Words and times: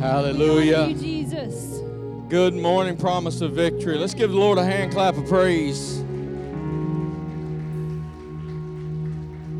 Hallelujah. 0.00 0.86
Thank 0.86 1.02
you, 1.02 1.02
Jesus. 1.02 1.82
Good 2.30 2.54
morning, 2.54 2.96
promise 2.96 3.42
of 3.42 3.52
victory. 3.52 3.98
Let's 3.98 4.14
give 4.14 4.30
the 4.30 4.36
Lord 4.38 4.56
a 4.56 4.64
hand 4.64 4.92
clap 4.92 5.14
of 5.18 5.26
praise. 5.26 5.98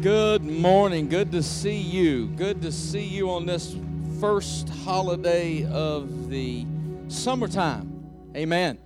Good 0.01 0.43
morning. 0.43 1.11
Good 1.11 1.31
to 1.33 1.43
see 1.43 1.77
you. 1.77 2.29
Good 2.29 2.63
to 2.63 2.73
see 2.73 3.05
you 3.05 3.31
on 3.31 3.45
this 3.45 3.77
first 4.19 4.71
holiday 4.71 5.67
of 5.67 6.31
the 6.31 6.65
summertime. 7.09 8.03
Amen. 8.35 8.79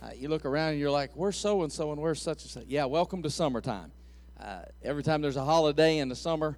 Uh, 0.00 0.10
you 0.14 0.28
look 0.28 0.44
around 0.44 0.70
and 0.70 0.78
you're 0.78 0.92
like, 0.92 1.10
where's 1.14 1.36
so 1.36 1.64
and 1.64 1.72
so 1.72 1.90
and 1.90 2.00
where's 2.00 2.22
such 2.22 2.42
and 2.42 2.52
such? 2.52 2.66
Yeah, 2.68 2.84
welcome 2.84 3.20
to 3.24 3.30
summertime. 3.30 3.90
Uh, 4.40 4.60
every 4.84 5.02
time 5.02 5.22
there's 5.22 5.34
a 5.34 5.44
holiday 5.44 5.98
in 5.98 6.08
the 6.08 6.14
summer, 6.14 6.56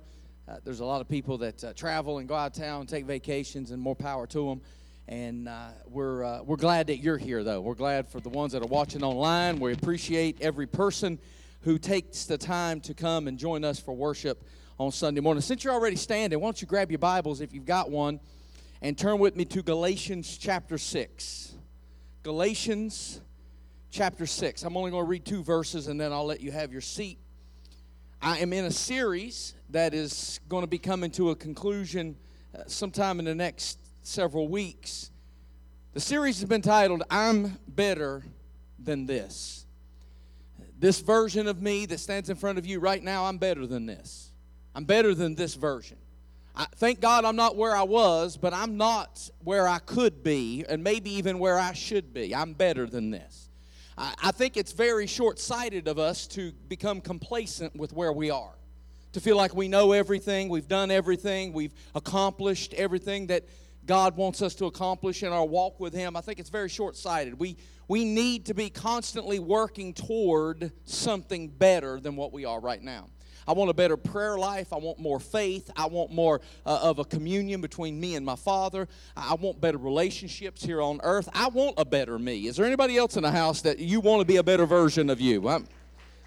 uh, 0.49 0.57
there's 0.65 0.81
a 0.81 0.85
lot 0.85 1.01
of 1.01 1.09
people 1.09 1.39
that 1.39 1.63
uh, 1.63 1.73
travel 1.73 2.19
and 2.19 2.29
go 2.29 2.35
out 2.35 2.57
of 2.57 2.63
town 2.63 2.87
take 2.87 3.05
vacations, 3.05 3.71
and 3.71 3.81
more 3.81 3.95
power 3.95 4.27
to 4.27 4.49
them. 4.49 4.61
And 5.09 5.49
uh, 5.49 5.69
we're, 5.87 6.25
uh, 6.25 6.43
we're 6.43 6.57
glad 6.57 6.89
that 6.89 6.99
you're 6.99 7.19
here, 7.19 7.45
though. 7.45 7.61
We're 7.61 7.75
glad 7.75 8.09
for 8.09 8.21
the 8.21 8.29
ones 8.29 8.53
that 8.53 8.63
are 8.63 8.69
watching 8.69 9.05
online. 9.05 9.61
We 9.61 9.73
appreciate 9.73 10.39
every 10.41 10.67
person 10.67 11.19
who 11.63 11.79
takes 11.79 12.25
the 12.25 12.39
time 12.39 12.81
to 12.83 12.95
come 12.95 13.29
and 13.29 13.39
join 13.39 13.65
us 13.65 13.79
for 13.79 13.95
worship 13.95 14.45
on 14.79 14.91
Sunday 14.91 15.21
morning. 15.21 15.43
Since 15.43 15.63
you're 15.63 15.75
already 15.75 15.97
standing, 15.97 16.41
why 16.41 16.47
don't 16.47 16.61
you 16.61 16.67
grab 16.67 16.91
your 16.91 16.99
Bibles 16.99 17.41
if 17.41 17.53
you've 17.53 17.67
got 17.67 17.91
one 17.91 18.19
and 18.81 18.99
turn 18.99 19.19
with 19.19 19.37
me 19.37 19.45
to 19.45 19.63
Galatians 19.63 20.37
chapter 20.39 20.77
6. 20.77 21.55
Galatians 22.25 23.21
chapter 23.91 24.27
6. 24.27 24.65
I'm 24.65 24.77
only 24.77 24.91
going 24.91 25.05
to 25.05 25.09
read 25.09 25.25
two 25.25 25.45
verses 25.45 25.87
and 25.87 26.01
then 26.01 26.13
I'll 26.13 26.27
let 26.27 26.41
you 26.41 26.51
have 26.51 26.73
your 26.73 26.81
seat. 26.81 27.19
I 28.21 28.39
am 28.39 28.53
in 28.53 28.65
a 28.65 28.71
series 28.71 29.55
that 29.73 29.95
is 29.95 30.41
going 30.49 30.63
to 30.63 30.69
be 30.69 30.79
coming 30.79 31.11
to 31.13 31.31
a 31.31 31.37
conclusion 31.37 32.17
uh, 32.55 32.63
sometime 32.67 33.19
in 33.19 33.25
the 33.25 33.35
next 33.35 33.79
several 34.03 34.49
weeks. 34.49 35.11
The 35.95 36.01
series 36.01 36.41
has 36.41 36.49
been 36.49 36.63
titled, 36.63 37.03
I'm 37.11 37.59
Better 37.69 38.23
Than 38.79 39.07
This. 39.07 39.67
This 40.79 41.01
version 41.01 41.47
of 41.47 41.63
me 41.63 41.87
that 41.87 42.01
stands 42.01 42.29
in 42.29 42.37
front 42.37 42.59
of 42.59 42.67
you 42.67 42.81
right 42.81 43.03
now, 43.03 43.27
I'm 43.27 43.39
better 43.39 43.67
than 43.67 43.87
this. 43.87 44.31
I'm 44.75 44.85
better 44.85 45.15
than 45.15 45.35
this 45.35 45.55
version. 45.55 45.97
I, 46.55 46.67
thank 46.77 47.01
God 47.01 47.25
I'm 47.25 47.37
not 47.37 47.57
where 47.57 47.75
I 47.75 47.83
was, 47.83 48.37
but 48.37 48.53
I'm 48.53 48.77
not 48.77 49.31
where 49.45 49.67
I 49.67 49.79
could 49.79 50.23
be, 50.23 50.65
and 50.69 50.83
maybe 50.83 51.11
even 51.15 51.39
where 51.39 51.59
I 51.59 51.73
should 51.73 52.13
be. 52.13 52.35
I'm 52.35 52.53
better 52.53 52.87
than 52.87 53.11
this. 53.11 53.49
I, 53.97 54.15
I 54.23 54.33
think 54.33 54.57
it's 54.57 54.73
very 54.73 55.07
short 55.07 55.39
sighted 55.39 55.89
of 55.89 55.99
us 55.99 56.27
to 56.29 56.53
become 56.69 57.01
complacent 57.01 57.77
with 57.77 57.93
where 57.93 58.13
we 58.13 58.31
are, 58.31 58.55
to 59.13 59.21
feel 59.21 59.37
like 59.37 59.55
we 59.55 59.69
know 59.69 59.93
everything, 59.93 60.49
we've 60.49 60.69
done 60.69 60.91
everything, 60.91 61.53
we've 61.53 61.75
accomplished 61.95 62.75
everything 62.75 63.27
that 63.29 63.45
God 63.85 64.17
wants 64.17 64.43
us 64.43 64.55
to 64.57 64.67
accomplish 64.67 65.23
in 65.23 65.33
our 65.33 65.45
walk 65.45 65.81
with 65.81 65.93
Him. 65.93 66.17
I 66.17 66.21
think 66.21 66.39
it's 66.39 66.51
very 66.51 66.69
short 66.69 66.97
sighted. 66.97 67.39
We, 67.39 67.57
we 67.89 68.05
need 68.05 68.47
to 68.47 68.55
be 68.55 68.71
constantly 68.71 69.39
working 69.39 69.93
toward 69.93 70.73
something 70.85 71.49
better 71.49 72.01
than 72.01 72.17
what 72.17 72.33
we 72.33 72.45
are 72.45 72.61
right 72.61 72.83
now. 72.83 73.09
I 73.47 73.53
want 73.53 73.71
a 73.71 73.75
better 73.75 73.97
prayer 73.97 74.39
life. 74.39 74.73
I 74.73 74.77
want 74.77 75.01
more 75.01 75.19
faith. 75.19 75.69
I 75.77 75.87
want 75.87 76.13
more 76.13 76.41
uh, 76.65 76.79
of 76.83 77.01
a 77.01 77.05
communion 77.05 77.61
between 77.61 77.99
me 77.99 78.15
and 78.15 78.25
my 78.25 78.37
Father. 78.37 78.87
I 79.17 79.35
want 79.35 79.61
better 79.61 79.79
relationships 79.79 80.65
here 80.65 80.81
on 80.81 81.01
earth. 81.03 81.29
I 81.35 81.49
want 81.49 81.75
a 81.77 81.85
better 81.85 82.19
me. 82.21 82.47
Is 82.47 82.57
there 82.57 82.67
anybody 82.67 82.97
else 82.97 83.17
in 83.17 83.25
the 83.25 83.33
house 83.33 83.63
that 83.63 83.81
you 83.81 83.99
want 83.99 84.21
to 84.21 84.25
be 84.25 84.37
a 84.37 84.45
better 84.45 84.65
version 84.65 85.11
of 85.11 85.21
you? 85.21 85.49
I'm, 85.49 85.67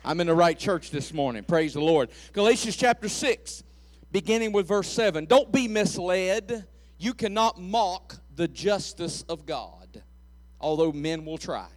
I'm 0.06 0.22
in 0.22 0.28
the 0.28 0.36
right 0.36 0.58
church 0.58 0.92
this 0.92 1.12
morning. 1.12 1.44
Praise 1.44 1.74
the 1.74 1.82
Lord. 1.82 2.10
Galatians 2.32 2.76
chapter 2.76 3.10
6, 3.10 3.64
beginning 4.12 4.52
with 4.52 4.68
verse 4.68 4.88
7. 4.88 5.26
Don't 5.26 5.52
be 5.52 5.68
misled. 5.68 6.68
You 7.00 7.16
cannot 7.16 7.60
mock 7.60 8.16
the 8.36 8.48
justice 8.48 9.24
of 9.24 9.48
God, 9.48 10.04
although 10.62 10.92
men 10.92 11.26
will 11.26 11.40
try. 11.40 11.68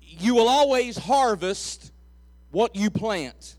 You 0.00 0.36
will 0.36 0.48
always 0.48 0.96
harvest 0.96 1.90
what 2.52 2.76
you 2.76 2.90
plant. 2.90 3.56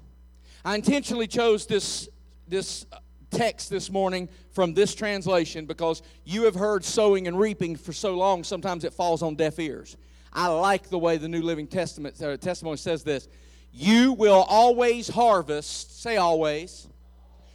I 0.63 0.75
intentionally 0.75 1.27
chose 1.27 1.65
this, 1.65 2.07
this 2.47 2.85
text 3.31 3.69
this 3.69 3.89
morning 3.89 4.29
from 4.51 4.73
this 4.73 4.95
translation 4.95 5.65
because 5.65 6.01
you 6.23 6.43
have 6.43 6.55
heard 6.55 6.85
sowing 6.85 7.27
and 7.27 7.37
reaping 7.37 7.75
for 7.75 7.91
so 7.91 8.15
long, 8.15 8.45
sometimes 8.45 8.85
it 8.85 8.93
falls 8.93 9.21
on 9.21 9.35
deaf 9.35 9.59
ears. 9.59 9.97
I 10.33 10.47
like 10.47 10.89
the 10.89 10.97
way 10.97 11.17
the 11.17 11.27
New 11.27 11.41
Living 11.41 11.67
Testament 11.67 12.17
testimony 12.41 12.77
says 12.77 13.03
this. 13.03 13.27
You 13.73 14.13
will 14.13 14.45
always 14.47 15.07
harvest, 15.07 16.01
say 16.01 16.17
always, 16.17 16.87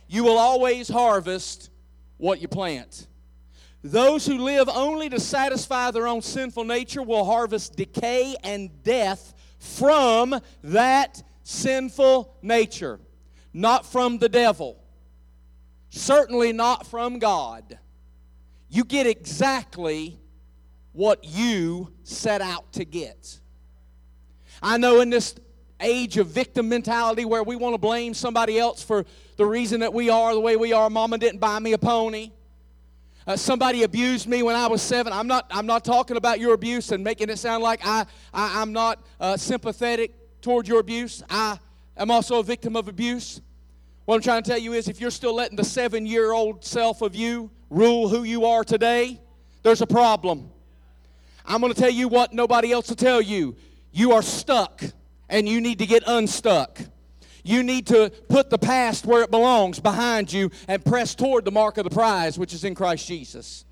you 0.08 0.24
will 0.24 0.38
always 0.38 0.88
harvest 0.88 1.70
what 2.16 2.40
you 2.40 2.48
plant. 2.48 3.06
Those 3.82 4.26
who 4.26 4.38
live 4.38 4.68
only 4.68 5.08
to 5.10 5.20
satisfy 5.20 5.90
their 5.90 6.08
own 6.08 6.22
sinful 6.22 6.64
nature 6.64 7.02
will 7.02 7.24
harvest 7.24 7.76
decay 7.76 8.34
and 8.42 8.82
death 8.82 9.34
from 9.58 10.40
that 10.64 11.22
sinful 11.42 12.36
nature, 12.42 12.98
not 13.52 13.86
from 13.86 14.18
the 14.18 14.28
devil, 14.28 14.82
certainly 15.90 16.52
not 16.52 16.86
from 16.86 17.18
God. 17.18 17.78
You 18.68 18.84
get 18.84 19.06
exactly 19.06 20.18
what 20.96 21.22
you 21.24 21.92
set 22.04 22.40
out 22.40 22.72
to 22.72 22.84
get. 22.84 23.38
I 24.62 24.78
know 24.78 25.00
in 25.00 25.10
this 25.10 25.34
age 25.78 26.16
of 26.16 26.28
victim 26.28 26.70
mentality 26.70 27.26
where 27.26 27.42
we 27.42 27.54
want 27.54 27.74
to 27.74 27.78
blame 27.78 28.14
somebody 28.14 28.58
else 28.58 28.82
for 28.82 29.04
the 29.36 29.44
reason 29.44 29.80
that 29.80 29.92
we 29.92 30.08
are 30.08 30.32
the 30.32 30.40
way 30.40 30.56
we 30.56 30.72
are. 30.72 30.88
Mama 30.88 31.18
didn't 31.18 31.38
buy 31.38 31.58
me 31.58 31.74
a 31.74 31.78
pony. 31.78 32.32
Uh, 33.26 33.36
somebody 33.36 33.82
abused 33.82 34.26
me 34.26 34.42
when 34.42 34.56
I 34.56 34.68
was 34.68 34.80
seven. 34.80 35.12
I'm 35.12 35.26
not, 35.26 35.46
I'm 35.50 35.66
not 35.66 35.84
talking 35.84 36.16
about 36.16 36.40
your 36.40 36.54
abuse 36.54 36.92
and 36.92 37.04
making 37.04 37.28
it 37.28 37.38
sound 37.38 37.62
like 37.62 37.80
I, 37.84 38.06
I, 38.32 38.62
am 38.62 38.72
not 38.72 39.04
uh, 39.20 39.36
sympathetic 39.36 40.14
toward 40.40 40.66
your 40.66 40.80
abuse. 40.80 41.22
I 41.28 41.58
am 41.98 42.10
also 42.10 42.38
a 42.38 42.42
victim 42.42 42.74
of 42.74 42.88
abuse. 42.88 43.42
What 44.06 44.14
I'm 44.14 44.22
trying 44.22 44.42
to 44.44 44.48
tell 44.48 44.58
you 44.58 44.72
is 44.72 44.88
if 44.88 45.00
you're 45.00 45.10
still 45.10 45.34
letting 45.34 45.56
the 45.56 45.64
seven 45.64 46.06
year 46.06 46.32
old 46.32 46.64
self 46.64 47.02
of 47.02 47.14
you 47.14 47.50
rule 47.68 48.08
who 48.08 48.22
you 48.22 48.46
are 48.46 48.64
today, 48.64 49.20
there's 49.62 49.82
a 49.82 49.86
problem. 49.86 50.52
I'm 51.46 51.60
going 51.60 51.72
to 51.72 51.80
tell 51.80 51.90
you 51.90 52.08
what 52.08 52.32
nobody 52.32 52.72
else 52.72 52.88
will 52.88 52.96
tell 52.96 53.20
you. 53.20 53.56
You 53.92 54.12
are 54.12 54.22
stuck 54.22 54.82
and 55.28 55.48
you 55.48 55.60
need 55.60 55.78
to 55.78 55.86
get 55.86 56.02
unstuck. 56.06 56.80
You 57.44 57.62
need 57.62 57.86
to 57.88 58.10
put 58.28 58.50
the 58.50 58.58
past 58.58 59.06
where 59.06 59.22
it 59.22 59.30
belongs, 59.30 59.78
behind 59.78 60.32
you, 60.32 60.50
and 60.66 60.84
press 60.84 61.14
toward 61.14 61.44
the 61.44 61.52
mark 61.52 61.78
of 61.78 61.84
the 61.84 61.90
prize, 61.90 62.36
which 62.38 62.52
is 62.52 62.64
in 62.64 62.74
Christ 62.74 63.06
Jesus. 63.06 63.64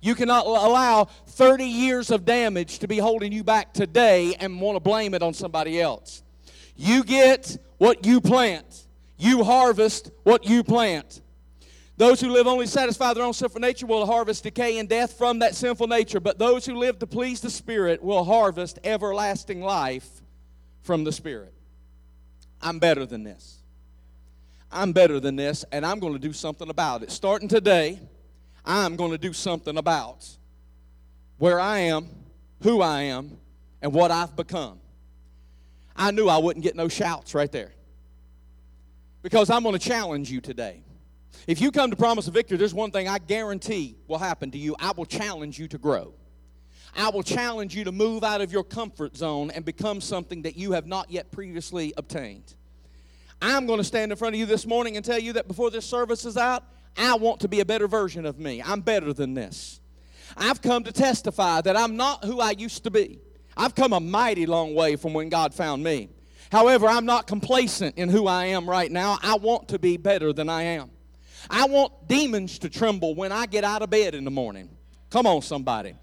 You 0.00 0.14
cannot 0.14 0.46
allow 0.46 1.06
30 1.26 1.64
years 1.64 2.12
of 2.12 2.24
damage 2.24 2.78
to 2.78 2.86
be 2.86 2.98
holding 2.98 3.32
you 3.32 3.42
back 3.42 3.74
today 3.74 4.36
and 4.38 4.60
want 4.60 4.76
to 4.76 4.80
blame 4.80 5.14
it 5.14 5.22
on 5.22 5.34
somebody 5.34 5.80
else. 5.80 6.22
You 6.76 7.02
get 7.02 7.58
what 7.78 8.06
you 8.06 8.20
plant, 8.20 8.86
you 9.16 9.42
harvest 9.42 10.12
what 10.22 10.46
you 10.46 10.62
plant. 10.62 11.20
Those 11.98 12.20
who 12.20 12.30
live 12.30 12.46
only 12.46 12.68
satisfy 12.68 13.12
their 13.12 13.24
own 13.24 13.32
sinful 13.32 13.60
nature 13.60 13.84
will 13.84 14.06
harvest 14.06 14.44
decay 14.44 14.78
and 14.78 14.88
death 14.88 15.18
from 15.18 15.40
that 15.40 15.56
sinful 15.56 15.88
nature, 15.88 16.20
but 16.20 16.38
those 16.38 16.64
who 16.64 16.76
live 16.76 17.00
to 17.00 17.08
please 17.08 17.40
the 17.40 17.50
Spirit 17.50 18.00
will 18.00 18.22
harvest 18.22 18.78
everlasting 18.84 19.60
life 19.60 20.08
from 20.82 21.02
the 21.02 21.10
Spirit. 21.10 21.52
I'm 22.62 22.78
better 22.78 23.04
than 23.04 23.24
this. 23.24 23.56
I'm 24.70 24.92
better 24.92 25.18
than 25.18 25.34
this, 25.34 25.64
and 25.72 25.84
I'm 25.84 25.98
going 25.98 26.12
to 26.12 26.20
do 26.20 26.32
something 26.32 26.70
about 26.70 27.02
it. 27.02 27.10
Starting 27.10 27.48
today, 27.48 27.98
I'm 28.64 28.94
going 28.94 29.10
to 29.10 29.18
do 29.18 29.32
something 29.32 29.76
about 29.76 30.24
where 31.38 31.58
I 31.58 31.78
am, 31.80 32.08
who 32.62 32.80
I 32.80 33.02
am, 33.02 33.38
and 33.82 33.92
what 33.92 34.12
I've 34.12 34.36
become. 34.36 34.78
I 35.96 36.12
knew 36.12 36.28
I 36.28 36.38
wouldn't 36.38 36.62
get 36.62 36.76
no 36.76 36.86
shouts 36.86 37.34
right 37.34 37.50
there 37.50 37.72
because 39.20 39.50
I'm 39.50 39.64
going 39.64 39.76
to 39.76 39.80
challenge 39.80 40.30
you 40.30 40.40
today. 40.40 40.84
If 41.48 41.62
you 41.62 41.70
come 41.70 41.88
to 41.88 41.96
Promise 41.96 42.28
of 42.28 42.34
Victory, 42.34 42.58
there's 42.58 42.74
one 42.74 42.90
thing 42.90 43.08
I 43.08 43.16
guarantee 43.16 43.96
will 44.06 44.18
happen 44.18 44.50
to 44.50 44.58
you 44.58 44.76
I 44.78 44.92
will 44.92 45.06
challenge 45.06 45.58
you 45.58 45.66
to 45.68 45.78
grow. 45.78 46.12
I 46.94 47.08
will 47.08 47.22
challenge 47.22 47.74
you 47.74 47.84
to 47.84 47.92
move 47.92 48.22
out 48.22 48.42
of 48.42 48.52
your 48.52 48.62
comfort 48.62 49.16
zone 49.16 49.50
and 49.52 49.64
become 49.64 50.02
something 50.02 50.42
that 50.42 50.58
you 50.58 50.72
have 50.72 50.86
not 50.86 51.10
yet 51.10 51.32
previously 51.32 51.94
obtained. 51.96 52.54
I'm 53.40 53.66
going 53.66 53.78
to 53.78 53.84
stand 53.84 54.12
in 54.12 54.18
front 54.18 54.34
of 54.34 54.38
you 54.38 54.44
this 54.44 54.66
morning 54.66 54.96
and 54.96 55.04
tell 55.04 55.18
you 55.18 55.32
that 55.34 55.48
before 55.48 55.70
this 55.70 55.86
service 55.86 56.26
is 56.26 56.36
out, 56.36 56.64
I 56.98 57.14
want 57.14 57.40
to 57.40 57.48
be 57.48 57.60
a 57.60 57.64
better 57.64 57.88
version 57.88 58.26
of 58.26 58.38
me. 58.38 58.62
I'm 58.62 58.82
better 58.82 59.14
than 59.14 59.32
this. 59.32 59.80
I've 60.36 60.60
come 60.60 60.84
to 60.84 60.92
testify 60.92 61.62
that 61.62 61.78
I'm 61.78 61.96
not 61.96 62.26
who 62.26 62.40
I 62.40 62.50
used 62.50 62.84
to 62.84 62.90
be. 62.90 63.20
I've 63.56 63.74
come 63.74 63.94
a 63.94 64.00
mighty 64.00 64.44
long 64.44 64.74
way 64.74 64.96
from 64.96 65.14
when 65.14 65.30
God 65.30 65.54
found 65.54 65.82
me. 65.82 66.10
However, 66.52 66.88
I'm 66.88 67.06
not 67.06 67.26
complacent 67.26 67.96
in 67.96 68.10
who 68.10 68.26
I 68.26 68.46
am 68.46 68.68
right 68.68 68.92
now. 68.92 69.18
I 69.22 69.36
want 69.36 69.68
to 69.68 69.78
be 69.78 69.96
better 69.96 70.34
than 70.34 70.50
I 70.50 70.62
am. 70.64 70.90
I 71.50 71.66
want 71.66 72.08
demons 72.08 72.58
to 72.60 72.68
tremble 72.68 73.14
when 73.14 73.32
I 73.32 73.46
get 73.46 73.64
out 73.64 73.82
of 73.82 73.90
bed 73.90 74.14
in 74.14 74.24
the 74.24 74.30
morning. 74.30 74.68
Come 75.10 75.26
on, 75.26 75.42
somebody. 75.42 75.94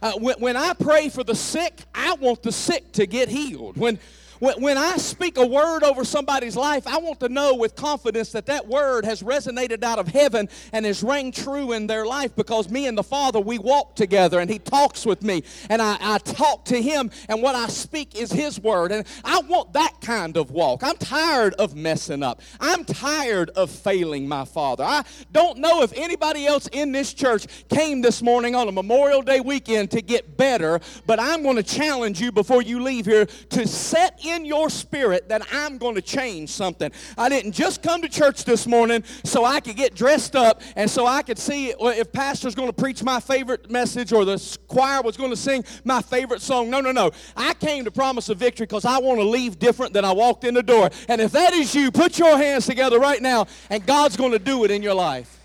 Uh, 0.00 0.12
when, 0.18 0.36
when 0.40 0.56
I 0.56 0.72
pray 0.72 1.08
for 1.08 1.22
the 1.22 1.34
sick, 1.34 1.80
I 1.94 2.14
want 2.14 2.42
the 2.42 2.52
sick 2.52 2.92
to 2.92 3.06
get 3.06 3.28
healed. 3.28 3.76
When, 3.76 3.98
when, 4.42 4.60
when 4.60 4.76
I 4.76 4.96
speak 4.96 5.38
a 5.38 5.46
word 5.46 5.84
over 5.84 6.04
somebody's 6.04 6.56
life, 6.56 6.88
I 6.88 6.98
want 6.98 7.20
to 7.20 7.28
know 7.28 7.54
with 7.54 7.76
confidence 7.76 8.32
that 8.32 8.46
that 8.46 8.66
word 8.66 9.04
has 9.04 9.22
resonated 9.22 9.84
out 9.84 10.00
of 10.00 10.08
heaven 10.08 10.48
and 10.72 10.84
has 10.84 11.04
rang 11.04 11.30
true 11.30 11.70
in 11.70 11.86
their 11.86 12.04
life 12.04 12.34
because 12.34 12.68
me 12.68 12.88
and 12.88 12.98
the 12.98 13.04
Father, 13.04 13.38
we 13.38 13.60
walk 13.60 13.94
together 13.94 14.40
and 14.40 14.50
He 14.50 14.58
talks 14.58 15.06
with 15.06 15.22
me 15.22 15.44
and 15.70 15.80
I, 15.80 15.96
I 16.00 16.18
talk 16.18 16.64
to 16.66 16.82
Him 16.82 17.12
and 17.28 17.40
what 17.40 17.54
I 17.54 17.68
speak 17.68 18.16
is 18.16 18.32
His 18.32 18.58
word. 18.58 18.90
And 18.90 19.06
I 19.24 19.38
want 19.42 19.74
that 19.74 20.00
kind 20.00 20.36
of 20.36 20.50
walk. 20.50 20.82
I'm 20.82 20.96
tired 20.96 21.54
of 21.54 21.76
messing 21.76 22.24
up. 22.24 22.42
I'm 22.58 22.84
tired 22.84 23.50
of 23.50 23.70
failing 23.70 24.26
my 24.26 24.44
Father. 24.44 24.82
I 24.82 25.04
don't 25.30 25.58
know 25.58 25.82
if 25.82 25.92
anybody 25.94 26.48
else 26.48 26.68
in 26.72 26.90
this 26.90 27.14
church 27.14 27.46
came 27.68 28.02
this 28.02 28.20
morning 28.20 28.56
on 28.56 28.66
a 28.66 28.72
Memorial 28.72 29.22
Day 29.22 29.38
weekend 29.38 29.92
to 29.92 30.02
get 30.02 30.36
better, 30.36 30.80
but 31.06 31.20
I'm 31.20 31.44
going 31.44 31.54
to 31.54 31.62
challenge 31.62 32.20
you 32.20 32.32
before 32.32 32.62
you 32.62 32.82
leave 32.82 33.06
here 33.06 33.26
to 33.26 33.68
set 33.68 34.18
in 34.24 34.31
your 34.40 34.70
spirit 34.70 35.28
that 35.28 35.42
I'm 35.52 35.78
going 35.78 35.94
to 35.94 36.02
change 36.02 36.50
something. 36.50 36.90
I 37.16 37.28
didn't 37.28 37.52
just 37.52 37.82
come 37.82 38.02
to 38.02 38.08
church 38.08 38.44
this 38.44 38.66
morning 38.66 39.04
so 39.24 39.44
I 39.44 39.60
could 39.60 39.76
get 39.76 39.94
dressed 39.94 40.34
up 40.34 40.62
and 40.76 40.90
so 40.90 41.06
I 41.06 41.22
could 41.22 41.38
see 41.38 41.70
if 41.70 42.12
pastor's 42.12 42.54
going 42.54 42.68
to 42.68 42.72
preach 42.72 43.02
my 43.02 43.20
favorite 43.20 43.70
message 43.70 44.12
or 44.12 44.24
the 44.24 44.58
choir 44.68 45.02
was 45.02 45.16
going 45.16 45.30
to 45.30 45.36
sing 45.36 45.64
my 45.84 46.00
favorite 46.02 46.42
song. 46.42 46.70
No, 46.70 46.80
no, 46.80 46.92
no. 46.92 47.10
I 47.36 47.54
came 47.54 47.84
to 47.84 47.90
Promise 47.90 48.28
of 48.30 48.38
Victory 48.38 48.66
because 48.66 48.84
I 48.84 48.98
want 48.98 49.20
to 49.20 49.24
leave 49.24 49.58
different 49.58 49.92
than 49.92 50.04
I 50.04 50.12
walked 50.12 50.44
in 50.44 50.54
the 50.54 50.62
door. 50.62 50.90
And 51.08 51.20
if 51.20 51.32
that 51.32 51.52
is 51.52 51.74
you, 51.74 51.90
put 51.90 52.18
your 52.18 52.36
hands 52.36 52.66
together 52.66 52.98
right 52.98 53.20
now 53.20 53.46
and 53.70 53.84
God's 53.86 54.16
going 54.16 54.32
to 54.32 54.38
do 54.38 54.64
it 54.64 54.70
in 54.70 54.82
your 54.82 54.94
life. 54.94 55.38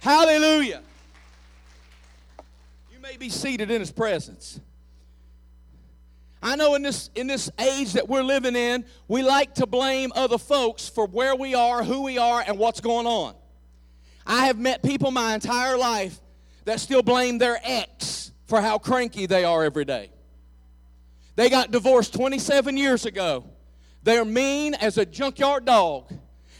Hallelujah. 0.00 0.82
You 2.92 3.00
may 3.00 3.16
be 3.16 3.28
seated 3.28 3.70
in 3.70 3.80
his 3.80 3.90
presence. 3.90 4.60
I 6.42 6.56
know 6.56 6.74
in 6.74 6.82
this, 6.82 7.10
in 7.14 7.26
this 7.26 7.50
age 7.58 7.92
that 7.92 8.08
we're 8.08 8.22
living 8.22 8.56
in, 8.56 8.84
we 9.08 9.22
like 9.22 9.54
to 9.56 9.66
blame 9.66 10.10
other 10.14 10.38
folks 10.38 10.88
for 10.88 11.06
where 11.06 11.36
we 11.36 11.54
are, 11.54 11.84
who 11.84 12.02
we 12.02 12.16
are, 12.16 12.42
and 12.46 12.58
what's 12.58 12.80
going 12.80 13.06
on. 13.06 13.34
I 14.26 14.46
have 14.46 14.58
met 14.58 14.82
people 14.82 15.10
my 15.10 15.34
entire 15.34 15.76
life 15.76 16.18
that 16.64 16.80
still 16.80 17.02
blame 17.02 17.38
their 17.38 17.58
ex 17.62 18.32
for 18.46 18.60
how 18.60 18.78
cranky 18.78 19.26
they 19.26 19.44
are 19.44 19.64
every 19.64 19.84
day. 19.84 20.10
They 21.36 21.50
got 21.50 21.70
divorced 21.70 22.14
27 22.14 22.76
years 22.76 23.06
ago. 23.06 23.44
They're 24.02 24.24
mean 24.24 24.74
as 24.74 24.98
a 24.98 25.04
junkyard 25.04 25.66
dog. 25.66 26.12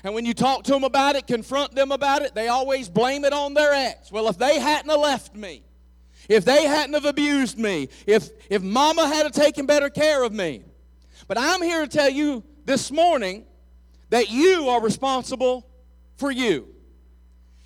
And 0.04 0.14
when 0.14 0.24
you 0.24 0.34
talk 0.34 0.64
to 0.64 0.72
them 0.72 0.84
about 0.84 1.16
it, 1.16 1.26
confront 1.26 1.74
them 1.74 1.92
about 1.92 2.22
it, 2.22 2.34
they 2.34 2.48
always 2.48 2.88
blame 2.88 3.24
it 3.24 3.32
on 3.32 3.54
their 3.54 3.72
ex. 3.72 4.10
Well, 4.10 4.28
if 4.28 4.38
they 4.38 4.58
hadn't 4.58 4.88
left 4.98 5.34
me, 5.34 5.62
if 6.30 6.44
they 6.44 6.64
hadn't 6.64 6.94
have 6.94 7.04
abused 7.04 7.58
me, 7.58 7.88
if, 8.06 8.30
if 8.48 8.62
mama 8.62 9.06
had 9.06 9.24
have 9.24 9.32
taken 9.32 9.66
better 9.66 9.90
care 9.90 10.22
of 10.22 10.32
me. 10.32 10.62
But 11.26 11.36
I'm 11.38 11.60
here 11.60 11.82
to 11.82 11.88
tell 11.88 12.08
you 12.08 12.44
this 12.64 12.92
morning 12.92 13.44
that 14.10 14.30
you 14.30 14.68
are 14.68 14.80
responsible 14.80 15.66
for 16.16 16.30
you. 16.30 16.68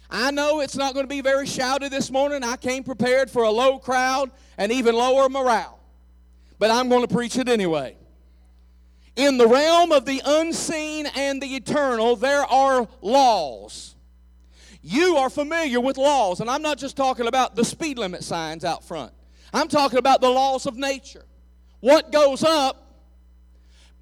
I 0.09 0.31
know 0.31 0.61
it's 0.61 0.77
not 0.77 0.95
going 0.95 1.05
to 1.05 1.09
be 1.09 1.21
very 1.21 1.47
shouted 1.47 1.93
this 1.93 2.11
morning. 2.11 2.43
I 2.43 2.57
came 2.57 2.85
prepared 2.85 3.31
for 3.31 3.43
a 3.43 3.51
low 3.51 3.79
crowd 3.79 4.31
and 4.57 4.73
even 4.73 4.95
lower 4.95 5.29
morale. 5.29 5.79
But 6.59 6.71
I'm 6.71 6.89
going 6.89 7.07
to 7.07 7.15
preach 7.15 7.37
it 7.37 7.51
anyway. 7.51 7.99
In 9.15 9.37
the 9.37 9.47
realm 9.47 9.93
of 9.93 10.07
the 10.07 10.23
unseen 10.25 11.07
and 11.15 11.43
the 11.43 11.55
eternal, 11.55 12.17
there 12.17 12.45
are 12.45 12.89
laws. 13.03 13.94
You 14.87 15.17
are 15.17 15.31
familiar 15.31 15.81
with 15.81 15.97
laws, 15.97 16.41
and 16.41 16.51
I'm 16.51 16.61
not 16.61 16.77
just 16.77 16.95
talking 16.95 17.27
about 17.27 17.57
the 17.57 17.65
speed 17.65 17.97
limit 17.97 18.23
signs 18.23 18.67
out 18.67 18.85
front. 18.85 19.15
I'm 19.51 19.67
talking 19.67 19.99
about 19.99 20.21
the 20.21 20.29
laws 20.29 20.67
of 20.67 20.77
nature. 20.77 21.25
What 21.81 22.13
goes 22.13 22.45
up, 22.45 23.01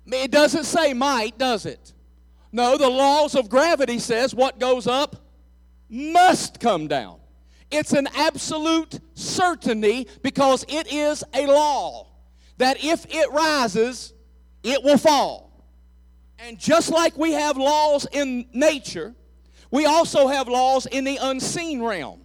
it 0.07 0.33
doesn't 0.33 0.65
say 0.65 0.93
might, 0.93 1.39
does 1.39 1.67
it? 1.67 1.93
No, 2.51 2.77
the 2.77 2.89
laws 2.89 3.37
of 3.37 3.49
gravity 3.49 4.01
says 4.01 4.35
what 4.35 4.59
goes 4.59 4.89
up 4.89 5.25
must 5.89 6.59
come 6.59 6.89
down. 6.89 7.21
It's 7.71 7.93
an 7.93 8.09
absolute 8.17 8.99
certainty 9.15 10.09
because 10.23 10.65
it 10.69 10.93
is 10.93 11.23
a 11.33 11.47
law 11.47 12.09
that 12.57 12.83
if 12.83 13.07
it 13.09 13.31
rises, 13.31 14.13
it 14.65 14.83
will 14.83 14.99
fall. 14.99 15.65
And 16.41 16.59
just 16.59 16.91
like 16.91 17.17
we 17.17 17.35
have 17.35 17.57
laws 17.57 18.05
in 18.11 18.47
nature, 18.53 19.15
we 19.73 19.87
also 19.87 20.29
have 20.29 20.47
laws 20.49 20.87
in 20.87 21.03
the 21.03 21.19
unseen 21.21 21.83
realm, 21.83 22.21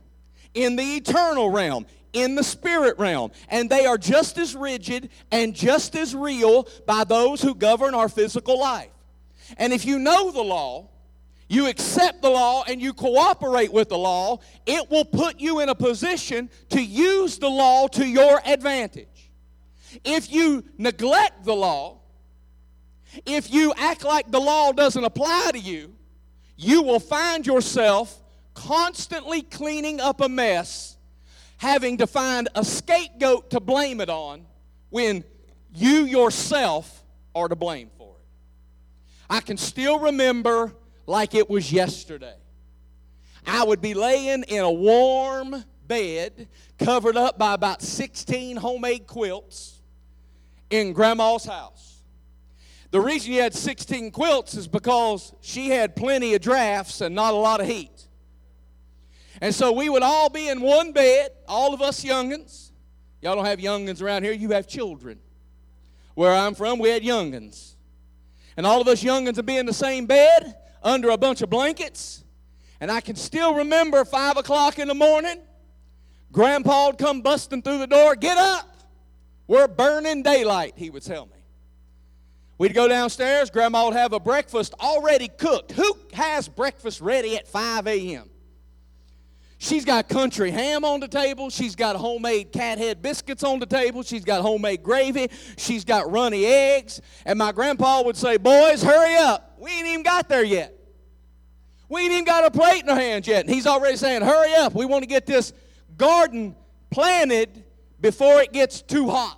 in 0.53 0.75
the 0.75 0.83
eternal 0.97 1.49
realm, 1.49 1.87
in 2.11 2.35
the 2.35 2.43
spirit 2.43 2.99
realm. 2.99 3.31
And 3.47 3.69
they 3.69 3.85
are 3.85 3.97
just 3.97 4.37
as 4.37 4.53
rigid 4.53 5.09
and 5.31 5.55
just 5.55 5.95
as 5.95 6.13
real 6.13 6.67
by 6.85 7.05
those 7.05 7.41
who 7.41 7.55
govern 7.55 7.95
our 7.95 8.09
physical 8.09 8.59
life. 8.59 8.91
And 9.57 9.71
if 9.71 9.85
you 9.85 9.97
know 9.97 10.29
the 10.29 10.43
law, 10.43 10.89
you 11.47 11.67
accept 11.67 12.21
the 12.21 12.29
law 12.29 12.65
and 12.67 12.81
you 12.81 12.91
cooperate 12.91 13.71
with 13.71 13.87
the 13.87 13.97
law, 13.97 14.39
it 14.65 14.91
will 14.91 15.05
put 15.05 15.39
you 15.39 15.61
in 15.61 15.69
a 15.69 15.75
position 15.75 16.49
to 16.71 16.83
use 16.83 17.37
the 17.39 17.49
law 17.49 17.87
to 17.87 18.05
your 18.05 18.41
advantage. 18.45 19.31
If 20.03 20.33
you 20.33 20.65
neglect 20.77 21.45
the 21.45 21.55
law, 21.55 21.99
if 23.25 23.53
you 23.53 23.73
act 23.77 24.03
like 24.03 24.29
the 24.29 24.41
law 24.41 24.73
doesn't 24.73 25.03
apply 25.05 25.51
to 25.53 25.59
you, 25.59 25.93
you 26.57 26.81
will 26.81 26.99
find 26.99 27.45
yourself 27.45 28.21
constantly 28.55 29.43
cleaning 29.43 30.01
up 30.01 30.19
a 30.19 30.27
mess, 30.27 30.97
having 31.57 31.97
to 31.97 32.07
find 32.07 32.49
a 32.55 32.65
scapegoat 32.65 33.51
to 33.51 33.59
blame 33.59 34.01
it 34.01 34.09
on 34.09 34.45
when 34.89 35.23
you 35.73 36.05
yourself 36.05 37.03
are 37.35 37.47
to 37.47 37.55
blame 37.55 37.89
for 37.97 38.15
it. 38.17 38.25
I 39.29 39.39
can 39.41 39.57
still 39.57 39.99
remember 39.99 40.73
like 41.05 41.35
it 41.35 41.49
was 41.49 41.71
yesterday. 41.71 42.35
I 43.45 43.63
would 43.63 43.81
be 43.81 43.93
laying 43.93 44.43
in 44.43 44.63
a 44.63 44.71
warm 44.71 45.63
bed 45.87 46.47
covered 46.79 47.15
up 47.15 47.37
by 47.37 47.53
about 47.53 47.81
16 47.81 48.57
homemade 48.57 49.07
quilts 49.07 49.79
in 50.69 50.93
grandma's 50.93 51.45
house. 51.45 51.86
The 52.91 53.01
reason 53.01 53.33
you 53.33 53.41
had 53.41 53.53
16 53.53 54.11
quilts 54.11 54.55
is 54.55 54.67
because 54.67 55.33
she 55.41 55.69
had 55.69 55.95
plenty 55.95 56.33
of 56.35 56.41
drafts 56.41 57.01
and 57.01 57.13
not 57.13 57.33
a 57.33 57.37
lot 57.37 57.59
of 57.59 57.67
heat. 57.67 58.07
And 59.41 59.53
so 59.53 59.71
we 59.71 59.89
would 59.89 60.03
all 60.03 60.29
be 60.29 60.47
in 60.47 60.61
one 60.61 60.93
bed, 60.93 61.31
all 61.47 61.73
of 61.73 61.81
us 61.81 62.03
youngins. 62.03 62.71
Y'all 63.21 63.35
don't 63.35 63.45
have 63.45 63.59
youngins 63.59 64.01
around 64.01 64.23
here, 64.23 64.31
you 64.31 64.51
have 64.51 64.67
children. 64.67 65.19
Where 66.15 66.33
I'm 66.33 66.55
from, 66.55 66.79
we 66.79 66.89
had 66.89 67.03
youngins. 67.03 67.75
And 68.55 68.65
all 68.65 68.81
of 68.81 68.87
us 68.87 69.03
youngins 69.03 69.35
would 69.35 69.45
be 69.45 69.57
in 69.57 69.65
the 69.65 69.73
same 69.73 70.05
bed 70.05 70.55
under 70.81 71.09
a 71.09 71.17
bunch 71.17 71.41
of 71.41 71.49
blankets. 71.49 72.23
And 72.79 72.91
I 72.91 73.01
can 73.01 73.15
still 73.15 73.55
remember 73.55 74.05
5 74.05 74.37
o'clock 74.37 74.79
in 74.79 74.87
the 74.87 74.95
morning, 74.95 75.39
Grandpa 76.31 76.87
would 76.87 76.97
come 76.97 77.21
busting 77.21 77.61
through 77.61 77.79
the 77.79 77.87
door, 77.87 78.15
get 78.15 78.37
up. 78.37 78.69
We're 79.47 79.67
burning 79.67 80.23
daylight, 80.23 80.73
he 80.75 80.89
would 80.89 81.03
tell 81.03 81.25
me. 81.25 81.36
We'd 82.57 82.73
go 82.73 82.87
downstairs, 82.87 83.51
Grandma 83.51 83.85
would 83.85 83.95
have 83.95 84.13
a 84.13 84.19
breakfast 84.19 84.73
already 84.79 85.27
cooked. 85.27 85.73
Who 85.73 85.95
has 86.13 86.47
breakfast 86.47 87.01
ready 87.01 87.37
at 87.37 87.47
5 87.47 87.87
a.m.? 87.87 88.29
She's 89.59 89.85
got 89.85 90.07
country 90.07 90.51
ham 90.51 90.85
on 90.85 90.99
the 90.99 91.07
table. 91.07 91.49
She's 91.49 91.75
got 91.75 91.95
homemade 91.95 92.51
cathead 92.51 93.01
biscuits 93.01 93.43
on 93.43 93.59
the 93.59 93.65
table. 93.65 94.03
She's 94.03 94.23
got 94.23 94.41
homemade 94.41 94.83
gravy. 94.83 95.29
She's 95.57 95.83
got 95.83 96.11
runny 96.11 96.45
eggs. 96.45 97.01
And 97.25 97.39
my 97.39 97.51
grandpa 97.51 98.03
would 98.03 98.17
say, 98.17 98.37
Boys, 98.37 98.83
hurry 98.83 99.15
up. 99.15 99.55
We 99.59 99.71
ain't 99.71 99.87
even 99.87 100.03
got 100.03 100.29
there 100.29 100.43
yet. 100.43 100.75
We 101.89 102.01
ain't 102.01 102.11
even 102.11 102.25
got 102.25 102.45
a 102.45 102.51
plate 102.51 102.83
in 102.83 102.89
our 102.89 102.95
hands 102.95 103.27
yet. 103.27 103.45
And 103.45 103.53
he's 103.53 103.65
already 103.65 103.97
saying, 103.97 104.21
Hurry 104.21 104.53
up. 104.55 104.75
We 104.75 104.85
want 104.85 105.03
to 105.03 105.07
get 105.07 105.25
this 105.25 105.53
garden 105.95 106.55
planted 106.91 107.63
before 107.99 108.41
it 108.41 108.53
gets 108.53 108.83
too 108.83 109.09
hot. 109.09 109.36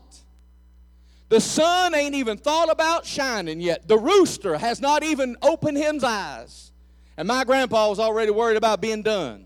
The 1.30 1.40
sun 1.40 1.94
ain't 1.94 2.16
even 2.16 2.38
thought 2.38 2.72
about 2.72 3.06
shining 3.06 3.62
yet. 3.62 3.88
The 3.88 3.98
rooster 3.98 4.58
has 4.58 4.82
not 4.82 5.04
even 5.04 5.38
opened 5.44 5.78
his 5.78 6.04
eyes. 6.04 6.72
And 7.18 7.28
my 7.28 7.44
grandpa 7.44 7.90
was 7.90 8.00
already 8.00 8.32
worried 8.32 8.58
about 8.58 8.82
being 8.82 9.04
done. 9.04 9.46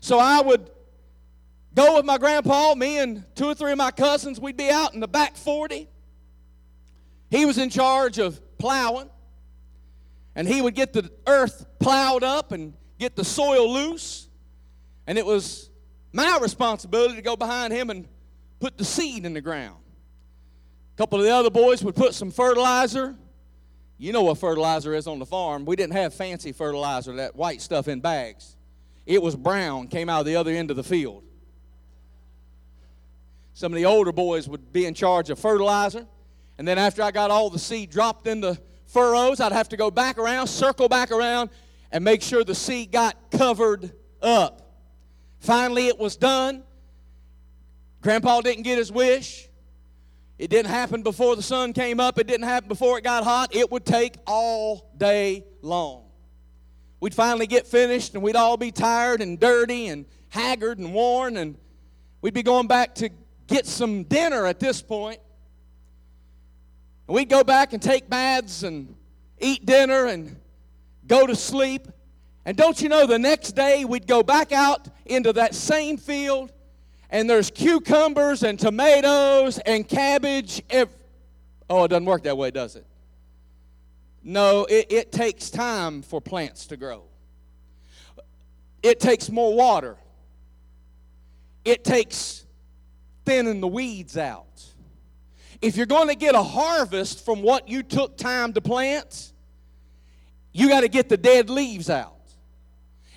So 0.00 0.18
I 0.18 0.40
would 0.40 0.70
go 1.74 1.96
with 1.96 2.06
my 2.06 2.16
grandpa, 2.16 2.74
me 2.74 2.98
and 2.98 3.24
two 3.34 3.46
or 3.46 3.54
three 3.54 3.72
of 3.72 3.78
my 3.78 3.90
cousins, 3.90 4.40
we'd 4.40 4.56
be 4.56 4.70
out 4.70 4.94
in 4.94 5.00
the 5.00 5.08
back 5.08 5.36
40. 5.36 5.86
He 7.30 7.44
was 7.44 7.58
in 7.58 7.68
charge 7.68 8.18
of 8.18 8.40
plowing. 8.58 9.10
And 10.34 10.48
he 10.48 10.62
would 10.62 10.74
get 10.74 10.92
the 10.92 11.10
earth 11.26 11.66
plowed 11.78 12.24
up 12.24 12.52
and 12.52 12.74
get 12.98 13.16
the 13.16 13.24
soil 13.24 13.70
loose. 13.70 14.28
And 15.06 15.18
it 15.18 15.26
was 15.26 15.70
my 16.12 16.38
responsibility 16.40 17.16
to 17.16 17.22
go 17.22 17.36
behind 17.36 17.72
him 17.72 17.90
and 17.90 18.08
put 18.60 18.78
the 18.78 18.84
seed 18.84 19.26
in 19.26 19.34
the 19.34 19.40
ground. 19.40 19.83
A 20.94 20.96
couple 20.96 21.18
of 21.18 21.24
the 21.24 21.32
other 21.32 21.50
boys 21.50 21.82
would 21.82 21.96
put 21.96 22.14
some 22.14 22.30
fertilizer. 22.30 23.16
You 23.98 24.12
know 24.12 24.22
what 24.22 24.38
fertilizer 24.38 24.94
is 24.94 25.08
on 25.08 25.18
the 25.18 25.26
farm. 25.26 25.64
We 25.64 25.74
didn't 25.74 25.94
have 25.94 26.14
fancy 26.14 26.52
fertilizer, 26.52 27.16
that 27.16 27.34
white 27.34 27.60
stuff 27.60 27.88
in 27.88 28.00
bags. 28.00 28.56
It 29.04 29.20
was 29.20 29.34
brown, 29.34 29.88
came 29.88 30.08
out 30.08 30.20
of 30.20 30.26
the 30.26 30.36
other 30.36 30.52
end 30.52 30.70
of 30.70 30.76
the 30.76 30.84
field. 30.84 31.24
Some 33.54 33.72
of 33.72 33.76
the 33.76 33.86
older 33.86 34.12
boys 34.12 34.48
would 34.48 34.72
be 34.72 34.86
in 34.86 34.94
charge 34.94 35.30
of 35.30 35.38
fertilizer, 35.38 36.06
And 36.58 36.66
then 36.66 36.78
after 36.78 37.02
I 37.02 37.10
got 37.10 37.32
all 37.32 37.50
the 37.50 37.58
seed 37.58 37.90
dropped 37.90 38.28
in 38.28 38.40
the 38.40 38.58
furrows, 38.86 39.40
I'd 39.40 39.52
have 39.52 39.68
to 39.70 39.76
go 39.76 39.90
back 39.90 40.18
around, 40.18 40.46
circle 40.46 40.88
back 40.88 41.10
around, 41.10 41.50
and 41.90 42.04
make 42.04 42.22
sure 42.22 42.44
the 42.44 42.54
seed 42.54 42.92
got 42.92 43.32
covered 43.32 43.92
up. 44.22 44.60
Finally, 45.40 45.88
it 45.88 45.98
was 45.98 46.14
done. 46.14 46.62
Grandpa 48.00 48.40
didn't 48.40 48.62
get 48.62 48.78
his 48.78 48.92
wish. 48.92 49.48
It 50.38 50.50
didn't 50.50 50.70
happen 50.70 51.02
before 51.02 51.36
the 51.36 51.42
sun 51.42 51.72
came 51.72 52.00
up. 52.00 52.18
It 52.18 52.26
didn't 52.26 52.46
happen 52.46 52.68
before 52.68 52.98
it 52.98 53.04
got 53.04 53.22
hot. 53.24 53.54
It 53.54 53.70
would 53.70 53.84
take 53.84 54.16
all 54.26 54.92
day 54.96 55.44
long. 55.62 56.04
We'd 57.00 57.14
finally 57.14 57.46
get 57.46 57.66
finished 57.66 58.14
and 58.14 58.22
we'd 58.22 58.36
all 58.36 58.56
be 58.56 58.72
tired 58.72 59.20
and 59.20 59.38
dirty 59.38 59.88
and 59.88 60.06
haggard 60.30 60.78
and 60.78 60.92
worn, 60.92 61.36
and 61.36 61.56
we'd 62.20 62.34
be 62.34 62.42
going 62.42 62.66
back 62.66 62.96
to 62.96 63.10
get 63.46 63.66
some 63.66 64.02
dinner 64.04 64.46
at 64.46 64.58
this 64.58 64.82
point. 64.82 65.20
And 67.06 67.14
we'd 67.14 67.28
go 67.28 67.44
back 67.44 67.72
and 67.72 67.82
take 67.82 68.08
baths 68.08 68.62
and 68.62 68.96
eat 69.38 69.64
dinner 69.66 70.06
and 70.06 70.40
go 71.06 71.26
to 71.26 71.36
sleep. 71.36 71.86
And 72.44 72.56
don't 72.56 72.80
you 72.80 72.88
know, 72.88 73.06
the 73.06 73.18
next 73.18 73.52
day 73.52 73.84
we'd 73.84 74.06
go 74.06 74.22
back 74.22 74.50
out 74.52 74.88
into 75.04 75.32
that 75.34 75.54
same 75.54 75.96
field, 75.96 76.52
and 77.14 77.30
there's 77.30 77.48
cucumbers 77.48 78.42
and 78.42 78.58
tomatoes 78.58 79.58
and 79.58 79.88
cabbage. 79.88 80.60
If 80.68 80.88
oh, 81.70 81.84
it 81.84 81.88
doesn't 81.88 82.06
work 82.06 82.24
that 82.24 82.36
way, 82.36 82.50
does 82.50 82.74
it? 82.74 82.84
No, 84.24 84.64
it, 84.64 84.90
it 84.90 85.12
takes 85.12 85.48
time 85.48 86.02
for 86.02 86.20
plants 86.20 86.66
to 86.66 86.76
grow. 86.76 87.04
It 88.82 88.98
takes 88.98 89.30
more 89.30 89.54
water. 89.54 89.96
It 91.64 91.84
takes 91.84 92.44
thinning 93.24 93.60
the 93.60 93.68
weeds 93.68 94.16
out. 94.16 94.64
If 95.62 95.76
you're 95.76 95.86
going 95.86 96.08
to 96.08 96.16
get 96.16 96.34
a 96.34 96.42
harvest 96.42 97.24
from 97.24 97.42
what 97.42 97.68
you 97.68 97.84
took 97.84 98.16
time 98.18 98.52
to 98.54 98.60
plant, 98.60 99.32
you 100.52 100.68
got 100.68 100.80
to 100.80 100.88
get 100.88 101.08
the 101.08 101.16
dead 101.16 101.48
leaves 101.48 101.88
out. 101.88 102.23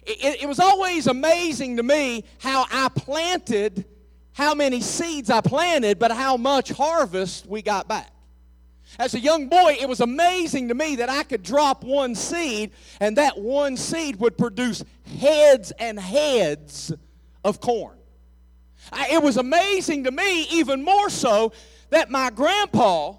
It, 0.07 0.43
it, 0.43 0.47
was 0.47 0.59
always 0.59 1.07
amazing 1.07 1.77
to 1.77 1.83
me 1.83 2.23
how 2.39 2.65
I 2.71 2.87
planted, 2.87 3.83
how 4.31 4.55
many 4.55 4.79
seeds 4.79 5.29
I 5.29 5.41
planted, 5.41 5.99
but 5.99 6.11
how 6.11 6.37
much 6.37 6.69
harvest 6.69 7.45
we 7.45 7.61
got 7.61 7.89
back. 7.89 8.09
As 8.97 9.15
a 9.15 9.19
young 9.19 9.49
boy, 9.49 9.75
it 9.79 9.89
was 9.89 9.99
amazing 9.99 10.69
to 10.69 10.75
me 10.75 10.95
that 10.95 11.09
I 11.09 11.23
could 11.23 11.43
drop 11.43 11.83
one 11.83 12.15
seed 12.15 12.71
and 13.01 13.17
that 13.17 13.37
one 13.37 13.75
seed 13.75 14.15
would 14.21 14.37
produce 14.37 14.81
heads 15.19 15.71
and 15.71 15.99
heads 15.99 16.93
of 17.43 17.59
corn. 17.59 17.97
I, 18.93 19.09
it 19.11 19.21
was 19.21 19.35
amazing 19.35 20.05
to 20.05 20.11
me, 20.11 20.43
even 20.51 20.85
more 20.85 21.09
so, 21.09 21.51
that 21.89 22.09
my 22.09 22.29
grandpa 22.29 23.15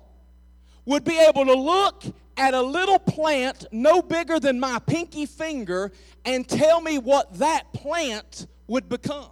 would 0.86 1.04
be 1.04 1.18
able 1.18 1.44
to 1.44 1.54
look 1.54 2.02
at 2.38 2.54
a 2.54 2.62
little 2.62 2.98
plant 2.98 3.66
no 3.72 4.00
bigger 4.00 4.40
than 4.40 4.58
my 4.58 4.78
pinky 4.78 5.26
finger 5.26 5.92
and 6.24 6.48
tell 6.48 6.80
me 6.80 6.98
what 6.98 7.38
that 7.38 7.72
plant 7.74 8.46
would 8.68 8.88
become. 8.88 9.30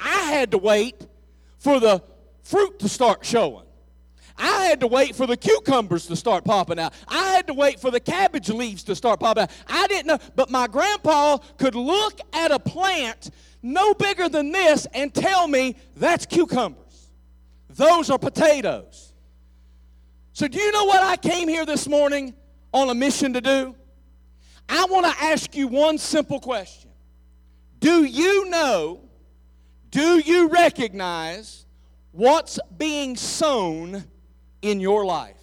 I 0.00 0.32
had 0.32 0.50
to 0.52 0.58
wait 0.58 1.06
for 1.58 1.78
the 1.78 2.02
fruit 2.42 2.80
to 2.80 2.88
start 2.88 3.24
showing. 3.24 3.66
I 4.36 4.64
had 4.64 4.80
to 4.80 4.86
wait 4.86 5.14
for 5.14 5.26
the 5.26 5.36
cucumbers 5.36 6.06
to 6.06 6.16
start 6.16 6.44
popping 6.44 6.78
out. 6.78 6.94
I 7.06 7.28
had 7.28 7.46
to 7.48 7.54
wait 7.54 7.78
for 7.78 7.90
the 7.90 8.00
cabbage 8.00 8.48
leaves 8.48 8.82
to 8.84 8.96
start 8.96 9.20
popping 9.20 9.44
out. 9.44 9.50
I 9.68 9.86
didn't 9.86 10.06
know, 10.06 10.18
but 10.34 10.50
my 10.50 10.66
grandpa 10.66 11.36
could 11.58 11.74
look 11.74 12.18
at 12.32 12.50
a 12.50 12.58
plant 12.58 13.30
no 13.62 13.94
bigger 13.94 14.28
than 14.28 14.50
this 14.50 14.86
and 14.94 15.14
tell 15.14 15.46
me 15.46 15.76
that's 15.96 16.26
cucumbers. 16.26 17.10
Those 17.70 18.10
are 18.10 18.18
potatoes. 18.18 19.11
So, 20.34 20.48
do 20.48 20.58
you 20.58 20.72
know 20.72 20.84
what 20.84 21.02
I 21.02 21.16
came 21.16 21.46
here 21.46 21.66
this 21.66 21.86
morning 21.86 22.34
on 22.72 22.88
a 22.88 22.94
mission 22.94 23.34
to 23.34 23.42
do? 23.42 23.74
I 24.66 24.86
want 24.86 25.04
to 25.04 25.22
ask 25.22 25.54
you 25.54 25.68
one 25.68 25.98
simple 25.98 26.40
question 26.40 26.90
Do 27.80 28.04
you 28.04 28.48
know, 28.48 29.00
do 29.90 30.18
you 30.18 30.48
recognize 30.48 31.66
what's 32.12 32.58
being 32.78 33.14
sown 33.14 34.04
in 34.62 34.80
your 34.80 35.04
life? 35.04 35.36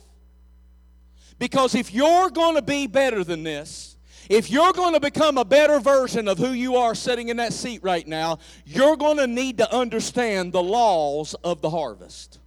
Because 1.38 1.76
if 1.76 1.94
you're 1.94 2.32
going 2.32 2.56
to 2.56 2.64
be 2.64 2.88
better 2.88 3.24
than 3.24 3.44
this, 3.44 3.96
if 4.28 4.50
you're 4.50 4.74
going 4.74 4.96
to 4.96 5.00
become 5.00 5.38
a 5.38 5.46
better 5.46 5.80
version 5.80 6.28
of 6.28 6.40
who 6.40 6.52
you 6.52 6.78
are 6.78 6.96
sitting 6.96 7.30
in 7.30 7.38
that 7.38 7.54
seat 7.54 7.84
right 7.84 8.08
now, 8.08 8.40
you're 8.66 8.98
going 8.98 9.18
to 9.18 9.28
need 9.28 9.60
to 9.60 9.74
understand 9.74 10.52
the 10.52 10.64
laws 10.64 11.36
of 11.44 11.62
the 11.62 11.70
harvest. 11.70 12.40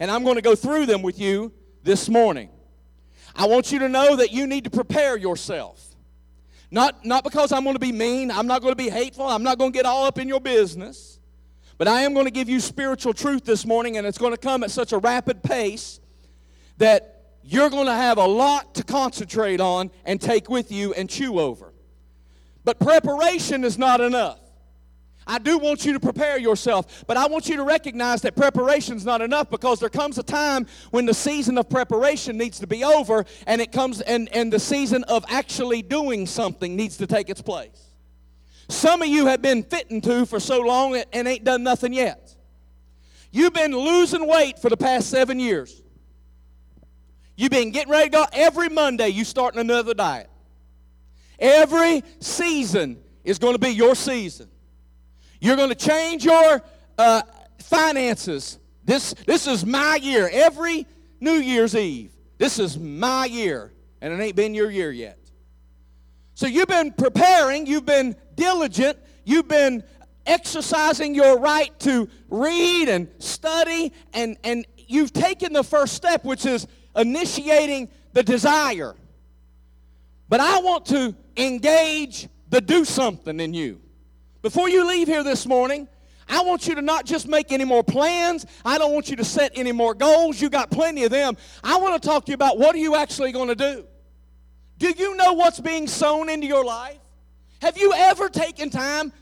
And 0.00 0.10
I'm 0.10 0.24
going 0.24 0.36
to 0.36 0.42
go 0.42 0.54
through 0.54 0.86
them 0.86 1.02
with 1.02 1.18
you 1.18 1.52
this 1.82 2.08
morning. 2.08 2.50
I 3.34 3.46
want 3.46 3.70
you 3.72 3.78
to 3.80 3.88
know 3.88 4.16
that 4.16 4.32
you 4.32 4.46
need 4.46 4.64
to 4.64 4.70
prepare 4.70 5.16
yourself. 5.16 5.84
Not, 6.70 7.04
not 7.04 7.24
because 7.24 7.52
I'm 7.52 7.64
going 7.64 7.76
to 7.76 7.80
be 7.80 7.92
mean, 7.92 8.30
I'm 8.30 8.46
not 8.46 8.60
going 8.60 8.72
to 8.72 8.76
be 8.76 8.90
hateful, 8.90 9.26
I'm 9.26 9.42
not 9.42 9.58
going 9.58 9.72
to 9.72 9.76
get 9.76 9.86
all 9.86 10.04
up 10.04 10.18
in 10.18 10.28
your 10.28 10.40
business. 10.40 11.18
But 11.78 11.86
I 11.86 12.02
am 12.02 12.12
going 12.12 12.26
to 12.26 12.32
give 12.32 12.48
you 12.48 12.58
spiritual 12.58 13.14
truth 13.14 13.44
this 13.44 13.64
morning, 13.64 13.96
and 13.96 14.06
it's 14.06 14.18
going 14.18 14.32
to 14.32 14.38
come 14.38 14.64
at 14.64 14.70
such 14.72 14.92
a 14.92 14.98
rapid 14.98 15.44
pace 15.44 16.00
that 16.78 17.18
you're 17.42 17.70
going 17.70 17.86
to 17.86 17.94
have 17.94 18.18
a 18.18 18.26
lot 18.26 18.74
to 18.74 18.82
concentrate 18.82 19.60
on 19.60 19.90
and 20.04 20.20
take 20.20 20.50
with 20.50 20.72
you 20.72 20.92
and 20.94 21.08
chew 21.08 21.38
over. 21.38 21.72
But 22.64 22.80
preparation 22.80 23.64
is 23.64 23.78
not 23.78 24.00
enough. 24.00 24.40
I 25.28 25.38
do 25.38 25.58
want 25.58 25.84
you 25.84 25.92
to 25.92 26.00
prepare 26.00 26.38
yourself, 26.38 27.04
but 27.06 27.18
I 27.18 27.26
want 27.26 27.50
you 27.50 27.56
to 27.56 27.62
recognize 27.62 28.22
that 28.22 28.34
preparation 28.34 28.96
is 28.96 29.04
not 29.04 29.20
enough 29.20 29.50
because 29.50 29.78
there 29.78 29.90
comes 29.90 30.16
a 30.16 30.22
time 30.22 30.66
when 30.90 31.04
the 31.04 31.12
season 31.12 31.58
of 31.58 31.68
preparation 31.68 32.38
needs 32.38 32.58
to 32.60 32.66
be 32.66 32.82
over 32.82 33.26
and 33.46 33.60
it 33.60 33.70
comes 33.70 34.00
and, 34.00 34.34
and 34.34 34.50
the 34.50 34.58
season 34.58 35.04
of 35.04 35.26
actually 35.28 35.82
doing 35.82 36.26
something 36.26 36.74
needs 36.74 36.96
to 36.96 37.06
take 37.06 37.28
its 37.28 37.42
place. 37.42 37.92
Some 38.70 39.02
of 39.02 39.08
you 39.08 39.26
have 39.26 39.42
been 39.42 39.62
fitting 39.62 40.00
to 40.02 40.24
for 40.24 40.40
so 40.40 40.60
long 40.60 40.96
and 41.12 41.28
ain't 41.28 41.44
done 41.44 41.62
nothing 41.62 41.92
yet. 41.92 42.34
You've 43.30 43.52
been 43.52 43.76
losing 43.76 44.26
weight 44.26 44.58
for 44.58 44.70
the 44.70 44.76
past 44.78 45.10
seven 45.10 45.38
years. 45.38 45.82
You've 47.36 47.50
been 47.50 47.70
getting 47.70 47.92
ready 47.92 48.08
to 48.08 48.16
go 48.16 48.24
every 48.32 48.70
Monday, 48.70 49.10
you 49.10 49.24
starting 49.24 49.60
another 49.60 49.92
diet. 49.92 50.30
Every 51.38 52.02
season 52.18 52.98
is 53.24 53.38
going 53.38 53.52
to 53.52 53.58
be 53.58 53.70
your 53.70 53.94
season. 53.94 54.48
You're 55.40 55.56
going 55.56 55.68
to 55.68 55.74
change 55.74 56.24
your 56.24 56.62
uh, 56.96 57.22
finances. 57.58 58.58
This, 58.84 59.14
this 59.26 59.46
is 59.46 59.64
my 59.64 59.96
year. 59.96 60.28
Every 60.32 60.86
New 61.20 61.32
Year's 61.32 61.74
Eve, 61.74 62.12
this 62.38 62.58
is 62.58 62.78
my 62.78 63.26
year, 63.26 63.72
and 64.00 64.12
it 64.12 64.22
ain't 64.22 64.36
been 64.36 64.54
your 64.54 64.70
year 64.70 64.90
yet. 64.90 65.18
So 66.34 66.46
you've 66.46 66.68
been 66.68 66.92
preparing, 66.92 67.66
you've 67.66 67.86
been 67.86 68.16
diligent, 68.36 68.98
you've 69.24 69.48
been 69.48 69.82
exercising 70.24 71.14
your 71.14 71.38
right 71.38 71.76
to 71.80 72.08
read 72.28 72.88
and 72.88 73.08
study, 73.18 73.92
and, 74.12 74.36
and 74.44 74.66
you've 74.76 75.12
taken 75.12 75.52
the 75.52 75.64
first 75.64 75.94
step, 75.94 76.24
which 76.24 76.46
is 76.46 76.66
initiating 76.94 77.88
the 78.12 78.22
desire. 78.22 78.94
But 80.28 80.40
I 80.40 80.60
want 80.60 80.86
to 80.86 81.14
engage 81.36 82.28
the 82.50 82.60
do 82.60 82.84
something 82.84 83.40
in 83.40 83.54
you. 83.54 83.80
Before 84.42 84.68
you 84.68 84.86
leave 84.86 85.08
here 85.08 85.24
this 85.24 85.46
morning, 85.46 85.88
I 86.28 86.42
want 86.42 86.68
you 86.68 86.74
to 86.74 86.82
not 86.82 87.06
just 87.06 87.26
make 87.26 87.52
any 87.52 87.64
more 87.64 87.82
plans. 87.82 88.46
I 88.64 88.78
don't 88.78 88.92
want 88.92 89.08
you 89.08 89.16
to 89.16 89.24
set 89.24 89.52
any 89.54 89.72
more 89.72 89.94
goals. 89.94 90.40
You 90.40 90.50
got 90.50 90.70
plenty 90.70 91.04
of 91.04 91.10
them. 91.10 91.36
I 91.64 91.78
want 91.78 92.00
to 92.00 92.06
talk 92.06 92.26
to 92.26 92.30
you 92.30 92.34
about 92.34 92.58
what 92.58 92.74
are 92.74 92.78
you 92.78 92.94
actually 92.94 93.32
going 93.32 93.48
to 93.48 93.54
do? 93.54 93.84
Do 94.78 94.90
you 94.90 95.16
know 95.16 95.32
what's 95.32 95.58
being 95.58 95.88
sown 95.88 96.28
into 96.28 96.46
your 96.46 96.64
life? 96.64 96.98
Have 97.60 97.76
you 97.76 97.92
ever 97.94 98.28
taken 98.28 98.70
time 98.70 99.12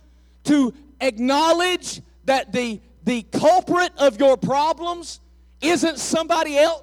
to 0.44 0.74
acknowledge 1.00 2.02
that 2.24 2.52
the, 2.52 2.80
the 3.04 3.22
culprit 3.22 3.92
of 3.96 4.18
your 4.18 4.36
problems 4.36 5.20
isn't 5.62 5.98
somebody 5.98 6.58
else? 6.58 6.82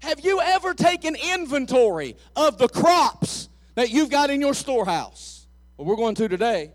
Have 0.00 0.20
you 0.20 0.40
ever 0.40 0.74
taken 0.74 1.16
inventory 1.16 2.16
of 2.36 2.58
the 2.58 2.68
crops 2.68 3.48
that 3.74 3.90
you've 3.90 4.10
got 4.10 4.30
in 4.30 4.40
your 4.40 4.54
storehouse? 4.54 5.46
Well, 5.76 5.86
we're 5.88 5.96
going 5.96 6.14
to 6.16 6.28
today. 6.28 6.70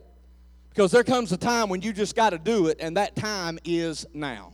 Because 0.73 0.91
there 0.91 1.03
comes 1.03 1.31
a 1.31 1.37
time 1.37 1.69
when 1.69 1.81
you 1.81 1.91
just 1.91 2.15
got 2.15 2.29
to 2.29 2.37
do 2.37 2.67
it, 2.67 2.77
and 2.79 2.95
that 2.97 3.15
time 3.15 3.59
is 3.65 4.05
now. 4.13 4.53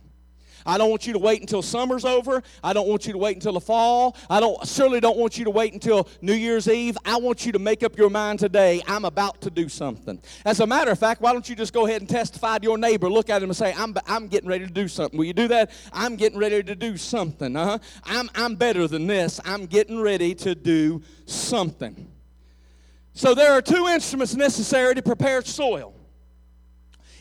I 0.66 0.76
don't 0.76 0.90
want 0.90 1.06
you 1.06 1.14
to 1.14 1.18
wait 1.18 1.40
until 1.40 1.62
summer's 1.62 2.04
over. 2.04 2.42
I 2.62 2.72
don't 2.72 2.88
want 2.88 3.06
you 3.06 3.12
to 3.12 3.18
wait 3.18 3.36
until 3.36 3.54
the 3.54 3.60
fall. 3.60 4.16
I 4.28 4.38
don't 4.38 4.66
certainly 4.66 5.00
don't 5.00 5.16
want 5.16 5.38
you 5.38 5.44
to 5.44 5.50
wait 5.50 5.72
until 5.72 6.08
New 6.20 6.34
Year's 6.34 6.68
Eve. 6.68 6.98
I 7.04 7.16
want 7.16 7.46
you 7.46 7.52
to 7.52 7.58
make 7.58 7.82
up 7.82 7.96
your 7.96 8.10
mind 8.10 8.38
today. 8.38 8.82
I'm 8.86 9.04
about 9.04 9.40
to 9.42 9.50
do 9.50 9.68
something. 9.68 10.20
As 10.44 10.60
a 10.60 10.66
matter 10.66 10.90
of 10.90 10.98
fact, 10.98 11.22
why 11.22 11.32
don't 11.32 11.48
you 11.48 11.56
just 11.56 11.72
go 11.72 11.86
ahead 11.86 12.02
and 12.02 12.10
testify 12.10 12.58
to 12.58 12.64
your 12.64 12.76
neighbor? 12.76 13.08
Look 13.08 13.30
at 13.30 13.42
him 13.42 13.48
and 13.48 13.56
say, 13.56 13.72
"I'm 13.76 13.94
I'm 14.06 14.28
getting 14.28 14.48
ready 14.48 14.66
to 14.66 14.72
do 14.72 14.88
something." 14.88 15.16
Will 15.16 15.26
you 15.26 15.32
do 15.32 15.48
that? 15.48 15.70
I'm 15.92 16.16
getting 16.16 16.38
ready 16.38 16.62
to 16.62 16.74
do 16.74 16.96
something. 16.98 17.56
Uh-huh. 17.56 17.78
I'm 18.04 18.28
I'm 18.34 18.56
better 18.56 18.86
than 18.88 19.06
this. 19.06 19.40
I'm 19.44 19.66
getting 19.66 20.00
ready 20.00 20.34
to 20.34 20.54
do 20.54 21.02
something. 21.24 22.10
So 23.14 23.34
there 23.34 23.52
are 23.52 23.62
two 23.62 23.86
instruments 23.86 24.34
necessary 24.34 24.94
to 24.96 25.02
prepare 25.02 25.42
soil. 25.42 25.97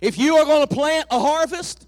If 0.02 0.18
you 0.18 0.36
are 0.38 0.46
going 0.46 0.68
to 0.68 0.74
plant 0.74 1.08
a 1.12 1.20
harvest, 1.20 1.88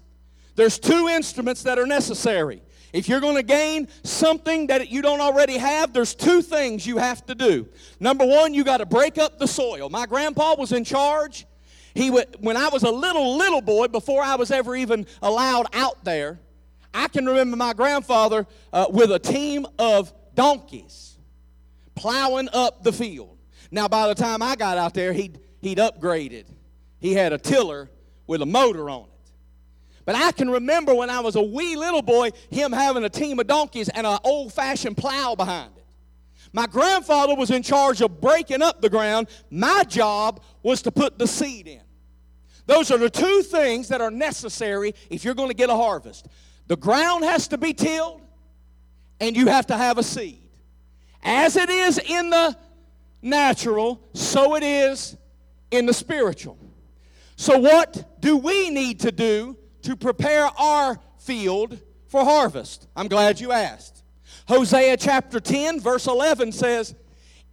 there's 0.56 0.78
two 0.78 1.08
instruments 1.08 1.62
that 1.62 1.78
are 1.78 1.86
necessary. 1.86 2.62
If 2.92 3.08
you're 3.08 3.20
going 3.20 3.36
to 3.36 3.42
gain 3.42 3.88
something 4.02 4.66
that 4.66 4.88
you 4.88 5.00
don't 5.00 5.20
already 5.20 5.56
have, 5.58 5.92
there's 5.92 6.14
two 6.14 6.42
things 6.42 6.86
you 6.86 6.98
have 6.98 7.24
to 7.26 7.34
do. 7.34 7.68
Number 8.00 8.26
one, 8.26 8.52
you 8.52 8.64
got 8.64 8.78
to 8.78 8.86
break 8.86 9.16
up 9.16 9.38
the 9.38 9.46
soil. 9.46 9.88
My 9.88 10.06
grandpa 10.06 10.56
was 10.58 10.72
in 10.72 10.84
charge. 10.84 11.46
He 11.94 12.10
would, 12.10 12.36
when 12.40 12.56
I 12.56 12.68
was 12.68 12.82
a 12.82 12.90
little, 12.90 13.36
little 13.36 13.60
boy, 13.60 13.88
before 13.88 14.22
I 14.22 14.34
was 14.34 14.50
ever 14.50 14.74
even 14.74 15.06
allowed 15.22 15.66
out 15.72 16.04
there, 16.04 16.40
I 16.92 17.06
can 17.06 17.26
remember 17.26 17.56
my 17.56 17.72
grandfather 17.72 18.46
uh, 18.72 18.86
with 18.90 19.12
a 19.12 19.18
team 19.18 19.66
of 19.78 20.12
donkeys 20.34 21.16
plowing 21.94 22.48
up 22.52 22.82
the 22.82 22.92
field. 22.92 23.38
Now, 23.70 23.86
by 23.86 24.08
the 24.08 24.14
time 24.14 24.42
I 24.42 24.56
got 24.56 24.78
out 24.78 24.94
there, 24.94 25.12
he'd, 25.12 25.38
he'd 25.60 25.78
upgraded. 25.78 26.46
He 26.98 27.14
had 27.14 27.32
a 27.32 27.38
tiller 27.38 27.88
with 28.30 28.40
a 28.42 28.46
motor 28.46 28.88
on 28.88 29.02
it. 29.02 29.30
But 30.04 30.14
I 30.14 30.30
can 30.30 30.48
remember 30.48 30.94
when 30.94 31.10
I 31.10 31.18
was 31.18 31.34
a 31.34 31.42
wee 31.42 31.74
little 31.74 32.00
boy, 32.00 32.30
him 32.48 32.70
having 32.70 33.02
a 33.02 33.08
team 33.08 33.40
of 33.40 33.48
donkeys 33.48 33.88
and 33.88 34.06
an 34.06 34.20
old 34.22 34.52
fashioned 34.52 34.96
plow 34.96 35.34
behind 35.34 35.72
it. 35.76 35.84
My 36.52 36.68
grandfather 36.68 37.34
was 37.34 37.50
in 37.50 37.64
charge 37.64 38.00
of 38.00 38.20
breaking 38.20 38.62
up 38.62 38.82
the 38.82 38.88
ground. 38.88 39.26
My 39.50 39.82
job 39.82 40.42
was 40.62 40.80
to 40.82 40.92
put 40.92 41.18
the 41.18 41.26
seed 41.26 41.66
in. 41.66 41.80
Those 42.66 42.92
are 42.92 42.98
the 42.98 43.10
two 43.10 43.42
things 43.42 43.88
that 43.88 44.00
are 44.00 44.12
necessary 44.12 44.94
if 45.10 45.24
you're 45.24 45.34
going 45.34 45.48
to 45.48 45.54
get 45.54 45.68
a 45.68 45.74
harvest. 45.74 46.28
The 46.68 46.76
ground 46.76 47.24
has 47.24 47.48
to 47.48 47.58
be 47.58 47.72
tilled, 47.72 48.20
and 49.18 49.36
you 49.36 49.48
have 49.48 49.66
to 49.66 49.76
have 49.76 49.98
a 49.98 50.04
seed. 50.04 50.48
As 51.20 51.56
it 51.56 51.68
is 51.68 51.98
in 51.98 52.30
the 52.30 52.56
natural, 53.22 54.00
so 54.14 54.54
it 54.54 54.62
is 54.62 55.16
in 55.72 55.86
the 55.86 55.92
spiritual. 55.92 56.56
So, 57.40 57.56
what 57.56 58.20
do 58.20 58.36
we 58.36 58.68
need 58.68 59.00
to 59.00 59.10
do 59.10 59.56
to 59.80 59.96
prepare 59.96 60.44
our 60.44 61.00
field 61.20 61.80
for 62.06 62.22
harvest? 62.22 62.86
I'm 62.94 63.08
glad 63.08 63.40
you 63.40 63.50
asked. 63.50 64.04
Hosea 64.46 64.98
chapter 64.98 65.40
10, 65.40 65.80
verse 65.80 66.06
11 66.06 66.52
says, 66.52 66.94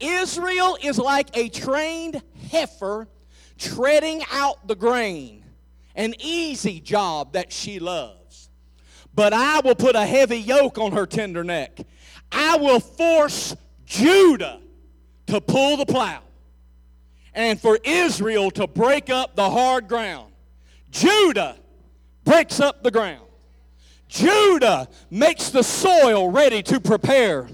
Israel 0.01 0.77
is 0.83 0.97
like 0.97 1.29
a 1.37 1.47
trained 1.47 2.21
heifer 2.51 3.07
treading 3.57 4.23
out 4.29 4.67
the 4.67 4.75
grain, 4.75 5.45
an 5.95 6.15
easy 6.19 6.81
job 6.81 7.31
that 7.31 7.53
she 7.53 7.79
loves. 7.79 8.49
But 9.15 9.31
I 9.31 9.61
will 9.61 9.75
put 9.75 9.95
a 9.95 10.05
heavy 10.05 10.39
yoke 10.39 10.77
on 10.77 10.91
her 10.91 11.05
tender 11.05 11.45
neck. 11.45 11.79
I 12.29 12.57
will 12.57 12.81
force 12.81 13.55
Judah 13.85 14.59
to 15.27 15.39
pull 15.39 15.77
the 15.77 15.85
plow 15.85 16.23
and 17.37 17.61
for 17.61 17.77
Israel 17.83 18.49
to 18.49 18.65
break 18.65 19.11
up 19.11 19.35
the 19.35 19.47
hard 19.47 19.87
ground. 19.87 20.33
Judah 20.89 21.55
breaks 22.25 22.59
up 22.59 22.81
the 22.81 22.89
ground. 22.89 23.21
Judah 24.09 24.89
makes 25.11 25.51
the 25.51 25.61
soil 25.61 26.31
ready 26.31 26.63
to 26.63 26.79
prepare. 26.79 27.47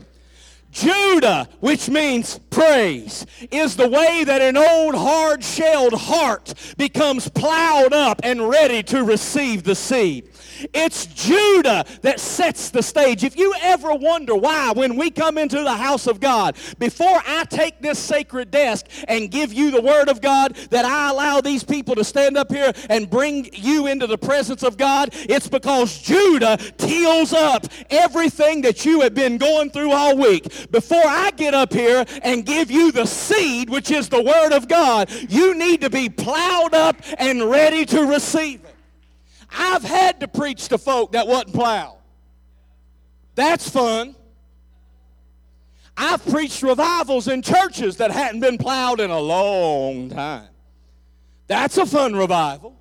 Judah, 0.72 1.50
which 1.60 1.90
means 1.90 2.40
praise, 2.54 3.26
is 3.52 3.76
the 3.76 3.88
way 3.88 4.24
that 4.24 4.42
an 4.42 4.56
old 4.56 4.96
hard 4.96 5.44
shelled 5.44 5.94
heart 5.94 6.54
becomes 6.78 7.28
plowed 7.30 7.94
up 7.94 8.22
and 8.24 8.48
ready 8.48 8.84
to 8.84 9.04
receive 9.04 9.64
the 9.64 9.76
seed. 9.76 10.30
It's 10.74 11.08
Judah 11.08 11.86
that 12.02 12.20
sets 12.20 12.70
the 12.70 12.84
stage. 12.84 13.24
If 13.24 13.38
you 13.38 13.54
ever 13.62 13.94
wonder 13.94 14.36
why, 14.36 14.72
when 14.72 14.96
we 14.96 15.10
come 15.10 15.38
into 15.38 15.62
the 15.64 15.74
house 15.74 16.08
of 16.08 16.20
God, 16.20 16.56
before 16.80 17.22
I 17.26 17.44
take 17.46 17.82
this 17.82 18.00
sacred 18.00 18.52
desk 18.52 18.86
and 19.08 19.32
give 19.32 19.52
you 19.52 19.72
the 19.72 19.82
word 19.82 20.10
of 20.10 20.22
God, 20.22 20.56
that 20.70 20.86
I 20.86 21.10
allow 21.10 21.42
these 21.42 21.64
people 21.64 21.96
to 21.96 22.04
stand 22.04 22.38
up 22.38 22.52
here 22.52 22.72
and 22.90 23.10
bring 23.10 23.50
you 23.54 23.88
into 23.88 24.08
the 24.08 24.18
presence 24.18 24.64
of 24.64 24.78
God, 24.78 25.10
it's 25.14 25.48
because 25.48 25.98
Judah 26.00 26.58
tills 26.78 27.34
up 27.34 27.66
everything 27.90 28.62
that 28.62 28.86
you 28.86 29.02
have 29.02 29.14
been 29.14 29.38
going 29.38 29.72
through 29.72 29.92
all 29.92 30.16
week. 30.16 30.72
Before 30.72 31.04
I 31.04 31.32
get 31.32 31.54
up 31.54 31.74
here 31.74 32.06
and 32.22 32.43
give 32.46 32.70
you 32.70 32.92
the 32.92 33.06
seed, 33.06 33.70
which 33.70 33.92
is 33.92 34.10
the 34.10 34.22
word 34.22 34.54
of 34.54 34.68
God, 34.68 35.10
you 35.30 35.56
need 35.56 35.82
to 35.82 35.90
be 35.90 36.10
plowed 36.10 36.74
up 36.74 36.98
and 37.18 37.50
ready 37.50 37.86
to 37.88 38.06
receive 38.06 38.64
it. 38.64 38.76
I've 39.52 39.84
had 39.84 40.20
to 40.22 40.28
preach 40.28 40.70
to 40.70 40.78
folk 40.78 41.12
that 41.14 41.28
wasn't 41.28 41.54
plowed. 41.54 41.98
That's 43.36 43.70
fun. 43.70 44.16
I've 45.96 46.26
preached 46.26 46.64
revivals 46.64 47.28
in 47.28 47.42
churches 47.42 47.98
that 47.98 48.12
hadn't 48.12 48.40
been 48.40 48.58
plowed 48.58 49.00
in 49.00 49.12
a 49.12 49.20
long 49.20 50.10
time. 50.10 50.50
That's 51.48 51.78
a 51.78 51.86
fun 51.86 52.16
revival. 52.16 52.76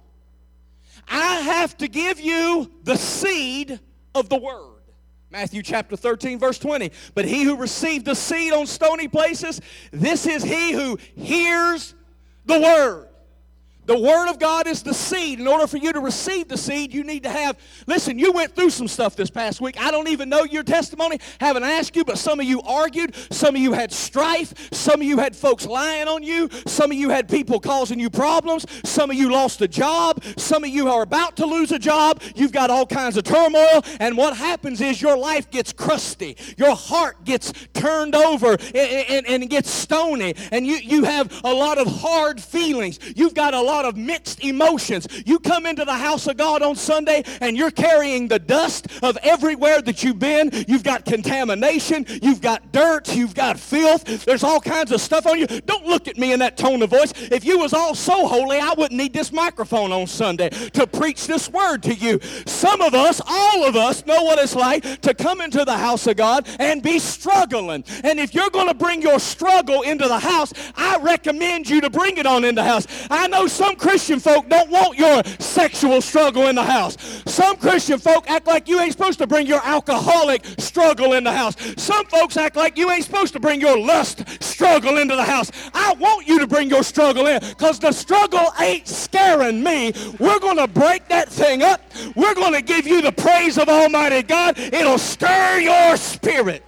I 1.08 1.40
have 1.40 1.76
to 1.78 1.88
give 1.88 2.20
you 2.20 2.70
the 2.84 2.96
seed 2.96 3.80
of 4.14 4.28
the 4.28 4.38
word. 4.38 4.71
Matthew 5.32 5.62
chapter 5.62 5.96
13, 5.96 6.38
verse 6.38 6.58
20. 6.58 6.92
But 7.14 7.24
he 7.24 7.42
who 7.42 7.56
received 7.56 8.04
the 8.04 8.14
seed 8.14 8.52
on 8.52 8.66
stony 8.66 9.08
places, 9.08 9.62
this 9.90 10.26
is 10.26 10.42
he 10.42 10.72
who 10.72 10.98
hears 11.16 11.94
the 12.44 12.60
word. 12.60 13.08
The 13.84 13.98
Word 13.98 14.30
of 14.30 14.38
God 14.38 14.68
is 14.68 14.84
the 14.84 14.94
seed. 14.94 15.40
In 15.40 15.48
order 15.48 15.66
for 15.66 15.76
you 15.76 15.92
to 15.92 15.98
receive 15.98 16.46
the 16.46 16.56
seed, 16.56 16.94
you 16.94 17.02
need 17.02 17.24
to 17.24 17.30
have. 17.30 17.58
Listen, 17.88 18.16
you 18.16 18.30
went 18.30 18.54
through 18.54 18.70
some 18.70 18.86
stuff 18.86 19.16
this 19.16 19.28
past 19.28 19.60
week. 19.60 19.80
I 19.80 19.90
don't 19.90 20.06
even 20.06 20.28
know 20.28 20.44
your 20.44 20.62
testimony. 20.62 21.18
Haven't 21.40 21.64
asked 21.64 21.96
you, 21.96 22.04
but 22.04 22.16
some 22.16 22.38
of 22.38 22.46
you 22.46 22.62
argued. 22.62 23.16
Some 23.32 23.56
of 23.56 23.60
you 23.60 23.72
had 23.72 23.90
strife. 23.90 24.72
Some 24.72 25.00
of 25.00 25.06
you 25.06 25.18
had 25.18 25.34
folks 25.34 25.66
lying 25.66 26.06
on 26.06 26.22
you. 26.22 26.48
Some 26.66 26.92
of 26.92 26.96
you 26.96 27.10
had 27.10 27.28
people 27.28 27.58
causing 27.58 27.98
you 27.98 28.08
problems. 28.08 28.66
Some 28.84 29.10
of 29.10 29.16
you 29.16 29.32
lost 29.32 29.60
a 29.62 29.68
job. 29.68 30.22
Some 30.36 30.62
of 30.62 30.70
you 30.70 30.88
are 30.88 31.02
about 31.02 31.36
to 31.38 31.46
lose 31.46 31.72
a 31.72 31.78
job. 31.78 32.22
You've 32.36 32.52
got 32.52 32.70
all 32.70 32.86
kinds 32.86 33.16
of 33.16 33.24
turmoil. 33.24 33.82
And 33.98 34.16
what 34.16 34.36
happens 34.36 34.80
is 34.80 35.02
your 35.02 35.16
life 35.16 35.50
gets 35.50 35.72
crusty. 35.72 36.36
Your 36.56 36.76
heart 36.76 37.24
gets 37.24 37.52
turned 37.74 38.14
over 38.14 38.52
and, 38.52 38.76
and, 38.76 39.26
and 39.26 39.50
gets 39.50 39.70
stony. 39.70 40.36
And 40.52 40.64
you, 40.64 40.76
you 40.76 41.02
have 41.02 41.40
a 41.42 41.52
lot 41.52 41.78
of 41.78 41.88
hard 41.88 42.40
feelings. 42.40 43.00
You've 43.16 43.34
got 43.34 43.54
a 43.54 43.60
lot 43.60 43.71
lot 43.72 43.86
of 43.86 43.96
mixed 43.96 44.44
emotions. 44.44 45.08
You 45.24 45.38
come 45.38 45.64
into 45.64 45.86
the 45.86 45.94
house 45.94 46.26
of 46.26 46.36
God 46.36 46.60
on 46.60 46.76
Sunday 46.76 47.22
and 47.40 47.56
you're 47.56 47.70
carrying 47.70 48.28
the 48.28 48.38
dust 48.38 48.86
of 49.02 49.16
everywhere 49.22 49.80
that 49.80 50.04
you've 50.04 50.18
been. 50.18 50.50
You've 50.68 50.82
got 50.82 51.06
contamination, 51.06 52.04
you've 52.20 52.42
got 52.42 52.70
dirt, 52.70 53.16
you've 53.16 53.34
got 53.34 53.58
filth. 53.58 54.26
There's 54.26 54.44
all 54.44 54.60
kinds 54.60 54.92
of 54.92 55.00
stuff 55.00 55.26
on 55.26 55.38
you. 55.38 55.46
Don't 55.46 55.86
look 55.86 56.06
at 56.06 56.18
me 56.18 56.34
in 56.34 56.40
that 56.40 56.58
tone 56.58 56.82
of 56.82 56.90
voice. 56.90 57.14
If 57.16 57.46
you 57.46 57.58
was 57.58 57.72
all 57.72 57.94
so 57.94 58.26
holy, 58.26 58.58
I 58.58 58.74
wouldn't 58.76 58.98
need 58.98 59.14
this 59.14 59.32
microphone 59.32 59.90
on 59.90 60.06
Sunday 60.06 60.50
to 60.50 60.86
preach 60.86 61.26
this 61.26 61.48
word 61.48 61.82
to 61.84 61.94
you. 61.94 62.20
Some 62.44 62.82
of 62.82 62.92
us, 62.92 63.22
all 63.26 63.64
of 63.64 63.74
us, 63.74 64.04
know 64.04 64.22
what 64.22 64.38
it's 64.38 64.54
like 64.54 65.00
to 65.00 65.14
come 65.14 65.40
into 65.40 65.64
the 65.64 65.78
house 65.78 66.06
of 66.06 66.16
God 66.16 66.46
and 66.58 66.82
be 66.82 66.98
struggling. 66.98 67.84
And 68.04 68.20
if 68.20 68.34
you're 68.34 68.50
going 68.50 68.68
to 68.68 68.74
bring 68.74 69.00
your 69.00 69.18
struggle 69.18 69.80
into 69.80 70.08
the 70.08 70.18
house, 70.18 70.52
I 70.76 70.98
recommend 70.98 71.70
you 71.70 71.80
to 71.80 71.88
bring 71.88 72.18
it 72.18 72.26
on 72.26 72.44
in 72.44 72.54
the 72.54 72.64
house. 72.64 72.86
I 73.10 73.28
know 73.28 73.46
some 73.46 73.61
Christian 73.76 74.20
folk 74.20 74.48
don't 74.48 74.70
want 74.70 74.98
your 74.98 75.22
sexual 75.38 76.00
struggle 76.00 76.48
in 76.48 76.54
the 76.54 76.62
house. 76.62 76.96
Some 77.26 77.56
Christian 77.56 77.98
folk 77.98 78.28
act 78.28 78.46
like 78.46 78.68
you 78.68 78.80
ain't 78.80 78.92
supposed 78.92 79.18
to 79.18 79.26
bring 79.26 79.46
your 79.46 79.60
alcoholic 79.64 80.44
struggle 80.58 81.12
in 81.14 81.24
the 81.24 81.32
house. 81.32 81.56
Some 81.76 82.06
folks 82.06 82.36
act 82.36 82.56
like 82.56 82.76
you 82.76 82.90
ain't 82.90 83.04
supposed 83.04 83.32
to 83.34 83.40
bring 83.40 83.60
your 83.60 83.78
lust 83.78 84.42
struggle 84.42 84.98
into 84.98 85.16
the 85.16 85.24
house. 85.24 85.50
I 85.74 85.94
want 85.94 86.26
you 86.26 86.38
to 86.38 86.46
bring 86.46 86.68
your 86.68 86.82
struggle 86.82 87.26
in 87.26 87.40
because 87.40 87.78
the 87.78 87.92
struggle 87.92 88.52
ain't 88.60 88.86
scaring 88.88 89.62
me. 89.62 89.92
We're 90.18 90.40
going 90.40 90.58
to 90.58 90.68
break 90.68 91.08
that 91.08 91.28
thing 91.28 91.62
up. 91.62 91.80
We're 92.14 92.34
going 92.34 92.52
to 92.52 92.62
give 92.62 92.86
you 92.86 93.02
the 93.02 93.12
praise 93.12 93.58
of 93.58 93.68
Almighty 93.68 94.22
God. 94.22 94.58
It'll 94.58 94.98
stir 94.98 95.60
your 95.60 95.96
spirit. 95.96 96.64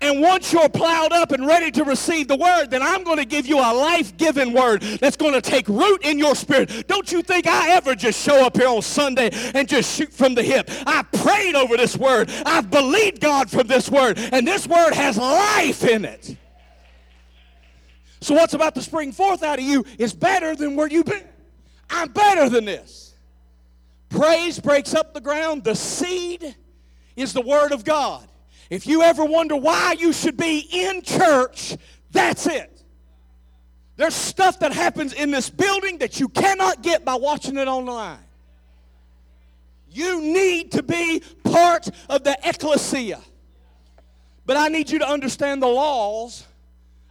And 0.00 0.20
once 0.20 0.52
you're 0.52 0.68
plowed 0.68 1.12
up 1.12 1.32
and 1.32 1.44
ready 1.44 1.72
to 1.72 1.82
receive 1.82 2.28
the 2.28 2.36
word, 2.36 2.70
then 2.70 2.82
I'm 2.82 3.02
going 3.02 3.16
to 3.16 3.24
give 3.24 3.46
you 3.46 3.58
a 3.58 3.74
life 3.74 4.16
giving 4.16 4.52
word 4.52 4.80
that's 4.80 5.16
going 5.16 5.32
to 5.32 5.40
take 5.40 5.66
root 5.68 6.04
in 6.04 6.18
your 6.18 6.36
spirit. 6.36 6.86
Don't 6.86 7.10
you 7.10 7.20
think 7.20 7.48
I 7.48 7.70
ever 7.70 7.96
just 7.96 8.24
show 8.24 8.46
up 8.46 8.56
here 8.56 8.68
on 8.68 8.82
Sunday 8.82 9.30
and 9.54 9.68
just 9.68 9.96
shoot 9.96 10.12
from 10.12 10.36
the 10.36 10.42
hip? 10.42 10.70
I 10.86 11.02
prayed 11.02 11.56
over 11.56 11.76
this 11.76 11.96
word, 11.96 12.30
I've 12.46 12.70
believed 12.70 13.20
God 13.20 13.50
for 13.50 13.64
this 13.64 13.90
word, 13.90 14.18
and 14.18 14.46
this 14.46 14.68
word 14.68 14.94
has 14.94 15.18
life 15.18 15.82
in 15.84 16.04
it. 16.04 16.36
So, 18.20 18.34
what's 18.34 18.54
about 18.54 18.74
to 18.76 18.82
spring 18.82 19.12
forth 19.12 19.42
out 19.42 19.58
of 19.58 19.64
you 19.64 19.84
is 19.96 20.12
better 20.12 20.54
than 20.54 20.76
where 20.76 20.88
you've 20.88 21.06
been. 21.06 21.26
I'm 21.90 22.08
better 22.08 22.48
than 22.48 22.64
this. 22.64 23.14
Praise 24.10 24.58
breaks 24.58 24.94
up 24.94 25.12
the 25.12 25.20
ground, 25.20 25.64
the 25.64 25.74
seed 25.74 26.56
is 27.16 27.32
the 27.32 27.40
word 27.40 27.72
of 27.72 27.84
God. 27.84 28.28
If 28.70 28.86
you 28.86 29.02
ever 29.02 29.24
wonder 29.24 29.56
why 29.56 29.96
you 29.98 30.12
should 30.12 30.36
be 30.36 30.58
in 30.58 31.02
church, 31.02 31.76
that's 32.10 32.46
it. 32.46 32.82
There's 33.96 34.14
stuff 34.14 34.60
that 34.60 34.72
happens 34.72 35.12
in 35.12 35.30
this 35.30 35.50
building 35.50 35.98
that 35.98 36.20
you 36.20 36.28
cannot 36.28 36.82
get 36.82 37.04
by 37.04 37.16
watching 37.16 37.56
it 37.56 37.66
online. 37.66 38.18
You 39.90 40.20
need 40.20 40.72
to 40.72 40.82
be 40.82 41.22
part 41.42 41.88
of 42.08 42.22
the 42.22 42.38
ecclesia. 42.44 43.20
But 44.46 44.56
I 44.56 44.68
need 44.68 44.90
you 44.90 44.98
to 45.00 45.08
understand 45.08 45.62
the 45.62 45.68
laws 45.68 46.46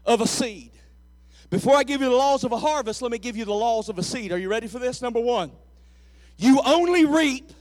of 0.06 0.22
a 0.22 0.28
seed. 0.28 0.72
Before 1.50 1.76
I 1.76 1.84
give 1.84 2.02
you 2.02 2.10
the 2.10 2.15
laws 2.15 2.43
of 2.43 2.52
a 2.52 2.58
harvest, 2.58 3.02
let 3.02 3.12
me 3.12 3.17
give 3.17 3.36
you 3.36 3.46
the 3.46 3.54
laws 3.54 3.89
of 3.89 3.98
a 3.98 4.04
seed. 4.04 4.32
Are 4.32 4.38
you 4.38 4.50
ready 4.50 4.67
for 4.67 4.80
this? 4.80 5.02
Number 5.02 5.20
one, 5.20 5.52
you 6.38 6.62
only 6.65 7.06
reap 7.06 7.52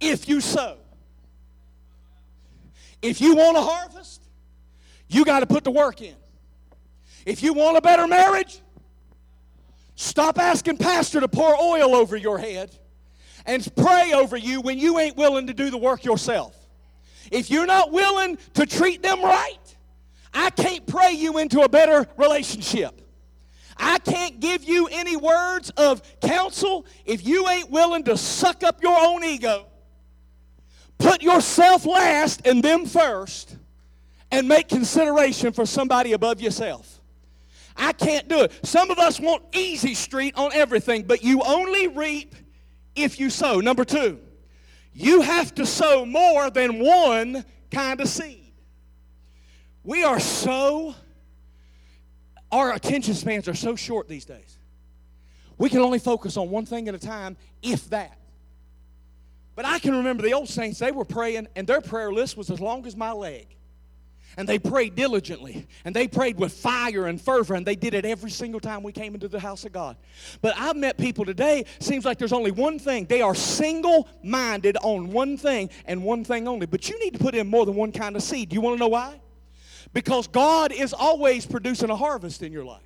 if 0.00 0.28
you 0.28 0.40
sow. 0.40 0.78
If 3.02 3.20
you 3.20 3.36
want 3.36 3.56
a 3.56 3.62
harvest, 3.62 4.22
you 5.08 5.24
got 5.24 5.40
to 5.40 5.46
put 5.46 5.64
the 5.64 5.70
work 5.70 6.02
in. 6.02 6.14
If 7.24 7.42
you 7.42 7.52
want 7.52 7.76
a 7.76 7.80
better 7.80 8.06
marriage, 8.06 8.60
stop 9.94 10.38
asking 10.38 10.78
pastor 10.78 11.20
to 11.20 11.28
pour 11.28 11.54
oil 11.54 11.94
over 11.94 12.16
your 12.16 12.38
head 12.38 12.76
and 13.46 13.66
pray 13.76 14.12
over 14.12 14.36
you 14.36 14.60
when 14.60 14.78
you 14.78 14.98
ain't 14.98 15.16
willing 15.16 15.46
to 15.46 15.54
do 15.54 15.70
the 15.70 15.78
work 15.78 16.04
yourself. 16.04 16.54
If 17.30 17.50
you're 17.50 17.66
not 17.66 17.92
willing 17.92 18.38
to 18.54 18.66
treat 18.66 19.02
them 19.02 19.22
right, 19.22 19.76
I 20.32 20.50
can't 20.50 20.86
pray 20.86 21.12
you 21.12 21.38
into 21.38 21.60
a 21.62 21.68
better 21.68 22.06
relationship. 22.16 23.00
I 23.76 23.98
can't 23.98 24.40
give 24.40 24.64
you 24.64 24.88
any 24.90 25.16
words 25.16 25.70
of 25.70 26.02
counsel 26.20 26.84
if 27.04 27.26
you 27.26 27.48
ain't 27.48 27.70
willing 27.70 28.04
to 28.04 28.16
suck 28.16 28.64
up 28.64 28.82
your 28.82 28.98
own 28.98 29.22
ego, 29.24 29.66
put 30.98 31.22
yourself 31.22 31.86
last 31.86 32.46
and 32.46 32.62
them 32.62 32.86
first, 32.86 33.56
and 34.30 34.46
make 34.46 34.68
consideration 34.68 35.52
for 35.52 35.64
somebody 35.64 36.12
above 36.12 36.40
yourself. 36.40 37.00
I 37.76 37.92
can't 37.92 38.28
do 38.28 38.42
it. 38.42 38.66
Some 38.66 38.90
of 38.90 38.98
us 38.98 39.20
want 39.20 39.42
easy 39.54 39.94
street 39.94 40.34
on 40.36 40.52
everything, 40.52 41.04
but 41.04 41.22
you 41.22 41.42
only 41.42 41.88
reap 41.88 42.34
if 42.96 43.20
you 43.20 43.30
sow. 43.30 43.60
Number 43.60 43.84
two, 43.84 44.18
you 44.92 45.20
have 45.20 45.54
to 45.54 45.64
sow 45.64 46.04
more 46.04 46.50
than 46.50 46.80
one 46.80 47.44
kind 47.70 48.00
of 48.00 48.08
seed. 48.08 48.52
We 49.84 50.02
are 50.02 50.18
so, 50.18 50.94
our 52.50 52.74
attention 52.74 53.14
spans 53.14 53.48
are 53.48 53.54
so 53.54 53.76
short 53.76 54.08
these 54.08 54.24
days. 54.24 54.58
We 55.56 55.70
can 55.70 55.80
only 55.80 56.00
focus 56.00 56.36
on 56.36 56.50
one 56.50 56.66
thing 56.66 56.88
at 56.88 56.94
a 56.94 56.98
time, 56.98 57.36
if 57.62 57.88
that. 57.90 58.17
But 59.58 59.66
I 59.66 59.80
can 59.80 59.96
remember 59.96 60.22
the 60.22 60.34
old 60.34 60.48
saints, 60.48 60.78
they 60.78 60.92
were 60.92 61.04
praying, 61.04 61.48
and 61.56 61.66
their 61.66 61.80
prayer 61.80 62.12
list 62.12 62.36
was 62.36 62.48
as 62.48 62.60
long 62.60 62.86
as 62.86 62.94
my 62.94 63.10
leg 63.10 63.56
and 64.36 64.48
they 64.48 64.60
prayed 64.60 64.94
diligently 64.94 65.66
and 65.84 65.96
they 65.96 66.06
prayed 66.06 66.38
with 66.38 66.52
fire 66.52 67.08
and 67.08 67.20
fervor 67.20 67.54
and 67.54 67.66
they 67.66 67.74
did 67.74 67.92
it 67.92 68.04
every 68.04 68.30
single 68.30 68.60
time 68.60 68.84
we 68.84 68.92
came 68.92 69.14
into 69.14 69.26
the 69.26 69.40
house 69.40 69.64
of 69.64 69.72
God. 69.72 69.96
But 70.42 70.54
I've 70.56 70.76
met 70.76 70.96
people 70.96 71.24
today, 71.24 71.64
seems 71.80 72.04
like 72.04 72.18
there's 72.18 72.32
only 72.32 72.52
one 72.52 72.78
thing. 72.78 73.06
They 73.06 73.20
are 73.20 73.34
single 73.34 74.08
minded 74.22 74.76
on 74.80 75.10
one 75.10 75.36
thing 75.36 75.70
and 75.86 76.04
one 76.04 76.22
thing 76.22 76.46
only. 76.46 76.66
But 76.66 76.88
you 76.88 76.96
need 77.00 77.14
to 77.14 77.18
put 77.18 77.34
in 77.34 77.48
more 77.48 77.66
than 77.66 77.74
one 77.74 77.90
kind 77.90 78.14
of 78.14 78.22
seed. 78.22 78.50
Do 78.50 78.54
you 78.54 78.60
want 78.60 78.76
to 78.76 78.78
know 78.78 78.86
why? 78.86 79.20
Because 79.92 80.28
God 80.28 80.70
is 80.70 80.92
always 80.92 81.46
producing 81.46 81.90
a 81.90 81.96
harvest 81.96 82.44
in 82.44 82.52
your 82.52 82.64
life. 82.64 82.82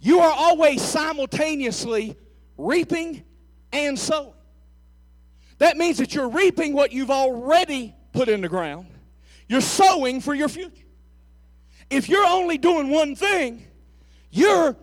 You 0.00 0.18
are 0.18 0.34
always 0.36 0.82
simultaneously 0.82 2.14
reaping 2.58 3.24
and 3.72 3.98
sowing. 3.98 4.34
That 5.62 5.76
means 5.76 5.98
that 5.98 6.12
you're 6.12 6.28
reaping 6.28 6.72
what 6.72 6.90
you've 6.90 7.12
already 7.12 7.94
put 8.12 8.28
in 8.28 8.40
the 8.40 8.48
ground 8.48 8.88
you're 9.46 9.60
sowing 9.60 10.20
for 10.20 10.34
your 10.34 10.48
future. 10.48 10.86
If 11.88 12.08
you're 12.08 12.26
only 12.26 12.58
doing 12.58 12.88
one 12.88 13.14
thing, 13.14 13.64
you're, 14.32 14.74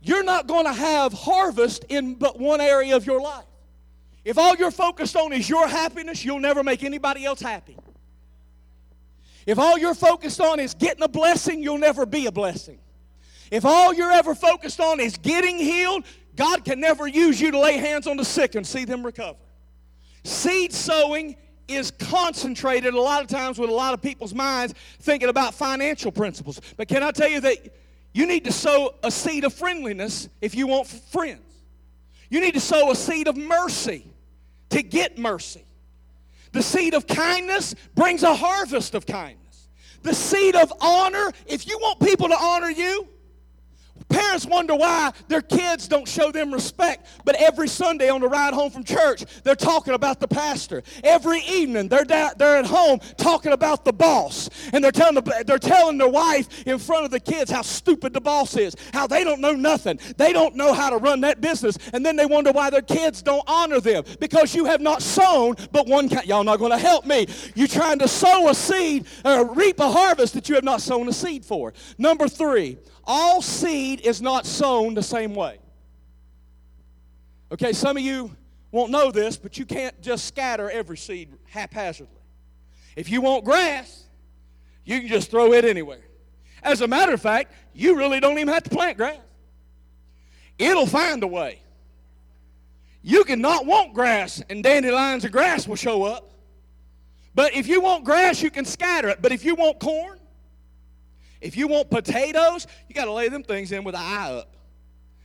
you're 0.00 0.22
not 0.22 0.46
going 0.46 0.66
to 0.66 0.72
have 0.72 1.12
harvest 1.12 1.86
in 1.88 2.14
but 2.14 2.38
one 2.38 2.60
area 2.60 2.94
of 2.94 3.04
your 3.04 3.20
life. 3.20 3.46
If 4.24 4.38
all 4.38 4.54
you're 4.54 4.70
focused 4.70 5.16
on 5.16 5.32
is 5.32 5.48
your 5.48 5.66
happiness, 5.66 6.24
you'll 6.24 6.38
never 6.38 6.62
make 6.62 6.84
anybody 6.84 7.24
else 7.24 7.40
happy. 7.40 7.76
If 9.44 9.58
all 9.58 9.76
you're 9.76 9.94
focused 9.94 10.40
on 10.40 10.60
is 10.60 10.72
getting 10.72 11.02
a 11.02 11.08
blessing, 11.08 11.64
you'll 11.64 11.78
never 11.78 12.06
be 12.06 12.26
a 12.26 12.32
blessing. 12.32 12.78
If 13.50 13.64
all 13.64 13.92
you're 13.92 14.12
ever 14.12 14.36
focused 14.36 14.78
on 14.78 15.00
is 15.00 15.16
getting 15.16 15.58
healed, 15.58 16.04
God 16.36 16.64
can 16.64 16.78
never 16.78 17.08
use 17.08 17.40
you 17.40 17.50
to 17.50 17.58
lay 17.58 17.76
hands 17.76 18.06
on 18.06 18.16
the 18.16 18.24
sick 18.24 18.54
and 18.54 18.64
see 18.64 18.84
them 18.84 19.04
recover. 19.04 19.38
Seed 20.28 20.72
sowing 20.72 21.36
is 21.68 21.90
concentrated 21.90 22.94
a 22.94 23.00
lot 23.00 23.22
of 23.22 23.28
times 23.28 23.58
with 23.58 23.70
a 23.70 23.74
lot 23.74 23.94
of 23.94 24.02
people's 24.02 24.34
minds 24.34 24.74
thinking 25.00 25.28
about 25.28 25.54
financial 25.54 26.12
principles. 26.12 26.60
But 26.76 26.88
can 26.88 27.02
I 27.02 27.10
tell 27.10 27.28
you 27.28 27.40
that 27.40 27.74
you 28.12 28.26
need 28.26 28.44
to 28.44 28.52
sow 28.52 28.94
a 29.02 29.10
seed 29.10 29.44
of 29.44 29.54
friendliness 29.54 30.28
if 30.40 30.54
you 30.54 30.66
want 30.66 30.86
friends? 30.86 31.40
You 32.30 32.40
need 32.40 32.54
to 32.54 32.60
sow 32.60 32.90
a 32.90 32.94
seed 32.94 33.26
of 33.26 33.36
mercy 33.36 34.04
to 34.70 34.82
get 34.82 35.18
mercy. 35.18 35.64
The 36.52 36.62
seed 36.62 36.94
of 36.94 37.06
kindness 37.06 37.74
brings 37.94 38.22
a 38.22 38.34
harvest 38.34 38.94
of 38.94 39.06
kindness. 39.06 39.68
The 40.02 40.14
seed 40.14 40.56
of 40.56 40.72
honor, 40.80 41.32
if 41.46 41.66
you 41.66 41.78
want 41.78 42.00
people 42.00 42.28
to 42.28 42.36
honor 42.38 42.70
you, 42.70 43.08
Parents 44.08 44.46
wonder 44.46 44.74
why 44.74 45.12
their 45.28 45.42
kids 45.42 45.86
don't 45.86 46.08
show 46.08 46.32
them 46.32 46.52
respect, 46.52 47.06
but 47.24 47.36
every 47.36 47.68
Sunday 47.68 48.08
on 48.08 48.20
the 48.20 48.28
ride 48.28 48.54
home 48.54 48.70
from 48.70 48.84
church, 48.84 49.24
they're 49.42 49.54
talking 49.54 49.94
about 49.94 50.18
the 50.18 50.28
pastor. 50.28 50.82
Every 51.04 51.40
evening, 51.40 51.88
they're, 51.88 52.04
they're 52.04 52.56
at 52.56 52.66
home 52.66 53.00
talking 53.16 53.52
about 53.52 53.84
the 53.84 53.92
boss. 53.92 54.48
And 54.72 54.82
they're 54.82 54.92
telling, 54.92 55.14
the, 55.14 55.44
they're 55.46 55.58
telling 55.58 55.98
their 55.98 56.08
wife 56.08 56.66
in 56.66 56.78
front 56.78 57.04
of 57.04 57.10
the 57.10 57.20
kids 57.20 57.50
how 57.50 57.62
stupid 57.62 58.12
the 58.14 58.20
boss 58.20 58.56
is, 58.56 58.74
how 58.94 59.06
they 59.06 59.24
don't 59.24 59.40
know 59.40 59.52
nothing. 59.52 59.98
They 60.16 60.32
don't 60.32 60.56
know 60.56 60.72
how 60.72 60.90
to 60.90 60.96
run 60.96 61.20
that 61.22 61.40
business. 61.40 61.76
And 61.92 62.04
then 62.04 62.16
they 62.16 62.26
wonder 62.26 62.50
why 62.50 62.70
their 62.70 62.82
kids 62.82 63.22
don't 63.22 63.44
honor 63.46 63.80
them 63.80 64.04
because 64.20 64.54
you 64.54 64.64
have 64.64 64.80
not 64.80 65.02
sown 65.02 65.56
but 65.70 65.86
one 65.86 66.08
kind. 66.08 66.26
Y'all 66.26 66.44
not 66.44 66.58
going 66.58 66.72
to 66.72 66.78
help 66.78 67.04
me. 67.04 67.26
You're 67.54 67.68
trying 67.68 67.98
to 67.98 68.08
sow 68.08 68.48
a 68.48 68.54
seed 68.54 69.06
or 69.24 69.52
reap 69.54 69.80
a 69.80 69.90
harvest 69.90 70.34
that 70.34 70.48
you 70.48 70.54
have 70.54 70.64
not 70.64 70.80
sown 70.80 71.08
a 71.08 71.12
seed 71.12 71.44
for. 71.44 71.74
Number 71.98 72.28
three, 72.28 72.78
all 73.08 73.40
seed 73.40 74.02
is 74.02 74.20
not 74.20 74.46
sown 74.46 74.94
the 74.94 75.02
same 75.02 75.34
way. 75.34 75.58
Okay, 77.50 77.72
some 77.72 77.96
of 77.96 78.02
you 78.02 78.36
won't 78.70 78.90
know 78.90 79.10
this, 79.10 79.38
but 79.38 79.56
you 79.56 79.64
can't 79.64 79.98
just 80.02 80.26
scatter 80.26 80.70
every 80.70 80.98
seed 80.98 81.30
haphazardly. 81.46 82.14
If 82.94 83.10
you 83.10 83.22
want 83.22 83.46
grass, 83.46 84.04
you 84.84 85.00
can 85.00 85.08
just 85.08 85.30
throw 85.30 85.54
it 85.54 85.64
anywhere. 85.64 86.02
As 86.62 86.82
a 86.82 86.86
matter 86.86 87.14
of 87.14 87.22
fact, 87.22 87.52
you 87.72 87.96
really 87.96 88.20
don't 88.20 88.38
even 88.38 88.48
have 88.48 88.64
to 88.64 88.70
plant 88.70 88.98
grass. 88.98 89.18
It'll 90.58 90.86
find 90.86 91.22
a 91.22 91.26
way. 91.26 91.62
You 93.00 93.24
can 93.24 93.40
not 93.40 93.64
want 93.64 93.94
grass, 93.94 94.42
and 94.50 94.62
dandelions 94.62 95.24
of 95.24 95.32
grass 95.32 95.66
will 95.66 95.76
show 95.76 96.02
up. 96.02 96.30
But 97.34 97.54
if 97.54 97.68
you 97.68 97.80
want 97.80 98.04
grass, 98.04 98.42
you 98.42 98.50
can 98.50 98.64
scatter 98.64 99.08
it. 99.08 99.22
But 99.22 99.32
if 99.32 99.44
you 99.44 99.54
want 99.54 99.78
corn, 99.78 100.17
if 101.40 101.56
you 101.56 101.68
want 101.68 101.90
potatoes, 101.90 102.66
you 102.88 102.94
got 102.94 103.04
to 103.04 103.12
lay 103.12 103.28
them 103.28 103.42
things 103.42 103.72
in 103.72 103.84
with 103.84 103.94
the 103.94 104.00
eye 104.00 104.32
up. 104.32 104.56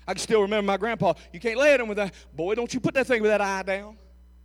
I 0.08 0.14
can 0.14 0.20
still 0.20 0.42
remember 0.42 0.68
my 0.68 0.78
grandpa. 0.78 1.14
You 1.32 1.40
can't 1.40 1.58
lay 1.58 1.76
them 1.78 1.88
with 1.88 1.98
that. 1.98 2.14
Boy, 2.36 2.56
don't 2.56 2.74
you 2.74 2.80
put 2.80 2.94
that 2.96 3.08
thing 3.08 3.22
with 3.22 3.32
that 3.32 3.42
eye 3.42 3.64
down. 3.64 3.98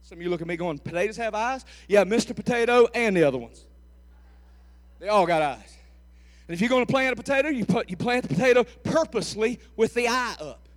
Some 0.02 0.18
of 0.18 0.22
you 0.22 0.30
look 0.30 0.40
at 0.40 0.46
me 0.46 0.56
going, 0.56 0.78
potatoes 0.78 1.16
have 1.16 1.34
eyes? 1.34 1.64
Yeah, 1.88 2.04
Mr. 2.04 2.34
Potato 2.34 2.88
and 2.94 3.16
the 3.16 3.24
other 3.24 3.38
ones. 3.38 3.64
They 5.00 5.08
all 5.08 5.26
got 5.26 5.42
eyes. 5.42 5.76
And 6.46 6.54
if 6.54 6.60
you're 6.60 6.70
going 6.70 6.86
to 6.86 6.90
plant 6.90 7.12
a 7.12 7.16
potato, 7.16 7.48
you, 7.48 7.66
put, 7.66 7.90
you 7.90 7.96
plant 7.96 8.26
the 8.26 8.34
potato 8.34 8.64
purposely 8.84 9.60
with 9.76 9.92
the 9.94 10.08
eye 10.08 10.36
up. 10.40 10.68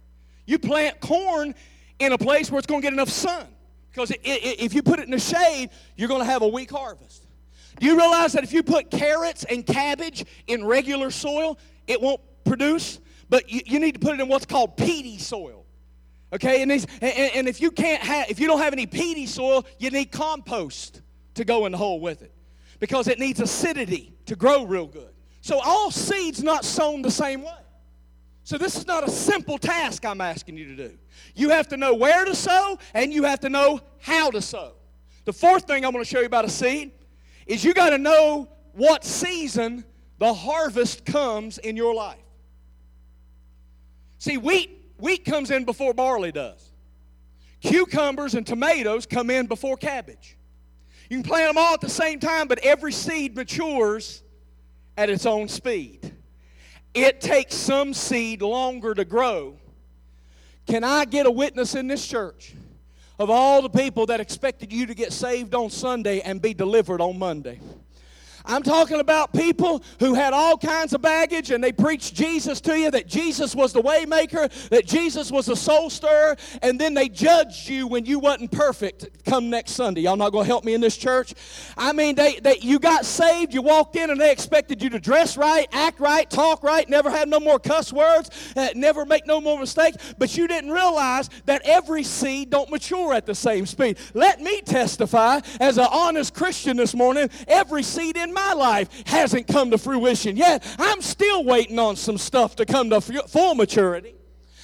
You 0.45 0.59
plant 0.59 0.99
corn 0.99 1.55
in 1.99 2.11
a 2.11 2.17
place 2.17 2.51
where 2.51 2.59
it's 2.59 2.67
going 2.67 2.81
to 2.81 2.85
get 2.85 2.93
enough 2.93 3.09
sun. 3.09 3.47
Because 3.89 4.11
it, 4.11 4.19
it, 4.23 4.59
if 4.59 4.73
you 4.73 4.83
put 4.83 4.99
it 4.99 5.05
in 5.05 5.11
the 5.11 5.19
shade, 5.19 5.69
you're 5.95 6.09
going 6.09 6.21
to 6.21 6.25
have 6.25 6.41
a 6.41 6.47
weak 6.47 6.71
harvest. 6.71 7.20
Do 7.79 7.85
you 7.87 7.97
realize 7.97 8.33
that 8.33 8.43
if 8.43 8.53
you 8.53 8.63
put 8.63 8.91
carrots 8.91 9.43
and 9.43 9.65
cabbage 9.65 10.25
in 10.47 10.65
regular 10.65 11.11
soil, 11.11 11.57
it 11.87 12.01
won't 12.01 12.21
produce? 12.43 12.99
But 13.29 13.49
you, 13.49 13.61
you 13.65 13.79
need 13.79 13.93
to 13.93 13.99
put 13.99 14.13
it 14.13 14.19
in 14.19 14.27
what's 14.27 14.45
called 14.45 14.77
peaty 14.77 15.17
soil. 15.17 15.65
Okay, 16.33 16.61
and, 16.61 16.71
and, 16.71 16.85
and 17.01 17.47
if 17.47 17.59
you 17.59 17.71
can't 17.71 18.01
have, 18.01 18.29
if 18.29 18.39
you 18.39 18.47
don't 18.47 18.59
have 18.59 18.73
any 18.73 18.85
peaty 18.85 19.25
soil, 19.25 19.65
you 19.79 19.89
need 19.89 20.11
compost 20.11 21.01
to 21.33 21.43
go 21.43 21.65
in 21.65 21.73
the 21.73 21.77
hole 21.77 21.99
with 21.99 22.21
it, 22.21 22.33
because 22.79 23.07
it 23.07 23.19
needs 23.19 23.39
acidity 23.39 24.13
to 24.25 24.35
grow 24.35 24.63
real 24.63 24.87
good. 24.87 25.09
So 25.41 25.59
all 25.59 25.91
seeds 25.91 26.41
not 26.43 26.63
sown 26.63 27.01
the 27.01 27.11
same 27.11 27.41
way. 27.41 27.51
So 28.43 28.57
this 28.57 28.75
is 28.75 28.87
not 28.87 29.07
a 29.07 29.11
simple 29.11 29.57
task 29.57 30.05
I'm 30.05 30.21
asking 30.21 30.57
you 30.57 30.75
to 30.75 30.75
do. 30.75 30.97
You 31.35 31.49
have 31.49 31.67
to 31.69 31.77
know 31.77 31.93
where 31.93 32.25
to 32.25 32.35
sow, 32.35 32.79
and 32.93 33.13
you 33.13 33.23
have 33.23 33.39
to 33.41 33.49
know 33.49 33.81
how 33.99 34.31
to 34.31 34.41
sow. 34.41 34.73
The 35.25 35.33
fourth 35.33 35.67
thing 35.67 35.85
I'm 35.85 35.91
going 35.91 36.03
to 36.03 36.09
show 36.09 36.19
you 36.19 36.25
about 36.25 36.45
a 36.45 36.49
seed 36.49 36.91
is 37.51 37.65
you 37.65 37.73
got 37.73 37.89
to 37.89 37.97
know 37.97 38.47
what 38.71 39.03
season 39.03 39.83
the 40.19 40.33
harvest 40.33 41.05
comes 41.05 41.57
in 41.57 41.75
your 41.75 41.93
life. 41.93 42.17
See, 44.19 44.37
wheat, 44.37 44.93
wheat 44.97 45.25
comes 45.25 45.51
in 45.51 45.65
before 45.65 45.93
barley 45.93 46.31
does. 46.31 46.71
Cucumbers 47.59 48.35
and 48.35 48.47
tomatoes 48.47 49.05
come 49.05 49.29
in 49.29 49.47
before 49.47 49.75
cabbage. 49.75 50.37
You 51.09 51.17
can 51.17 51.23
plant 51.23 51.49
them 51.49 51.57
all 51.57 51.73
at 51.73 51.81
the 51.81 51.89
same 51.89 52.21
time, 52.21 52.47
but 52.47 52.59
every 52.59 52.93
seed 52.93 53.35
matures 53.35 54.23
at 54.95 55.09
its 55.09 55.25
own 55.25 55.49
speed. 55.49 56.13
It 56.93 57.19
takes 57.19 57.53
some 57.53 57.93
seed 57.93 58.41
longer 58.41 58.93
to 58.93 59.03
grow. 59.03 59.57
Can 60.67 60.85
I 60.85 61.03
get 61.03 61.25
a 61.25 61.31
witness 61.31 61.75
in 61.75 61.87
this 61.87 62.07
church 62.07 62.53
of 63.21 63.29
all 63.29 63.61
the 63.61 63.69
people 63.69 64.07
that 64.07 64.19
expected 64.19 64.73
you 64.73 64.87
to 64.87 64.95
get 64.95 65.13
saved 65.13 65.53
on 65.53 65.69
Sunday 65.69 66.21
and 66.21 66.41
be 66.41 66.55
delivered 66.55 66.99
on 66.99 67.19
Monday. 67.19 67.59
I'm 68.45 68.63
talking 68.63 68.99
about 68.99 69.33
people 69.33 69.83
who 69.99 70.13
had 70.13 70.33
all 70.33 70.57
kinds 70.57 70.93
of 70.93 71.01
baggage 71.01 71.51
and 71.51 71.63
they 71.63 71.71
preached 71.71 72.13
Jesus 72.13 72.61
to 72.61 72.77
you 72.77 72.91
that 72.91 73.07
Jesus 73.07 73.55
was 73.55 73.73
the 73.73 73.81
waymaker, 73.81 74.51
that 74.69 74.85
Jesus 74.85 75.31
was 75.31 75.49
a 75.49 75.55
soul 75.55 75.89
stirrer, 75.89 76.35
and 76.61 76.79
then 76.79 76.93
they 76.93 77.09
judged 77.09 77.69
you 77.69 77.87
when 77.87 78.05
you 78.05 78.19
wasn't 78.19 78.51
perfect 78.51 79.23
come 79.25 79.49
next 79.49 79.71
Sunday. 79.71 80.01
Y'all 80.01 80.17
not 80.17 80.31
going 80.31 80.43
to 80.43 80.47
help 80.47 80.63
me 80.63 80.73
in 80.73 80.81
this 80.81 80.97
church? 80.97 81.33
I 81.77 81.93
mean, 81.93 82.15
they, 82.15 82.39
they 82.39 82.57
you 82.61 82.79
got 82.79 83.05
saved, 83.05 83.53
you 83.53 83.61
walked 83.61 83.95
in 83.95 84.09
and 84.09 84.19
they 84.19 84.31
expected 84.31 84.81
you 84.81 84.89
to 84.89 84.99
dress 84.99 85.37
right, 85.37 85.67
act 85.71 85.99
right, 85.99 86.29
talk 86.29 86.63
right, 86.63 86.89
never 86.89 87.09
have 87.09 87.27
no 87.27 87.39
more 87.39 87.59
cuss 87.59 87.93
words, 87.93 88.29
uh, 88.55 88.69
never 88.75 89.05
make 89.05 89.25
no 89.25 89.39
more 89.39 89.59
mistakes, 89.59 90.13
but 90.17 90.35
you 90.35 90.47
didn't 90.47 90.71
realize 90.71 91.29
that 91.45 91.61
every 91.65 92.03
seed 92.03 92.49
don't 92.49 92.69
mature 92.69 93.13
at 93.13 93.25
the 93.25 93.35
same 93.35 93.65
speed. 93.65 93.97
Let 94.13 94.41
me 94.41 94.61
testify 94.61 95.39
as 95.59 95.77
an 95.77 95.87
honest 95.91 96.33
Christian 96.33 96.77
this 96.77 96.93
morning, 96.93 97.29
every 97.47 97.83
seed 97.83 98.17
in 98.17 98.30
my 98.33 98.53
life 98.53 99.07
hasn't 99.07 99.47
come 99.47 99.71
to 99.71 99.77
fruition 99.77 100.37
yet. 100.37 100.63
I'm 100.79 101.01
still 101.01 101.43
waiting 101.43 101.79
on 101.79 101.95
some 101.95 102.17
stuff 102.17 102.55
to 102.57 102.65
come 102.65 102.89
to 102.89 103.01
full 103.01 103.55
maturity. 103.55 104.15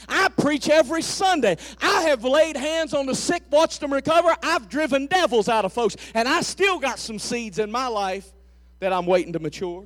I 0.10 0.30
preach 0.30 0.70
every 0.70 1.02
Sunday. 1.02 1.58
I 1.82 2.04
have 2.04 2.24
laid 2.24 2.56
hands 2.56 2.94
on 2.94 3.06
the 3.06 3.16
sick, 3.16 3.44
watched 3.52 3.82
them 3.82 3.94
recover. 3.94 4.36
I've 4.42 4.70
driven 4.70 5.08
devils 5.08 5.50
out 5.50 5.66
of 5.66 5.74
folks. 5.74 5.98
And 6.14 6.28
I 6.28 6.42
still 6.42 6.80
got 6.80 7.00
some 7.00 7.20
seeds 7.20 7.60
in 7.60 7.72
my 7.72 7.88
life 7.88 8.32
that 8.80 8.94
I'm 8.94 9.06
waiting 9.06 9.34
to 9.34 9.40
mature. 9.40 9.86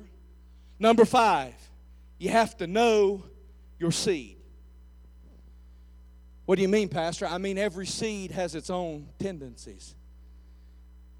Number 0.78 1.04
five, 1.04 1.54
you 2.18 2.28
have 2.28 2.56
to 2.58 2.66
know 2.66 3.24
your 3.78 3.90
seed. 3.90 4.36
What 6.44 6.56
do 6.56 6.62
you 6.62 6.68
mean, 6.68 6.88
Pastor? 6.88 7.26
I 7.26 7.38
mean, 7.38 7.58
every 7.58 7.86
seed 7.86 8.30
has 8.32 8.54
its 8.54 8.70
own 8.70 9.08
tendencies. 9.18 9.94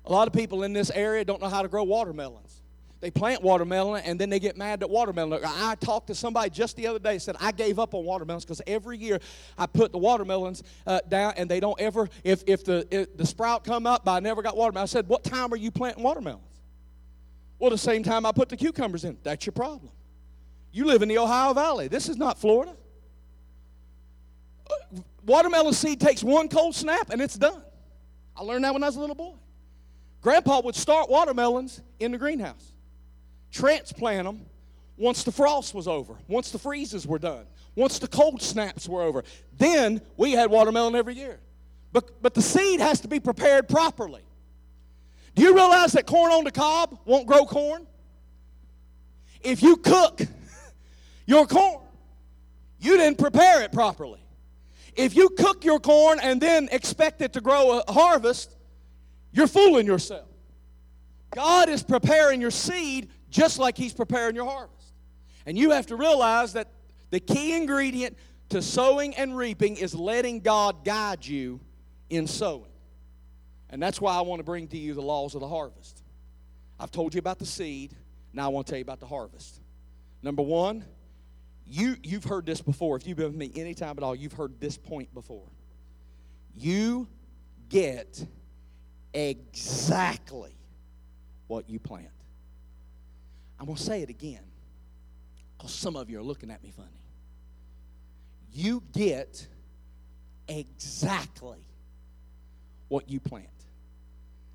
A 0.04 0.12
lot 0.12 0.26
of 0.26 0.34
people 0.34 0.62
in 0.64 0.72
this 0.72 0.90
area 0.90 1.24
don't 1.24 1.40
know 1.40 1.48
how 1.48 1.62
to 1.62 1.68
grow 1.68 1.84
watermelons. 1.84 2.62
They 3.02 3.10
plant 3.10 3.42
watermelon 3.42 4.04
and 4.04 4.18
then 4.18 4.30
they 4.30 4.38
get 4.38 4.56
mad 4.56 4.80
at 4.80 4.88
watermelon. 4.88 5.40
I 5.44 5.74
talked 5.74 6.06
to 6.06 6.14
somebody 6.14 6.50
just 6.50 6.76
the 6.76 6.86
other 6.86 7.00
day 7.00 7.18
said 7.18 7.34
I 7.40 7.50
gave 7.50 7.80
up 7.80 7.94
on 7.94 8.04
watermelons 8.04 8.44
because 8.44 8.62
every 8.64 8.96
year 8.96 9.18
I 9.58 9.66
put 9.66 9.90
the 9.90 9.98
watermelons 9.98 10.62
uh, 10.86 11.00
down 11.08 11.34
and 11.36 11.50
they 11.50 11.58
don't 11.58 11.78
ever 11.80 12.08
if 12.22 12.44
if 12.46 12.64
the 12.64 12.86
if 12.92 13.16
the 13.16 13.26
sprout 13.26 13.64
come 13.64 13.88
up 13.88 14.04
but 14.04 14.12
I 14.12 14.20
never 14.20 14.40
got 14.40 14.56
watermelon. 14.56 14.84
I 14.84 14.86
said, 14.86 15.08
"What 15.08 15.24
time 15.24 15.52
are 15.52 15.56
you 15.56 15.72
planting 15.72 16.04
watermelons?" 16.04 16.44
Well, 17.58 17.70
the 17.70 17.78
same 17.78 18.04
time 18.04 18.24
I 18.24 18.30
put 18.30 18.48
the 18.48 18.56
cucumbers 18.56 19.04
in. 19.04 19.18
That's 19.24 19.46
your 19.46 19.52
problem. 19.52 19.90
You 20.70 20.84
live 20.84 21.02
in 21.02 21.08
the 21.08 21.18
Ohio 21.18 21.52
Valley. 21.54 21.88
This 21.88 22.08
is 22.08 22.16
not 22.16 22.38
Florida. 22.38 22.76
Uh, 24.70 25.00
watermelon 25.26 25.72
seed 25.72 26.00
takes 26.00 26.22
one 26.22 26.48
cold 26.48 26.76
snap 26.76 27.10
and 27.10 27.20
it's 27.20 27.36
done. 27.36 27.62
I 28.36 28.42
learned 28.42 28.62
that 28.62 28.72
when 28.72 28.84
I 28.84 28.86
was 28.86 28.96
a 28.96 29.00
little 29.00 29.16
boy. 29.16 29.34
Grandpa 30.22 30.62
would 30.62 30.76
start 30.76 31.11
watermelons 31.11 31.82
in 31.98 32.12
the 32.12 32.18
greenhouse, 32.18 32.72
transplant 33.50 34.24
them 34.24 34.46
once 34.96 35.24
the 35.24 35.32
frost 35.32 35.74
was 35.74 35.88
over, 35.88 36.14
once 36.28 36.52
the 36.52 36.58
freezes 36.58 37.06
were 37.06 37.18
done, 37.18 37.44
once 37.74 37.98
the 37.98 38.06
cold 38.06 38.40
snaps 38.40 38.88
were 38.88 39.02
over. 39.02 39.24
Then 39.58 40.00
we 40.16 40.32
had 40.32 40.48
watermelon 40.48 40.94
every 40.94 41.14
year. 41.14 41.40
But, 41.92 42.22
but 42.22 42.35
the 42.35 42.42
seed 42.42 42.80
has 42.80 43.00
to 43.00 43.08
be 43.08 43.18
prepared 43.20 43.68
properly. 43.68 44.22
Do 45.35 45.42
you 45.42 45.54
realize 45.54 45.92
that 45.92 46.06
corn 46.06 46.30
on 46.32 46.44
the 46.44 46.52
cob 46.52 46.98
won't 47.04 47.26
grow 47.26 47.44
corn? 47.44 47.87
If 49.42 49.62
you 49.62 49.76
cook 49.76 50.20
your 51.26 51.46
corn, 51.46 51.82
you 52.78 52.96
didn't 52.96 53.18
prepare 53.18 53.62
it 53.62 53.72
properly. 53.72 54.20
If 54.94 55.16
you 55.16 55.30
cook 55.30 55.64
your 55.64 55.80
corn 55.80 56.20
and 56.22 56.40
then 56.40 56.68
expect 56.70 57.22
it 57.22 57.32
to 57.32 57.40
grow 57.40 57.80
a 57.87 57.92
harvest, 57.92 58.54
you're 59.32 59.46
fooling 59.46 59.86
yourself. 59.86 60.28
God 61.34 61.68
is 61.68 61.82
preparing 61.82 62.40
your 62.40 62.50
seed 62.50 63.08
just 63.30 63.58
like 63.58 63.76
He's 63.76 63.94
preparing 63.94 64.36
your 64.36 64.44
harvest. 64.44 64.92
And 65.46 65.58
you 65.58 65.70
have 65.70 65.86
to 65.86 65.96
realize 65.96 66.52
that 66.52 66.68
the 67.10 67.20
key 67.20 67.54
ingredient 67.54 68.16
to 68.50 68.62
sowing 68.62 69.14
and 69.16 69.36
reaping 69.36 69.76
is 69.76 69.94
letting 69.94 70.40
God 70.40 70.84
guide 70.84 71.26
you 71.26 71.60
in 72.10 72.26
sowing. 72.26 72.70
And 73.70 73.82
that's 73.82 74.00
why 74.00 74.14
I 74.14 74.20
want 74.20 74.40
to 74.40 74.44
bring 74.44 74.68
to 74.68 74.78
you 74.78 74.92
the 74.92 75.02
laws 75.02 75.34
of 75.34 75.40
the 75.40 75.48
harvest. 75.48 76.02
I've 76.78 76.90
told 76.90 77.14
you 77.14 77.18
about 77.18 77.38
the 77.38 77.46
seed, 77.46 77.94
now 78.34 78.46
I 78.46 78.48
want 78.48 78.66
to 78.66 78.72
tell 78.72 78.78
you 78.78 78.82
about 78.82 79.00
the 79.00 79.06
harvest. 79.06 79.60
Number 80.22 80.42
one, 80.42 80.84
you, 81.66 81.96
you've 82.02 82.24
heard 82.24 82.44
this 82.44 82.60
before. 82.60 82.96
If 82.96 83.06
you've 83.06 83.16
been 83.16 83.28
with 83.28 83.36
me 83.36 83.50
any 83.56 83.74
time 83.74 83.94
at 83.96 84.02
all, 84.02 84.14
you've 84.14 84.34
heard 84.34 84.60
this 84.60 84.76
point 84.76 85.12
before. 85.14 85.48
You 86.54 87.08
get 87.70 88.26
exactly 89.14 90.55
what 91.46 91.68
you 91.68 91.79
plant. 91.79 92.09
I'm 93.59 93.66
going 93.66 93.77
to 93.77 93.83
say 93.83 94.03
it 94.03 94.11
again 94.11 94.42
because 95.57 95.72
some 95.72 95.96
of 95.96 96.11
you 96.11 96.18
are 96.18 96.22
looking 96.22 96.51
at 96.51 96.62
me 96.62 96.72
funny. 96.75 96.88
You 98.53 98.83
get 98.92 99.46
exactly 100.48 101.64
what 102.88 103.09
you 103.09 103.20
plant. 103.20 103.46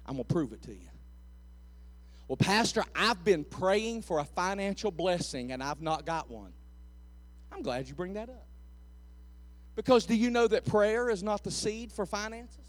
I'm 0.06 0.16
going 0.16 0.26
to 0.26 0.34
prove 0.34 0.54
it 0.54 0.62
to 0.64 0.72
you. 0.72 0.90
Well, 2.28 2.38
Pastor, 2.38 2.84
I've 2.96 3.24
been 3.24 3.46
praying 3.46 4.02
for 4.02 4.20
a 4.20 4.26
financial 4.26 4.92
blessing 4.92 5.52
and 5.52 5.64
I've 5.64 5.82
not 5.82 6.06
got 6.06 6.30
one. 6.30 6.52
I'm 7.52 7.62
glad 7.62 7.88
you 7.88 7.94
bring 7.94 8.14
that 8.16 8.30
up. 8.30 8.46
Because 9.76 10.06
do 10.06 10.16
you 10.16 10.30
know 10.30 10.48
that 10.48 10.66
prayer 10.66 11.10
is 11.10 11.24
not 11.24 11.44
the 11.44 11.52
seed 11.52 11.92
for 11.92 12.06
finances? 12.06 12.67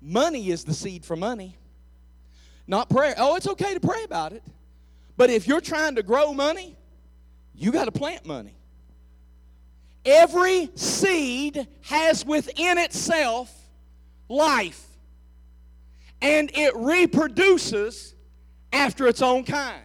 Money 0.00 0.50
is 0.50 0.64
the 0.64 0.74
seed 0.74 1.04
for 1.04 1.16
money, 1.16 1.56
not 2.66 2.88
prayer. 2.88 3.14
Oh, 3.16 3.34
it's 3.36 3.48
okay 3.48 3.74
to 3.74 3.80
pray 3.80 4.04
about 4.04 4.32
it. 4.32 4.42
But 5.16 5.30
if 5.30 5.48
you're 5.48 5.60
trying 5.60 5.96
to 5.96 6.02
grow 6.02 6.32
money, 6.32 6.76
you 7.54 7.72
got 7.72 7.86
to 7.86 7.92
plant 7.92 8.24
money. 8.24 8.54
Every 10.04 10.70
seed 10.76 11.66
has 11.82 12.24
within 12.24 12.78
itself 12.78 13.52
life, 14.28 14.86
and 16.22 16.50
it 16.54 16.74
reproduces 16.76 18.14
after 18.72 19.08
its 19.08 19.22
own 19.22 19.44
kind. 19.44 19.82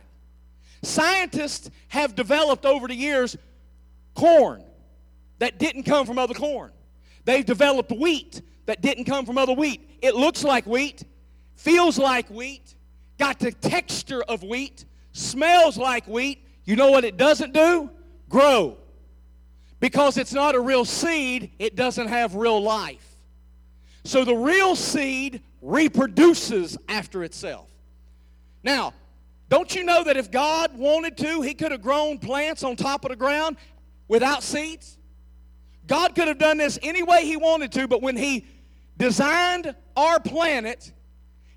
Scientists 0.84 1.71
have 1.88 2.15
developed 2.15 2.65
over 2.65 2.88
the 2.88 2.95
years 2.95 3.36
corn 4.13 4.63
that 5.39 5.58
didn't 5.58 5.84
come 5.84 6.06
from 6.06 6.19
other 6.19 6.34
corn. 6.34 6.71
They've 7.26 7.45
developed 7.45 7.91
wheat 7.91 8.41
that 8.65 8.82
didn't 8.82 9.06
come 9.06 9.26
from 9.26 9.38
other 9.38 9.54
wheat. 9.54 9.89
It 10.02 10.15
looks 10.15 10.43
like 10.43 10.65
wheat, 10.65 11.04
feels 11.56 11.97
like 11.97 12.30
wheat, 12.30 12.76
got 13.17 13.39
the 13.39 13.52
texture 13.52 14.21
of 14.23 14.43
wheat, 14.43 14.86
smells 15.12 15.78
like 15.78 16.08
wheat. 16.08 16.45
You 16.65 16.76
know 16.76 16.91
what 16.91 17.04
it 17.04 17.17
doesn't 17.17 17.54
do? 17.54 17.89
Grow. 18.30 18.78
Because 19.80 20.17
it's 20.17 20.34
not 20.34 20.56
a 20.56 20.60
real 20.60 20.86
seed, 20.86 21.52
it 21.60 21.76
doesn't 21.76 22.08
have 22.08 22.36
real 22.36 22.62
life. 22.62 23.17
So 24.06 24.23
the 24.26 24.36
real 24.36 24.76
seed 24.76 25.41
reproduces 25.62 26.78
after 26.88 27.23
itself. 27.23 27.69
Now, 28.63 28.93
don't 29.49 29.73
you 29.76 29.84
know 29.84 30.04
that 30.04 30.17
if 30.17 30.32
God 30.32 30.78
wanted 30.78 31.17
to, 31.17 31.41
He 31.41 31.54
could 31.54 31.71
have 31.71 31.82
grown 31.82 32.17
plants 32.17 32.63
on 32.63 32.76
top 32.76 33.06
of 33.06 33.10
the 33.10 33.15
ground 33.15 33.58
without 34.08 34.41
seeds? 34.41 34.97
God 35.86 36.15
could 36.15 36.28
have 36.28 36.38
done 36.38 36.58
this 36.58 36.80
any 36.82 37.04
way 37.04 37.26
He 37.26 37.38
wanted 37.38 37.71
to, 37.73 37.88
but 37.88 38.02
when 38.02 38.15
He 38.17 38.45
designed 38.97 39.75
our 39.95 40.19
planet, 40.19 40.91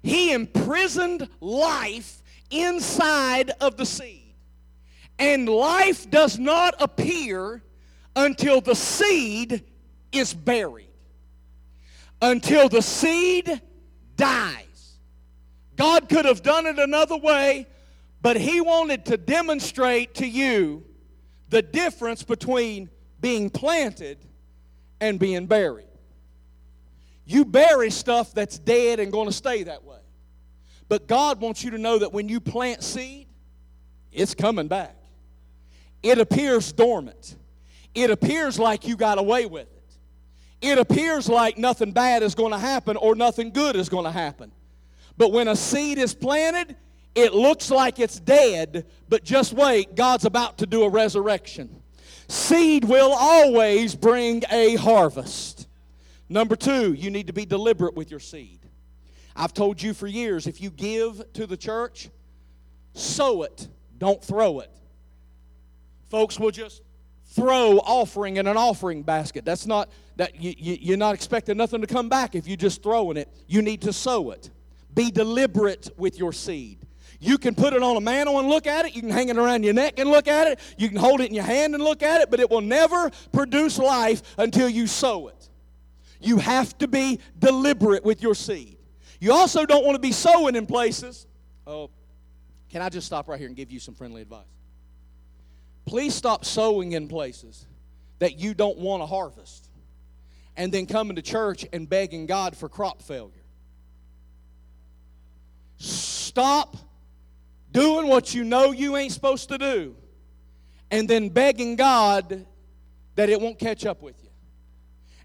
He 0.02 0.32
imprisoned 0.32 1.28
life 1.40 2.22
inside 2.50 3.50
of 3.60 3.76
the 3.76 3.86
seed. 3.86 4.34
And 5.18 5.48
life 5.48 6.10
does 6.10 6.38
not 6.38 6.74
appear 6.78 7.62
until 8.14 8.60
the 8.60 8.74
seed 8.74 9.64
is 10.12 10.34
buried, 10.34 10.88
until 12.20 12.68
the 12.68 12.82
seed 12.82 13.60
dies. 14.16 14.98
God 15.76 16.08
could 16.08 16.24
have 16.24 16.42
done 16.42 16.66
it 16.66 16.78
another 16.78 17.16
way, 17.16 17.66
but 18.22 18.36
He 18.36 18.60
wanted 18.60 19.04
to 19.06 19.16
demonstrate 19.16 20.14
to 20.16 20.26
you 20.26 20.84
the 21.48 21.62
difference 21.62 22.22
between 22.22 22.90
being 23.20 23.50
planted 23.50 24.18
and 25.00 25.18
being 25.18 25.46
buried. 25.46 25.86
You 27.26 27.44
bury 27.44 27.90
stuff 27.90 28.32
that's 28.32 28.58
dead 28.58 29.00
and 29.00 29.10
going 29.10 29.26
to 29.26 29.34
stay 29.34 29.64
that 29.64 29.84
way. 29.84 29.98
But 30.88 31.08
God 31.08 31.40
wants 31.40 31.64
you 31.64 31.72
to 31.72 31.78
know 31.78 31.98
that 31.98 32.12
when 32.12 32.28
you 32.28 32.40
plant 32.40 32.84
seed, 32.84 33.26
it's 34.12 34.34
coming 34.34 34.68
back. 34.68 34.96
It 36.02 36.18
appears 36.18 36.72
dormant. 36.72 37.36
It 37.94 38.10
appears 38.10 38.58
like 38.58 38.86
you 38.86 38.96
got 38.96 39.18
away 39.18 39.46
with 39.46 39.66
it. 39.66 39.96
It 40.62 40.78
appears 40.78 41.28
like 41.28 41.58
nothing 41.58 41.92
bad 41.92 42.22
is 42.22 42.34
going 42.34 42.52
to 42.52 42.58
happen 42.58 42.96
or 42.96 43.14
nothing 43.14 43.50
good 43.50 43.74
is 43.74 43.88
going 43.88 44.04
to 44.04 44.10
happen. 44.12 44.52
But 45.16 45.32
when 45.32 45.48
a 45.48 45.56
seed 45.56 45.98
is 45.98 46.14
planted, 46.14 46.76
it 47.14 47.32
looks 47.32 47.70
like 47.70 47.98
it's 47.98 48.20
dead, 48.20 48.86
but 49.08 49.24
just 49.24 49.54
wait, 49.54 49.94
God's 49.94 50.26
about 50.26 50.58
to 50.58 50.66
do 50.66 50.84
a 50.84 50.88
resurrection. 50.88 51.82
Seed 52.28 52.84
will 52.84 53.12
always 53.12 53.94
bring 53.94 54.42
a 54.50 54.76
harvest. 54.76 55.55
Number 56.28 56.56
two, 56.56 56.92
you 56.92 57.10
need 57.10 57.28
to 57.28 57.32
be 57.32 57.46
deliberate 57.46 57.94
with 57.94 58.10
your 58.10 58.20
seed. 58.20 58.60
I've 59.34 59.52
told 59.52 59.80
you 59.80 59.94
for 59.94 60.06
years 60.06 60.46
if 60.46 60.60
you 60.60 60.70
give 60.70 61.22
to 61.34 61.46
the 61.46 61.56
church, 61.56 62.08
sow 62.94 63.42
it, 63.42 63.68
don't 63.98 64.22
throw 64.22 64.60
it. 64.60 64.70
Folks 66.08 66.38
will 66.40 66.50
just 66.50 66.82
throw 67.26 67.78
offering 67.78 68.38
in 68.38 68.46
an 68.46 68.56
offering 68.56 69.02
basket. 69.02 69.44
That's 69.44 69.66
not 69.66 69.90
that 70.16 70.40
you, 70.40 70.54
you, 70.56 70.78
you're 70.80 70.96
not 70.96 71.14
expecting 71.14 71.56
nothing 71.56 71.80
to 71.82 71.86
come 71.86 72.08
back 72.08 72.34
if 72.34 72.46
you're 72.46 72.56
just 72.56 72.82
throwing 72.82 73.16
it. 73.16 73.28
You 73.46 73.62
need 73.62 73.82
to 73.82 73.92
sow 73.92 74.30
it. 74.30 74.50
Be 74.94 75.10
deliberate 75.10 75.90
with 75.98 76.18
your 76.18 76.32
seed. 76.32 76.78
You 77.20 77.38
can 77.38 77.54
put 77.54 77.72
it 77.72 77.82
on 77.82 77.96
a 77.96 78.00
mantle 78.00 78.38
and 78.38 78.48
look 78.48 78.66
at 78.66 78.86
it. 78.86 78.94
You 78.94 79.02
can 79.02 79.10
hang 79.10 79.28
it 79.28 79.36
around 79.36 79.62
your 79.64 79.74
neck 79.74 79.98
and 79.98 80.10
look 80.10 80.28
at 80.28 80.48
it. 80.48 80.60
You 80.78 80.88
can 80.88 80.96
hold 80.96 81.20
it 81.20 81.28
in 81.28 81.34
your 81.34 81.44
hand 81.44 81.74
and 81.74 81.82
look 81.82 82.02
at 82.02 82.20
it, 82.20 82.30
but 82.30 82.40
it 82.40 82.50
will 82.50 82.60
never 82.60 83.10
produce 83.32 83.78
life 83.78 84.22
until 84.38 84.68
you 84.68 84.86
sow 84.86 85.28
it. 85.28 85.50
You 86.26 86.38
have 86.38 86.76
to 86.78 86.88
be 86.88 87.20
deliberate 87.38 88.04
with 88.04 88.22
your 88.22 88.34
seed. 88.34 88.78
You 89.20 89.32
also 89.32 89.64
don't 89.64 89.84
want 89.84 89.94
to 89.94 90.00
be 90.00 90.12
sowing 90.12 90.56
in 90.56 90.66
places. 90.66 91.26
Oh, 91.66 91.90
can 92.68 92.82
I 92.82 92.88
just 92.88 93.06
stop 93.06 93.28
right 93.28 93.38
here 93.38 93.48
and 93.48 93.56
give 93.56 93.70
you 93.70 93.80
some 93.80 93.94
friendly 93.94 94.22
advice? 94.22 94.44
Please 95.84 96.14
stop 96.14 96.44
sowing 96.44 96.92
in 96.92 97.08
places 97.08 97.64
that 98.18 98.38
you 98.38 98.54
don't 98.54 98.78
want 98.78 99.02
to 99.02 99.06
harvest 99.06 99.68
and 100.56 100.72
then 100.72 100.86
coming 100.86 101.16
to 101.16 101.22
church 101.22 101.64
and 101.72 101.88
begging 101.88 102.26
God 102.26 102.56
for 102.56 102.68
crop 102.68 103.02
failure. 103.02 103.32
Stop 105.78 106.76
doing 107.70 108.08
what 108.08 108.34
you 108.34 108.42
know 108.42 108.72
you 108.72 108.96
ain't 108.96 109.12
supposed 109.12 109.48
to 109.50 109.58
do 109.58 109.94
and 110.90 111.08
then 111.08 111.28
begging 111.28 111.76
God 111.76 112.46
that 113.14 113.28
it 113.28 113.40
won't 113.40 113.58
catch 113.58 113.86
up 113.86 114.02
with 114.02 114.22
you. 114.22 114.25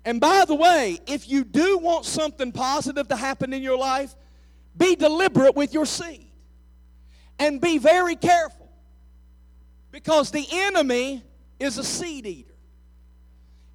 And 0.04 0.20
by 0.20 0.46
the 0.46 0.56
way, 0.56 1.00
if 1.08 1.30
you 1.30 1.44
do 1.44 1.78
want 1.78 2.06
something 2.06 2.52
positive 2.52 3.08
to 3.10 3.16
happen 3.16 3.54
in 3.54 3.62
your 3.62 3.78
life, 3.78 4.16
be 4.76 4.96
deliberate 4.96 5.56
with 5.56 5.74
your 5.74 5.86
seed 5.86 6.32
and 7.38 7.62
be 7.62 7.78
very 7.78 8.16
careful 8.16 8.70
because 9.92 10.32
the 10.32 10.46
enemy 10.52 11.24
is 11.60 11.78
a 11.78 11.84
seed 11.84 12.26
eater. 12.26 12.54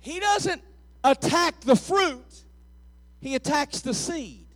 He 0.00 0.18
doesn't 0.18 0.62
attack 1.04 1.60
the 1.60 1.76
fruit, 1.76 2.44
he 3.20 3.34
attacks 3.34 3.80
the 3.80 3.94
seed. 3.94 4.46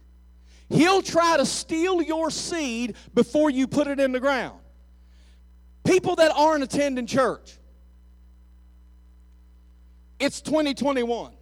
He'll 0.68 1.02
try 1.02 1.36
to 1.36 1.44
steal 1.44 2.00
your 2.00 2.30
seed 2.30 2.94
before 3.12 3.50
you 3.50 3.66
put 3.66 3.88
it 3.88 3.98
in 3.98 4.12
the 4.12 4.20
ground. 4.20 4.60
People 5.84 6.14
that 6.16 6.30
aren't 6.30 6.62
attending 6.62 7.06
church, 7.06 7.58
it's 10.20 10.40
2021. 10.40 11.32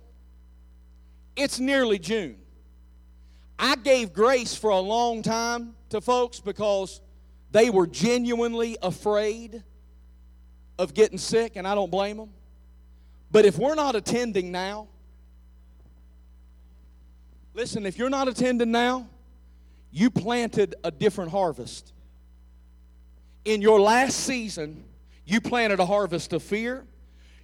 It's 1.39 1.61
nearly 1.61 2.01
June. 2.01 2.37
I 3.61 3.77
gave 3.77 4.13
grace 4.13 4.57
for 4.57 4.71
a 4.71 4.81
long 4.81 5.23
time 5.23 5.77
to 5.91 6.01
folks 6.01 6.41
because 6.41 7.01
they 7.53 7.71
were 7.71 7.87
genuinely 7.87 8.77
afraid 8.83 9.63
of 10.81 10.95
getting 10.95 11.17
sick, 11.17 11.55
and 11.55 11.67
I 11.67 11.77
don't 11.77 11.93
blame 11.93 12.17
them. 12.17 12.31
But 13.31 13.45
if 13.45 13.57
we're 13.57 13.77
not 13.77 13.95
attending 13.95 14.51
now, 14.51 14.89
listen, 17.55 17.87
if 17.87 17.99
you're 17.99 18.11
not 18.11 18.27
attending 18.27 18.73
now, 18.73 19.09
you 19.93 20.11
planted 20.11 20.75
a 20.83 20.91
different 20.91 21.31
harvest. 21.31 21.93
In 23.45 23.63
your 23.63 23.81
last 23.81 24.19
season, 24.19 24.85
you 25.25 25.41
planted 25.41 25.79
a 25.79 25.87
harvest 25.87 26.33
of 26.33 26.43
fear, 26.43 26.85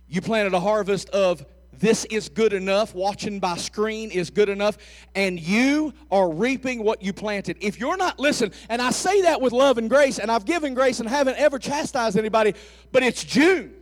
you 0.09 0.21
planted 0.21 0.53
a 0.53 0.61
harvest 0.61 1.11
of 1.11 1.47
this 1.79 2.05
is 2.07 2.29
good 2.29 2.53
enough, 2.53 2.95
watching 2.95 3.41
by 3.41 3.57
screen 3.57 4.11
is 4.11 4.31
good 4.31 4.49
enough, 4.49 4.79
and 5.15 5.39
you 5.39 5.93
are 6.11 6.31
reaping 6.31 6.83
what 6.83 7.03
you 7.03 7.13
planted. 7.13 7.57
If 7.61 7.79
you're 7.79 7.97
not, 7.97 8.19
listen, 8.19 8.53
and 8.69 8.81
I 8.81 8.91
say 8.91 9.23
that 9.23 9.41
with 9.41 9.53
love 9.53 9.79
and 9.79 9.89
grace, 9.89 10.19
and 10.19 10.31
I've 10.31 10.45
given 10.45 10.75
grace 10.75 11.01
and 11.01 11.09
haven't 11.09 11.37
ever 11.37 11.59
chastised 11.59 12.19
anybody, 12.19 12.55
but 12.93 13.03
it's 13.03 13.25
June. 13.25 13.75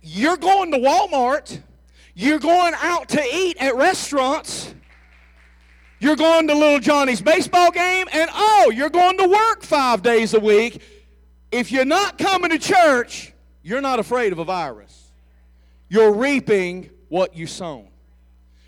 You're 0.00 0.36
going 0.36 0.72
to 0.72 0.78
Walmart, 0.78 1.60
you're 2.14 2.38
going 2.38 2.74
out 2.80 3.08
to 3.10 3.22
eat 3.22 3.56
at 3.58 3.74
restaurants, 3.76 4.74
you're 6.00 6.16
going 6.16 6.46
to 6.48 6.54
Little 6.54 6.80
Johnny's 6.80 7.20
baseball 7.20 7.70
game, 7.70 8.06
and 8.12 8.30
oh, 8.32 8.72
you're 8.74 8.90
going 8.90 9.18
to 9.18 9.28
work 9.28 9.62
five 9.62 10.02
days 10.02 10.34
a 10.34 10.40
week. 10.40 10.82
If 11.50 11.72
you're 11.72 11.84
not 11.84 12.18
coming 12.18 12.50
to 12.50 12.58
church, 12.58 13.32
you're 13.62 13.80
not 13.80 13.98
afraid 13.98 14.32
of 14.32 14.38
a 14.38 14.44
virus. 14.44 14.97
You're 15.88 16.12
reaping 16.12 16.90
what 17.08 17.34
you 17.36 17.46
sown. 17.46 17.88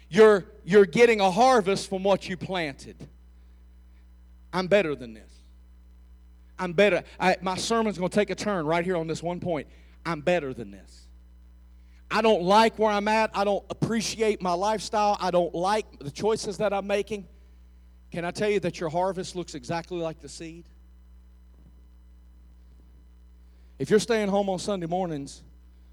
You're, 0.09 0.45
you're 0.65 0.87
getting 0.87 1.21
a 1.21 1.31
harvest 1.31 1.89
from 1.89 2.03
what 2.03 2.29
you 2.29 2.37
planted. 2.37 2.97
I'm 4.53 4.67
better 4.67 4.95
than 4.95 5.15
this. 5.15 5.31
I'm 6.59 6.73
better. 6.73 7.05
I, 7.19 7.37
my 7.41 7.57
sermon's 7.57 7.97
going 7.97 8.11
to 8.11 8.15
take 8.15 8.31
a 8.31 8.35
turn 8.35 8.67
right 8.67 8.85
here 8.85 8.97
on 8.97 9.07
this 9.07 9.23
one 9.23 9.41
point. 9.41 9.69
I'm 10.05 10.21
better 10.21 10.53
than 10.53 10.71
this. 10.71 11.07
I 12.11 12.23
don't 12.23 12.43
like 12.43 12.79
where 12.79 12.91
I'm 12.91 13.07
at. 13.07 13.31
I 13.35 13.45
don't 13.45 13.65
appreciate 13.71 14.43
my 14.43 14.53
lifestyle. 14.53 15.17
I 15.21 15.31
don't 15.31 15.55
like 15.55 15.87
the 16.01 16.11
choices 16.11 16.57
that 16.57 16.73
I'm 16.73 16.87
making. 16.87 17.29
Can 18.11 18.25
I 18.25 18.33
tell 18.33 18.51
you 18.51 18.59
that 18.61 18.81
your 18.81 18.89
harvest 18.89 19.37
looks 19.37 19.55
exactly 19.55 19.99
like 19.99 20.21
the 20.21 20.29
seed? 20.29 20.65
If 23.79 23.89
you're 23.89 24.01
staying 24.01 24.29
home 24.29 24.49
on 24.49 24.59
Sunday 24.59 24.87
mornings 24.87 25.43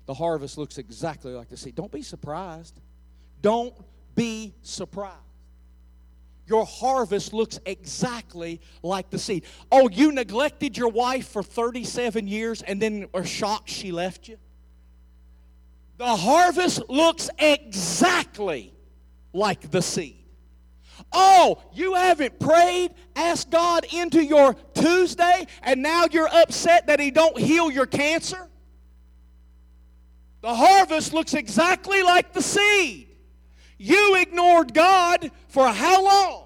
the 0.07 0.13
harvest 0.13 0.57
looks 0.57 0.77
exactly 0.79 1.33
like 1.33 1.49
the 1.49 1.57
seed. 1.57 1.75
Don't 1.75 1.91
be 1.91 2.01
surprised. 2.01 2.79
Don't 3.41 3.75
be 4.15 4.55
surprised. 4.63 5.15
Your 6.47 6.65
harvest 6.65 7.33
looks 7.33 7.59
exactly 7.65 8.61
like 8.81 9.09
the 9.09 9.19
seed. 9.19 9.43
Oh, 9.69 9.89
you 9.89 10.13
neglected 10.13 10.77
your 10.77 10.87
wife 10.87 11.27
for 11.27 11.43
37 11.43 12.25
years 12.25 12.61
and 12.61 12.81
then 12.81 13.07
are 13.13 13.25
shocked 13.25 13.69
she 13.69 13.91
left 13.91 14.29
you? 14.29 14.37
The 15.97 16.15
harvest 16.15 16.89
looks 16.89 17.29
exactly 17.37 18.73
like 19.33 19.71
the 19.71 19.81
seed. 19.81 20.23
Oh, 21.11 21.61
you 21.73 21.95
haven't 21.95 22.39
prayed, 22.39 22.91
asked 23.15 23.49
God 23.49 23.85
into 23.93 24.23
your 24.23 24.55
Tuesday, 24.73 25.45
and 25.61 25.81
now 25.81 26.05
you're 26.09 26.29
upset 26.31 26.87
that 26.87 26.99
He 26.99 27.11
don't 27.11 27.37
heal 27.37 27.69
your 27.69 27.85
cancer? 27.85 28.49
The 30.47 30.55
harvest 30.55 31.11
looks 31.11 31.33
exactly 31.33 32.03
like 32.03 32.31
the 32.31 32.41
seed. 32.41 33.09
You 33.77 34.15
ignored 34.15 34.73
God 34.73 35.29
for 35.49 35.67
how 35.67 36.01
long? 36.05 36.45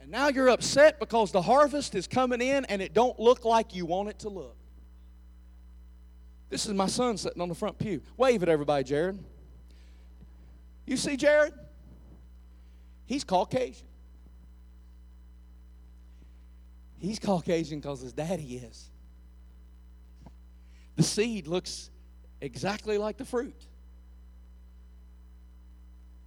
And 0.00 0.10
now 0.10 0.26
you're 0.26 0.48
upset 0.48 0.98
because 0.98 1.30
the 1.30 1.40
harvest 1.40 1.94
is 1.94 2.08
coming 2.08 2.40
in 2.40 2.64
and 2.64 2.82
it 2.82 2.92
don't 2.92 3.16
look 3.20 3.44
like 3.44 3.76
you 3.76 3.86
want 3.86 4.08
it 4.08 4.18
to 4.18 4.28
look. 4.28 4.56
This 6.48 6.66
is 6.66 6.74
my 6.74 6.88
son 6.88 7.16
sitting 7.16 7.40
on 7.40 7.48
the 7.48 7.54
front 7.54 7.78
pew. 7.78 8.02
Wave 8.16 8.42
at 8.42 8.48
everybody, 8.48 8.82
Jared. 8.82 9.22
You 10.84 10.96
see 10.96 11.16
Jared? 11.16 11.54
He's 13.06 13.22
Caucasian. 13.22 13.86
He's 16.98 17.20
Caucasian 17.20 17.78
because 17.78 18.00
his 18.00 18.12
daddy 18.12 18.56
is. 18.56 18.90
The 20.96 21.04
seed 21.04 21.46
looks 21.46 21.90
exactly 22.40 22.98
like 22.98 23.16
the 23.16 23.24
fruit. 23.24 23.66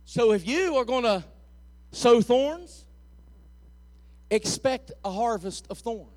So 0.06 0.32
if 0.32 0.47
you 0.47 0.76
are 0.76 0.86
going 0.86 1.04
to 1.04 1.23
sow 1.91 2.21
thorns, 2.21 2.86
expect 4.30 4.91
a 5.04 5.12
harvest 5.12 5.67
of 5.69 5.80
thorns. 5.80 6.10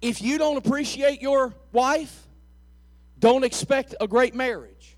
If 0.00 0.20
you 0.20 0.38
don't 0.38 0.56
appreciate 0.56 1.22
your 1.22 1.54
wife, 1.72 2.26
don't 3.18 3.44
expect 3.44 3.94
a 4.00 4.06
great 4.06 4.34
marriage. 4.34 4.96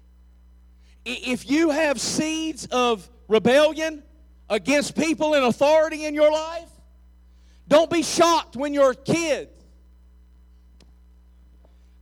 If 1.05 1.49
you 1.49 1.71
have 1.71 2.01
seeds 2.01 2.67
of 2.67 3.09
rebellion 3.29 4.03
against 4.51 4.97
people 4.97 5.35
in 5.35 5.43
authority 5.43 6.05
in 6.05 6.15
your 6.15 6.33
life, 6.33 6.69
don't 7.69 7.91
be 7.91 8.03
shocked 8.03 8.57
when 8.57 8.75
your 8.75 8.95
kids 8.95 9.58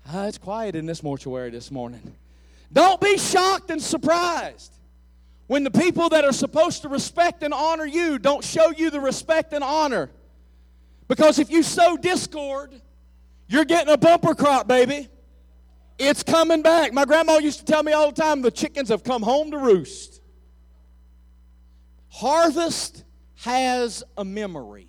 Ah, 0.09 0.27
it's 0.27 0.39
quiet 0.39 0.77
in 0.77 0.87
this 0.87 1.03
mortuary 1.03 1.51
this 1.51 1.71
morning. 1.71 2.15
Don't 2.73 3.01
be 3.01 3.19
shocked 3.19 3.71
and 3.71 3.83
surprised 3.83 4.73
when 5.49 5.65
the 5.65 5.71
people 5.71 6.09
that 6.11 6.25
are 6.25 6.33
supposed 6.33 6.83
to 6.83 6.89
respect 6.89 7.43
and 7.43 7.53
honor 7.53 7.87
you 7.87 8.19
don't 8.19 8.45
show 8.45 8.71
you 8.71 8.91
the 8.91 9.01
respect 9.01 9.53
and 9.53 9.65
honor. 9.65 10.11
Because 11.09 11.39
if 11.39 11.51
you 11.51 11.63
sow 11.63 11.97
discord, 11.97 12.73
you're 13.49 13.65
getting 13.65 13.93
a 13.93 13.97
bumper 13.97 14.35
crop, 14.35 14.69
baby. 14.69 15.09
It's 15.99 16.23
coming 16.23 16.63
back. 16.63 16.93
My 16.93 17.05
grandma 17.05 17.39
used 17.39 17.61
to 17.61 17.65
tell 17.65 17.83
me 17.83 17.93
all 17.93 18.11
the 18.11 18.21
time 18.21 18.43
the 18.43 18.51
chickens 18.51 18.91
have 18.91 19.03
come 19.03 19.23
home 19.23 19.51
to 19.53 19.59
roost. 19.59 20.21
Harvest 22.09 23.05
has 23.37 24.05
a 24.17 24.25
memory. 24.25 24.89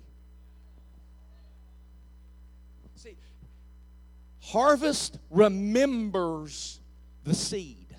Harvest 4.48 5.18
remembers 5.28 6.80
the 7.22 7.34
seed 7.34 7.94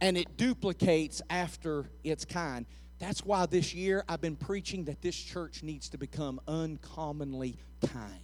and 0.00 0.16
it 0.16 0.36
duplicates 0.36 1.20
after 1.28 1.90
its 2.04 2.24
kind. 2.24 2.64
That's 3.00 3.24
why 3.24 3.46
this 3.46 3.74
year 3.74 4.04
I've 4.08 4.20
been 4.20 4.36
preaching 4.36 4.84
that 4.84 5.02
this 5.02 5.16
church 5.16 5.64
needs 5.64 5.88
to 5.88 5.98
become 5.98 6.40
uncommonly 6.46 7.58
kind. 7.92 8.22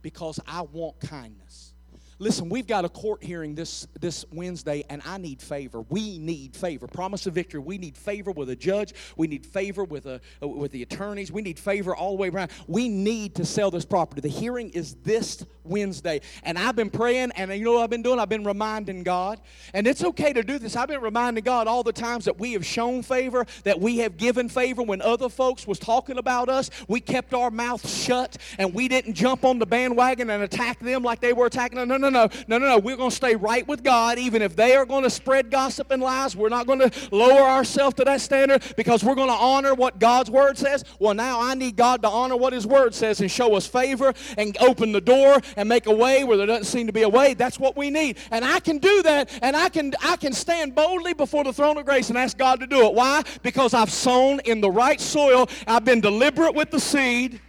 Because 0.00 0.40
I 0.46 0.62
want 0.62 1.00
kindness. 1.00 1.74
Listen, 2.20 2.48
we've 2.48 2.66
got 2.66 2.84
a 2.84 2.88
court 2.88 3.22
hearing 3.22 3.54
this, 3.54 3.86
this 4.00 4.24
Wednesday, 4.32 4.84
and 4.90 5.00
I 5.06 5.18
need 5.18 5.40
favor. 5.40 5.82
We 5.88 6.18
need 6.18 6.56
favor. 6.56 6.88
Promise 6.88 7.28
of 7.28 7.34
victory. 7.34 7.60
We 7.60 7.78
need 7.78 7.96
favor 7.96 8.32
with 8.32 8.50
a 8.50 8.56
judge. 8.56 8.92
We 9.16 9.28
need 9.28 9.46
favor 9.46 9.84
with, 9.84 10.06
a, 10.06 10.20
uh, 10.42 10.48
with 10.48 10.72
the 10.72 10.82
attorneys. 10.82 11.30
We 11.30 11.42
need 11.42 11.60
favor 11.60 11.94
all 11.94 12.16
the 12.16 12.22
way 12.22 12.28
around. 12.28 12.50
We 12.66 12.88
need 12.88 13.36
to 13.36 13.44
sell 13.44 13.70
this 13.70 13.84
property. 13.84 14.20
The 14.20 14.28
hearing 14.28 14.70
is 14.70 14.96
this 15.04 15.46
Wednesday. 15.62 16.20
And 16.42 16.58
I've 16.58 16.74
been 16.74 16.90
praying, 16.90 17.32
and 17.36 17.52
you 17.52 17.64
know 17.64 17.74
what 17.74 17.84
I've 17.84 17.90
been 17.90 18.02
doing? 18.02 18.18
I've 18.18 18.28
been 18.28 18.44
reminding 18.44 19.04
God. 19.04 19.40
And 19.72 19.86
it's 19.86 20.02
okay 20.02 20.32
to 20.32 20.42
do 20.42 20.58
this. 20.58 20.74
I've 20.74 20.88
been 20.88 21.00
reminding 21.00 21.44
God 21.44 21.68
all 21.68 21.84
the 21.84 21.92
times 21.92 22.24
that 22.24 22.38
we 22.38 22.54
have 22.54 22.66
shown 22.66 23.02
favor, 23.02 23.46
that 23.62 23.78
we 23.78 23.98
have 23.98 24.16
given 24.16 24.48
favor 24.48 24.82
when 24.82 25.02
other 25.02 25.28
folks 25.28 25.68
was 25.68 25.78
talking 25.78 26.18
about 26.18 26.48
us. 26.48 26.70
We 26.88 27.00
kept 27.00 27.32
our 27.32 27.52
mouth 27.52 27.88
shut, 27.88 28.38
and 28.58 28.74
we 28.74 28.88
didn't 28.88 29.14
jump 29.14 29.44
on 29.44 29.60
the 29.60 29.66
bandwagon 29.66 30.30
and 30.30 30.42
attack 30.42 30.80
them 30.80 31.04
like 31.04 31.20
they 31.20 31.32
were 31.32 31.46
attacking. 31.46 31.76
No, 31.86 31.96
no, 31.96 32.07
no, 32.10 32.26
no, 32.26 32.30
no, 32.46 32.58
no, 32.58 32.66
no. 32.66 32.78
We're 32.78 32.96
going 32.96 33.10
to 33.10 33.16
stay 33.16 33.36
right 33.36 33.66
with 33.66 33.82
God, 33.82 34.18
even 34.18 34.42
if 34.42 34.56
they 34.56 34.74
are 34.76 34.84
going 34.84 35.04
to 35.04 35.10
spread 35.10 35.50
gossip 35.50 35.90
and 35.90 36.02
lies. 36.02 36.36
We're 36.36 36.48
not 36.48 36.66
going 36.66 36.80
to 36.80 36.90
lower 37.10 37.42
ourselves 37.42 37.96
to 37.96 38.04
that 38.04 38.20
standard 38.20 38.62
because 38.76 39.04
we're 39.04 39.14
going 39.14 39.28
to 39.28 39.34
honor 39.34 39.74
what 39.74 39.98
God's 39.98 40.30
word 40.30 40.58
says. 40.58 40.84
Well, 40.98 41.14
now 41.14 41.40
I 41.40 41.54
need 41.54 41.76
God 41.76 42.02
to 42.02 42.08
honor 42.08 42.36
what 42.36 42.52
His 42.52 42.66
word 42.66 42.94
says 42.94 43.20
and 43.20 43.30
show 43.30 43.54
us 43.54 43.66
favor 43.66 44.12
and 44.36 44.56
open 44.60 44.92
the 44.92 45.00
door 45.00 45.40
and 45.56 45.68
make 45.68 45.86
a 45.86 45.94
way 45.94 46.24
where 46.24 46.36
there 46.36 46.46
doesn't 46.46 46.64
seem 46.64 46.86
to 46.86 46.92
be 46.92 47.02
a 47.02 47.08
way. 47.08 47.34
That's 47.34 47.58
what 47.58 47.76
we 47.76 47.90
need, 47.90 48.18
and 48.30 48.44
I 48.44 48.60
can 48.60 48.78
do 48.78 49.02
that, 49.02 49.30
and 49.42 49.56
I 49.56 49.68
can 49.68 49.92
I 50.02 50.16
can 50.16 50.32
stand 50.32 50.74
boldly 50.74 51.14
before 51.14 51.44
the 51.44 51.52
throne 51.52 51.76
of 51.78 51.84
grace 51.84 52.08
and 52.08 52.18
ask 52.18 52.36
God 52.36 52.60
to 52.60 52.66
do 52.66 52.86
it. 52.86 52.94
Why? 52.94 53.22
Because 53.42 53.74
I've 53.74 53.90
sown 53.90 54.40
in 54.40 54.60
the 54.60 54.70
right 54.70 55.00
soil. 55.00 55.48
I've 55.66 55.84
been 55.84 56.00
deliberate 56.00 56.54
with 56.54 56.70
the 56.70 56.80
seed, 56.80 57.40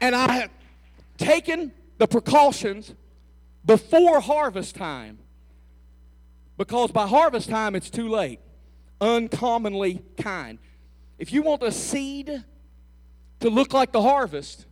and 0.00 0.14
I 0.14 0.32
have 0.32 0.50
taken 1.16 1.72
the 1.98 2.06
precautions 2.06 2.92
before 3.64 4.20
harvest 4.20 4.74
time. 4.74 5.18
Because 6.56 6.92
by 6.92 7.06
harvest 7.06 7.48
time, 7.48 7.74
it's 7.74 7.90
too 7.90 8.08
late. 8.08 8.40
Uncommonly 9.00 10.02
kind. 10.20 10.58
If 11.18 11.32
you 11.32 11.42
want 11.42 11.62
a 11.62 11.72
seed 11.72 12.44
to 13.40 13.50
look 13.50 13.72
like 13.72 13.92
the 13.92 14.02
harvest, 14.02 14.66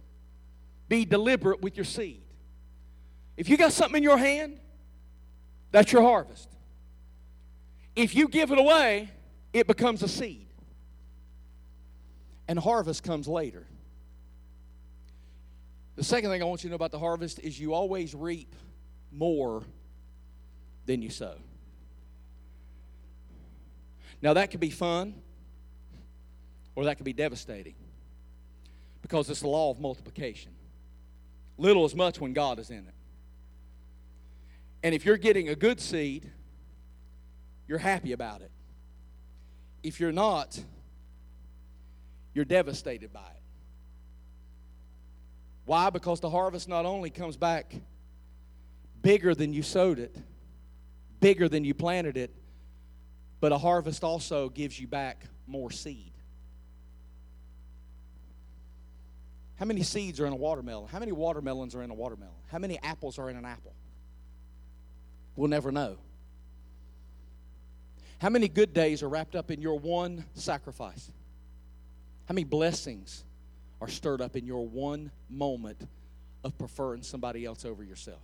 be 0.88 1.04
deliberate 1.04 1.60
with 1.60 1.76
your 1.76 1.84
seed. 1.84 2.22
If 3.36 3.48
you 3.48 3.56
got 3.56 3.72
something 3.72 3.96
in 3.96 4.02
your 4.02 4.18
hand, 4.18 4.60
that's 5.70 5.90
your 5.90 6.02
harvest. 6.02 6.48
If 7.96 8.14
you 8.14 8.28
give 8.28 8.52
it 8.52 8.58
away, 8.58 9.10
it 9.52 9.66
becomes 9.66 10.02
a 10.02 10.08
seed. 10.08 10.46
And 12.46 12.58
harvest 12.58 13.02
comes 13.02 13.26
later. 13.26 13.66
The 15.96 16.04
second 16.04 16.30
thing 16.30 16.42
I 16.42 16.44
want 16.44 16.62
you 16.62 16.68
to 16.68 16.72
know 16.72 16.76
about 16.76 16.90
the 16.90 16.98
harvest 16.98 17.38
is 17.40 17.58
you 17.58 17.74
always 17.74 18.14
reap 18.14 18.54
more 19.12 19.62
than 20.86 21.02
you 21.02 21.10
sow. 21.10 21.34
Now, 24.20 24.34
that 24.34 24.50
could 24.50 24.60
be 24.60 24.70
fun 24.70 25.14
or 26.74 26.84
that 26.84 26.96
could 26.96 27.04
be 27.04 27.12
devastating 27.12 27.74
because 29.02 29.28
it's 29.28 29.40
the 29.40 29.48
law 29.48 29.70
of 29.70 29.80
multiplication. 29.80 30.52
Little 31.58 31.84
is 31.84 31.94
much 31.94 32.20
when 32.20 32.32
God 32.32 32.58
is 32.58 32.70
in 32.70 32.78
it. 32.78 32.94
And 34.82 34.94
if 34.94 35.04
you're 35.04 35.16
getting 35.16 35.48
a 35.48 35.54
good 35.54 35.80
seed, 35.80 36.30
you're 37.68 37.78
happy 37.78 38.12
about 38.12 38.40
it. 38.40 38.50
If 39.82 40.00
you're 40.00 40.12
not, 40.12 40.58
you're 42.34 42.44
devastated 42.44 43.12
by 43.12 43.20
it. 43.20 43.42
Why? 45.64 45.90
Because 45.90 46.20
the 46.20 46.30
harvest 46.30 46.68
not 46.68 46.86
only 46.86 47.10
comes 47.10 47.36
back 47.36 47.74
bigger 49.02 49.34
than 49.34 49.52
you 49.52 49.62
sowed 49.62 49.98
it, 49.98 50.16
bigger 51.20 51.48
than 51.48 51.64
you 51.64 51.74
planted 51.74 52.16
it, 52.16 52.30
but 53.40 53.52
a 53.52 53.58
harvest 53.58 54.04
also 54.04 54.48
gives 54.48 54.78
you 54.78 54.86
back 54.86 55.26
more 55.46 55.70
seed. 55.70 56.12
How 59.56 59.66
many 59.66 59.82
seeds 59.82 60.20
are 60.20 60.26
in 60.26 60.32
a 60.32 60.36
watermelon? 60.36 60.88
How 60.88 60.98
many 60.98 61.12
watermelons 61.12 61.74
are 61.74 61.82
in 61.82 61.90
a 61.90 61.94
watermelon? 61.94 62.34
How 62.50 62.58
many 62.58 62.78
apples 62.82 63.18
are 63.18 63.30
in 63.30 63.36
an 63.36 63.44
apple? 63.44 63.74
We'll 65.36 65.48
never 65.48 65.70
know. 65.70 65.98
How 68.18 68.28
many 68.28 68.48
good 68.48 68.72
days 68.72 69.02
are 69.02 69.08
wrapped 69.08 69.34
up 69.34 69.50
in 69.50 69.60
your 69.60 69.78
one 69.78 70.24
sacrifice? 70.34 71.10
How 72.26 72.34
many 72.34 72.44
blessings 72.44 73.24
are 73.80 73.88
stirred 73.88 74.20
up 74.20 74.36
in 74.36 74.46
your 74.46 74.66
one 74.66 75.10
moment 75.28 75.88
of 76.44 76.56
preferring 76.56 77.02
somebody 77.02 77.44
else 77.44 77.64
over 77.64 77.82
yourself? 77.82 78.20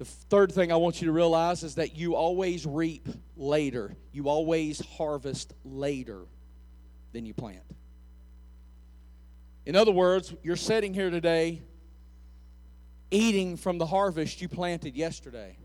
The 0.00 0.06
third 0.06 0.50
thing 0.50 0.72
I 0.72 0.76
want 0.76 1.02
you 1.02 1.08
to 1.08 1.12
realize 1.12 1.62
is 1.62 1.74
that 1.74 1.94
you 1.94 2.14
always 2.14 2.64
reap 2.64 3.06
later. 3.36 3.94
You 4.12 4.30
always 4.30 4.80
harvest 4.96 5.52
later 5.62 6.20
than 7.12 7.26
you 7.26 7.34
plant. 7.34 7.60
In 9.66 9.76
other 9.76 9.92
words, 9.92 10.34
you're 10.42 10.56
sitting 10.56 10.94
here 10.94 11.10
today 11.10 11.60
eating 13.10 13.58
from 13.58 13.76
the 13.76 13.84
harvest 13.84 14.40
you 14.40 14.48
planted 14.48 14.96
yesterday. 14.96 15.58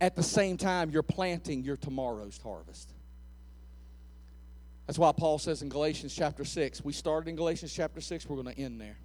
At 0.00 0.16
the 0.16 0.22
same 0.22 0.56
time, 0.56 0.88
you're 0.88 1.02
planting 1.02 1.62
your 1.62 1.76
tomorrow's 1.76 2.40
harvest. 2.42 2.90
That's 4.86 4.98
why 4.98 5.12
Paul 5.12 5.38
says 5.38 5.60
in 5.60 5.68
Galatians 5.68 6.14
chapter 6.14 6.46
6, 6.46 6.82
we 6.82 6.94
started 6.94 7.28
in 7.28 7.36
Galatians 7.36 7.74
chapter 7.74 8.00
6, 8.00 8.26
we're 8.30 8.42
going 8.42 8.54
to 8.54 8.58
end 8.58 8.80
there. 8.80 8.96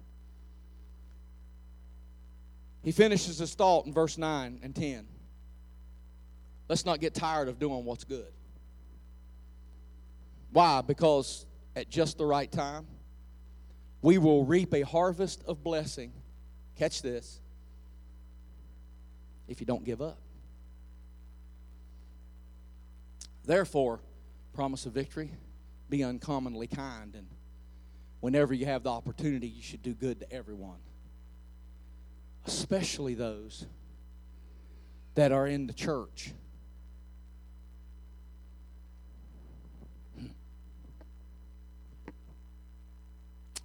He 2.86 2.92
finishes 2.92 3.38
his 3.38 3.52
thought 3.52 3.86
in 3.86 3.92
verse 3.92 4.16
9 4.16 4.60
and 4.62 4.72
10. 4.72 5.08
Let's 6.68 6.86
not 6.86 7.00
get 7.00 7.14
tired 7.14 7.48
of 7.48 7.58
doing 7.58 7.84
what's 7.84 8.04
good. 8.04 8.30
Why? 10.52 10.82
Because 10.82 11.46
at 11.74 11.90
just 11.90 12.16
the 12.16 12.24
right 12.24 12.50
time, 12.50 12.86
we 14.02 14.18
will 14.18 14.44
reap 14.44 14.72
a 14.72 14.82
harvest 14.82 15.42
of 15.48 15.64
blessing. 15.64 16.12
Catch 16.76 17.02
this. 17.02 17.40
If 19.48 19.58
you 19.60 19.66
don't 19.66 19.84
give 19.84 20.00
up. 20.00 20.20
Therefore, 23.44 23.98
promise 24.54 24.86
of 24.86 24.92
victory, 24.92 25.32
be 25.90 26.04
uncommonly 26.04 26.68
kind. 26.68 27.16
And 27.16 27.26
whenever 28.20 28.54
you 28.54 28.66
have 28.66 28.84
the 28.84 28.90
opportunity, 28.90 29.48
you 29.48 29.62
should 29.62 29.82
do 29.82 29.92
good 29.92 30.20
to 30.20 30.32
everyone 30.32 30.78
especially 32.46 33.14
those 33.14 33.66
that 35.14 35.32
are 35.32 35.46
in 35.46 35.66
the 35.66 35.72
church. 35.72 36.32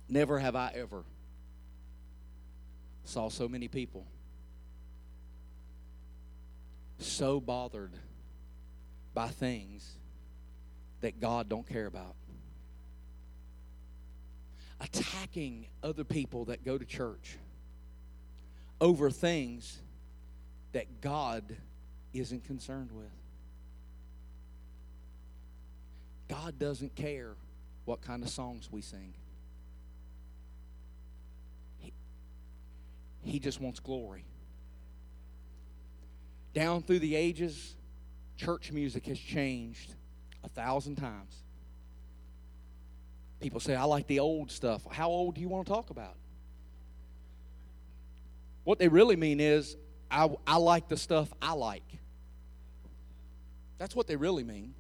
Never 0.09 0.39
have 0.39 0.55
I 0.55 0.71
ever 0.75 1.03
saw 3.05 3.29
so 3.29 3.47
many 3.47 3.67
people 3.67 4.05
so 6.99 7.39
bothered 7.39 7.93
by 9.13 9.27
things 9.27 9.89
that 11.01 11.19
God 11.19 11.49
don't 11.49 11.67
care 11.67 11.85
about. 11.85 12.15
Attacking 14.79 15.67
other 15.83 16.03
people 16.03 16.45
that 16.45 16.63
go 16.65 16.77
to 16.77 16.85
church 16.85 17.37
over 18.81 19.11
things 19.11 19.79
that 20.73 21.01
God 21.01 21.43
isn't 22.13 22.43
concerned 22.45 22.91
with. 22.91 23.05
God 26.27 26.57
doesn't 26.57 26.95
care 26.95 27.35
what 27.85 28.01
kind 28.01 28.23
of 28.23 28.29
songs 28.29 28.69
we 28.71 28.81
sing. 28.81 29.13
He, 31.79 31.93
he 33.23 33.39
just 33.39 33.61
wants 33.61 33.79
glory. 33.79 34.25
Down 36.53 36.81
through 36.81 36.99
the 36.99 37.15
ages, 37.15 37.75
church 38.35 38.71
music 38.71 39.05
has 39.05 39.19
changed 39.19 39.93
a 40.43 40.49
thousand 40.49 40.95
times. 40.95 41.35
People 43.39 43.59
say, 43.59 43.75
I 43.75 43.83
like 43.83 44.07
the 44.07 44.19
old 44.19 44.51
stuff. 44.51 44.81
How 44.89 45.09
old 45.09 45.35
do 45.35 45.41
you 45.41 45.49
want 45.49 45.67
to 45.67 45.71
talk 45.71 45.89
about? 45.91 46.15
What 48.63 48.79
they 48.79 48.87
really 48.87 49.15
mean 49.15 49.39
is, 49.39 49.75
I, 50.09 50.29
I 50.45 50.57
like 50.57 50.87
the 50.87 50.97
stuff 50.97 51.31
I 51.41 51.53
like. 51.53 51.83
That's 53.77 53.95
what 53.95 54.07
they 54.07 54.15
really 54.15 54.43
mean. 54.43 54.73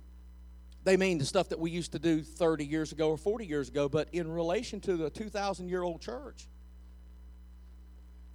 They 0.83 0.97
mean 0.97 1.17
the 1.17 1.25
stuff 1.25 1.49
that 1.49 1.59
we 1.59 1.71
used 1.71 1.91
to 1.93 1.99
do 1.99 2.21
30 2.21 2.65
years 2.65 2.91
ago 2.91 3.09
or 3.09 3.17
40 3.17 3.45
years 3.45 3.69
ago, 3.69 3.87
but 3.87 4.09
in 4.11 4.31
relation 4.31 4.79
to 4.81 4.97
the 4.97 5.09
2,000 5.09 5.69
year 5.69 5.83
old 5.83 6.01
church, 6.01 6.47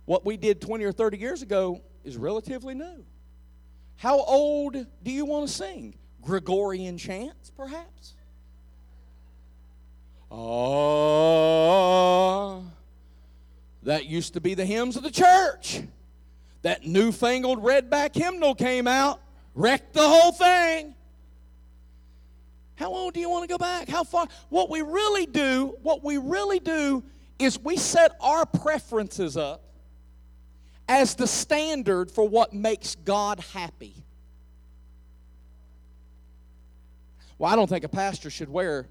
what 0.05 0.25
we 0.25 0.37
did 0.37 0.61
20 0.61 0.85
or 0.85 0.93
30 0.93 1.19
years 1.19 1.43
ago 1.43 1.83
is 2.05 2.17
relatively 2.17 2.75
new. 2.75 3.05
How 3.97 4.21
old 4.21 4.75
do 5.03 5.11
you 5.11 5.25
want 5.25 5.49
to 5.49 5.55
sing? 5.55 5.95
Gregorian 6.23 6.99
chants, 6.99 7.51
perhaps? 7.51 8.15
Ah. 10.31 11.57
That 13.87 14.07
used 14.07 14.35
to 14.35 14.41
be 14.41 14.55
the 14.55 14.65
hymns 14.65 14.97
of 14.97 15.05
the 15.05 15.13
church. 15.13 15.81
That 16.63 16.85
newfangled 16.85 17.63
redback 17.63 18.17
hymnal 18.17 18.57
came 18.57 18.89
out, 18.89 19.21
wrecked 19.55 19.95
the 19.95 20.07
whole 20.07 20.33
thing. 20.33 20.93
How 22.75 22.91
long 22.91 23.13
do 23.13 23.21
you 23.21 23.31
want 23.31 23.45
to 23.45 23.49
go 23.49 23.59
back? 23.59 23.89
How 23.89 24.03
far? 24.03 24.27
What 24.49 24.71
we 24.71 24.83
really 24.83 25.25
do, 25.25 25.79
what 25.85 26.03
we 26.03 26.19
really 26.19 26.59
do 26.59 27.05
is 27.39 27.61
we 27.61 27.77
set 27.77 28.17
our 28.21 28.45
preferences 28.45 29.37
up 29.37 29.63
as 30.89 31.15
the 31.15 31.29
standard 31.29 32.11
for 32.11 32.29
what 32.29 32.53
makes 32.53 32.97
God 32.97 33.39
happy. 33.53 33.95
Well, 37.39 37.53
I 37.53 37.55
don't 37.55 37.69
think 37.69 37.85
a 37.85 37.89
pastor 37.89 38.31
should 38.31 38.49
wear, 38.49 38.89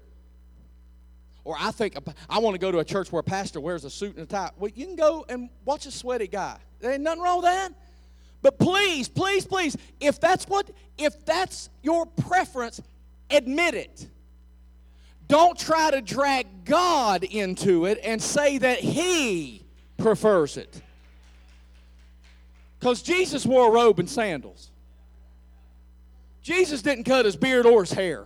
or 1.46 1.56
I 1.58 1.70
think 1.70 1.96
I 2.28 2.38
want 2.40 2.54
to 2.54 2.58
go 2.58 2.72
to 2.72 2.80
a 2.80 2.84
church 2.84 3.12
where 3.12 3.20
a 3.20 3.24
pastor 3.24 3.60
wears 3.60 3.84
a 3.84 3.90
suit 3.90 4.16
and 4.16 4.24
a 4.24 4.26
tie. 4.26 4.50
Well, 4.58 4.70
you 4.74 4.84
can 4.84 4.96
go 4.96 5.24
and 5.28 5.48
watch 5.64 5.86
a 5.86 5.90
sweaty 5.90 6.26
guy. 6.26 6.58
There 6.80 6.92
ain't 6.92 7.02
nothing 7.02 7.22
wrong 7.22 7.36
with 7.36 7.46
that. 7.46 7.72
But 8.42 8.58
please, 8.58 9.08
please, 9.08 9.46
please, 9.46 9.76
if 10.00 10.20
that's 10.20 10.46
what, 10.46 10.70
if 10.98 11.24
that's 11.24 11.70
your 11.82 12.04
preference, 12.06 12.82
admit 13.30 13.74
it. 13.74 14.06
Don't 15.28 15.58
try 15.58 15.90
to 15.90 16.00
drag 16.00 16.64
God 16.64 17.24
into 17.24 17.86
it 17.86 18.00
and 18.02 18.20
say 18.20 18.58
that 18.58 18.80
He 18.80 19.64
prefers 19.96 20.56
it. 20.56 20.82
Because 22.78 23.02
Jesus 23.02 23.46
wore 23.46 23.68
a 23.68 23.70
robe 23.70 23.98
and 23.98 24.10
sandals. 24.10 24.70
Jesus 26.42 26.82
didn't 26.82 27.04
cut 27.04 27.24
his 27.24 27.34
beard 27.34 27.66
or 27.66 27.80
his 27.82 27.92
hair. 27.92 28.24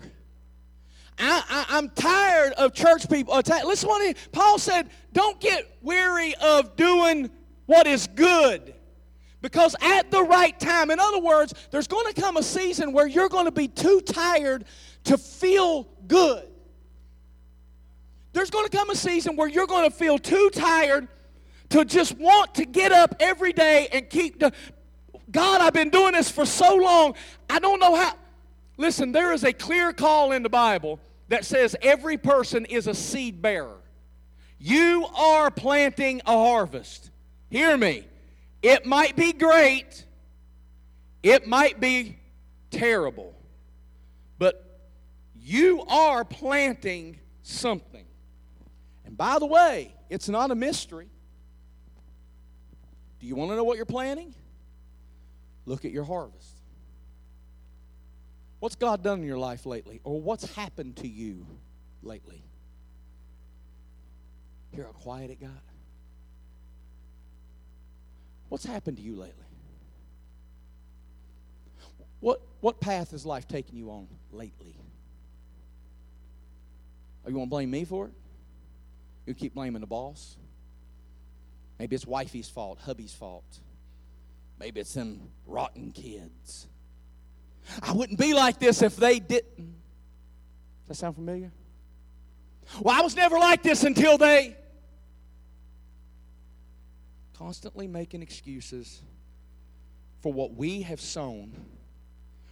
I, 1.18 1.66
am 1.70 1.90
tired 1.90 2.52
of 2.54 2.72
church 2.72 3.08
people. 3.08 3.36
Attack. 3.36 3.64
Listen 3.64 3.88
what 3.88 4.06
he, 4.06 4.14
Paul 4.32 4.58
said, 4.58 4.90
don't 5.12 5.40
get 5.40 5.78
weary 5.82 6.34
of 6.36 6.76
doing 6.76 7.30
what 7.66 7.86
is 7.86 8.06
good. 8.06 8.74
Because 9.42 9.74
at 9.80 10.10
the 10.10 10.22
right 10.22 10.58
time, 10.58 10.90
in 10.90 11.00
other 11.00 11.20
words, 11.20 11.54
there's 11.70 11.86
going 11.86 12.12
to 12.12 12.20
come 12.20 12.36
a 12.36 12.42
season 12.42 12.92
where 12.92 13.06
you're 13.06 13.28
going 13.28 13.46
to 13.46 13.52
be 13.52 13.68
too 13.68 14.00
tired 14.00 14.64
to 15.04 15.16
feel 15.16 15.88
good. 16.06 16.46
There's 18.32 18.50
going 18.50 18.68
to 18.68 18.76
come 18.76 18.90
a 18.90 18.94
season 18.94 19.36
where 19.36 19.48
you're 19.48 19.66
going 19.66 19.90
to 19.90 19.96
feel 19.96 20.18
too 20.18 20.50
tired 20.52 21.08
to 21.70 21.84
just 21.84 22.16
want 22.18 22.54
to 22.56 22.64
get 22.64 22.92
up 22.92 23.14
every 23.18 23.52
day 23.52 23.88
and 23.92 24.08
keep 24.10 24.40
the 24.40 24.52
God, 25.30 25.60
I've 25.60 25.72
been 25.72 25.90
doing 25.90 26.12
this 26.12 26.30
for 26.30 26.44
so 26.44 26.74
long. 26.74 27.14
I 27.48 27.58
don't 27.60 27.78
know 27.78 27.94
how. 27.94 28.14
Listen, 28.80 29.12
there 29.12 29.34
is 29.34 29.44
a 29.44 29.52
clear 29.52 29.92
call 29.92 30.32
in 30.32 30.42
the 30.42 30.48
Bible 30.48 31.00
that 31.28 31.44
says 31.44 31.76
every 31.82 32.16
person 32.16 32.64
is 32.64 32.86
a 32.86 32.94
seed 32.94 33.42
bearer. 33.42 33.76
You 34.58 35.04
are 35.14 35.50
planting 35.50 36.22
a 36.24 36.32
harvest. 36.32 37.10
Hear 37.50 37.76
me. 37.76 38.06
It 38.62 38.86
might 38.86 39.16
be 39.16 39.34
great, 39.34 40.06
it 41.22 41.46
might 41.46 41.78
be 41.78 42.18
terrible, 42.70 43.34
but 44.38 44.80
you 45.34 45.82
are 45.82 46.24
planting 46.24 47.20
something. 47.42 48.06
And 49.04 49.14
by 49.14 49.38
the 49.38 49.46
way, 49.46 49.94
it's 50.08 50.30
not 50.30 50.50
a 50.50 50.54
mystery. 50.54 51.10
Do 53.18 53.26
you 53.26 53.36
want 53.36 53.50
to 53.50 53.56
know 53.56 53.64
what 53.64 53.76
you're 53.76 53.84
planting? 53.84 54.34
Look 55.66 55.84
at 55.84 55.90
your 55.90 56.04
harvest. 56.04 56.59
What's 58.60 58.76
God 58.76 59.02
done 59.02 59.20
in 59.20 59.26
your 59.26 59.38
life 59.38 59.66
lately? 59.66 60.00
Or 60.04 60.20
what's 60.20 60.54
happened 60.54 60.96
to 60.98 61.08
you 61.08 61.46
lately? 62.02 62.44
Hear 64.72 64.84
how 64.84 64.92
quiet 64.92 65.30
it 65.30 65.40
got? 65.40 65.50
What's 68.50 68.64
happened 68.64 68.98
to 68.98 69.02
you 69.02 69.16
lately? 69.16 69.44
What, 72.20 72.42
what 72.60 72.80
path 72.80 73.12
has 73.12 73.24
life 73.24 73.48
taken 73.48 73.76
you 73.76 73.90
on 73.90 74.06
lately? 74.30 74.76
Are 77.24 77.30
you 77.30 77.34
going 77.34 77.46
to 77.46 77.50
blame 77.50 77.70
me 77.70 77.84
for 77.84 78.06
it? 78.06 78.12
You 79.26 79.34
keep 79.34 79.54
blaming 79.54 79.80
the 79.80 79.86
boss? 79.86 80.36
Maybe 81.78 81.96
it's 81.96 82.06
wifey's 82.06 82.48
fault, 82.48 82.78
hubby's 82.84 83.14
fault. 83.14 83.60
Maybe 84.58 84.80
it's 84.80 84.92
them 84.92 85.30
rotten 85.46 85.92
kids. 85.92 86.66
I 87.82 87.92
wouldn't 87.92 88.18
be 88.18 88.34
like 88.34 88.58
this 88.58 88.82
if 88.82 88.96
they 88.96 89.18
didn't. 89.18 89.56
Does 89.56 90.88
that 90.88 90.94
sound 90.96 91.14
familiar? 91.14 91.52
Well, 92.80 92.96
I 92.96 93.02
was 93.02 93.16
never 93.16 93.38
like 93.38 93.62
this 93.62 93.84
until 93.84 94.18
they. 94.18 94.56
Constantly 97.34 97.86
making 97.86 98.22
excuses 98.22 99.02
for 100.20 100.32
what 100.32 100.54
we 100.54 100.82
have 100.82 101.00
sown. 101.00 101.54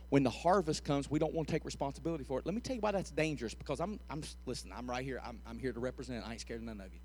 When 0.08 0.22
the 0.22 0.30
harvest 0.30 0.84
comes, 0.84 1.10
we 1.10 1.18
don't 1.18 1.34
want 1.34 1.48
to 1.48 1.52
take 1.52 1.66
responsibility 1.66 2.24
for 2.24 2.38
it. 2.38 2.46
Let 2.46 2.54
me 2.54 2.62
tell 2.62 2.74
you 2.74 2.80
why 2.80 2.92
that's 2.92 3.10
dangerous 3.10 3.52
because 3.54 3.78
I'm, 3.78 4.00
I'm 4.08 4.22
listen, 4.46 4.72
I'm 4.74 4.88
right 4.88 5.04
here. 5.04 5.20
I'm, 5.22 5.40
I'm 5.46 5.58
here 5.58 5.72
to 5.72 5.80
represent. 5.80 6.26
I 6.26 6.32
ain't 6.32 6.40
scared 6.40 6.60
of 6.60 6.66
none 6.66 6.80
of 6.80 6.92
you. 6.94 7.00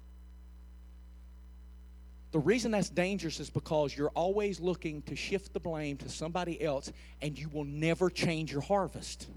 The 2.33 2.39
reason 2.39 2.71
that's 2.71 2.89
dangerous 2.89 3.39
is 3.39 3.51
because 3.51 3.95
you're 3.95 4.09
always 4.09 4.59
looking 4.59 5.03
to 5.03 5.15
shift 5.15 5.53
the 5.53 5.59
blame 5.59 5.97
to 5.97 6.09
somebody 6.09 6.59
else 6.63 6.91
and 7.21 7.37
you 7.37 7.47
will 7.49 7.63
never 7.63 8.09
change 8.09 8.51
your 8.51 8.61
harvest. 8.61 9.27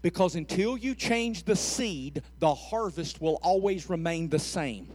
Because 0.00 0.34
until 0.34 0.78
you 0.78 0.94
change 0.94 1.44
the 1.44 1.54
seed, 1.54 2.22
the 2.38 2.54
harvest 2.54 3.20
will 3.20 3.38
always 3.42 3.90
remain 3.90 4.30
the 4.30 4.38
same. 4.38 4.88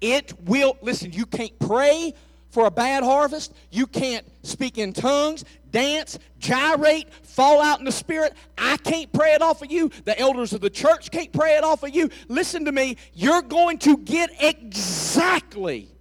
It 0.00 0.32
will, 0.40 0.76
listen, 0.82 1.12
you 1.12 1.26
can't 1.26 1.56
pray 1.60 2.12
for 2.50 2.66
a 2.66 2.72
bad 2.72 3.04
harvest. 3.04 3.54
You 3.70 3.86
can't 3.86 4.26
speak 4.42 4.78
in 4.78 4.92
tongues, 4.92 5.44
dance, 5.70 6.18
gyrate, 6.40 7.14
fall 7.22 7.62
out 7.62 7.78
in 7.78 7.84
the 7.84 7.92
spirit. 7.92 8.32
I 8.58 8.78
can't 8.78 9.12
pray 9.12 9.34
it 9.34 9.42
off 9.42 9.62
of 9.62 9.70
you. 9.70 9.92
The 10.06 10.18
elders 10.18 10.52
of 10.52 10.60
the 10.60 10.70
church 10.70 11.12
can't 11.12 11.32
pray 11.32 11.56
it 11.56 11.62
off 11.62 11.84
of 11.84 11.94
you. 11.94 12.10
Listen 12.26 12.64
to 12.64 12.72
me. 12.72 12.96
You're 13.14 13.42
going 13.42 13.78
to 13.78 13.96
get 13.98 14.30
exactly 14.42 15.92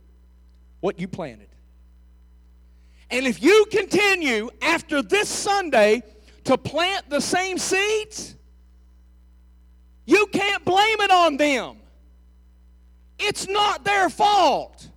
what 0.81 0.99
you 0.99 1.07
planted. 1.07 1.47
And 3.09 3.25
if 3.25 3.41
you 3.41 3.65
continue 3.71 4.49
after 4.61 5.01
this 5.01 5.29
Sunday 5.29 6.03
to 6.43 6.57
plant 6.57 7.09
the 7.09 7.21
same 7.21 7.57
seeds, 7.57 8.35
you 10.05 10.27
can't 10.27 10.63
blame 10.65 10.99
it 10.99 11.11
on 11.11 11.37
them. 11.37 11.77
It's 13.19 13.47
not 13.47 13.83
their 13.83 14.09
fault. 14.09 14.89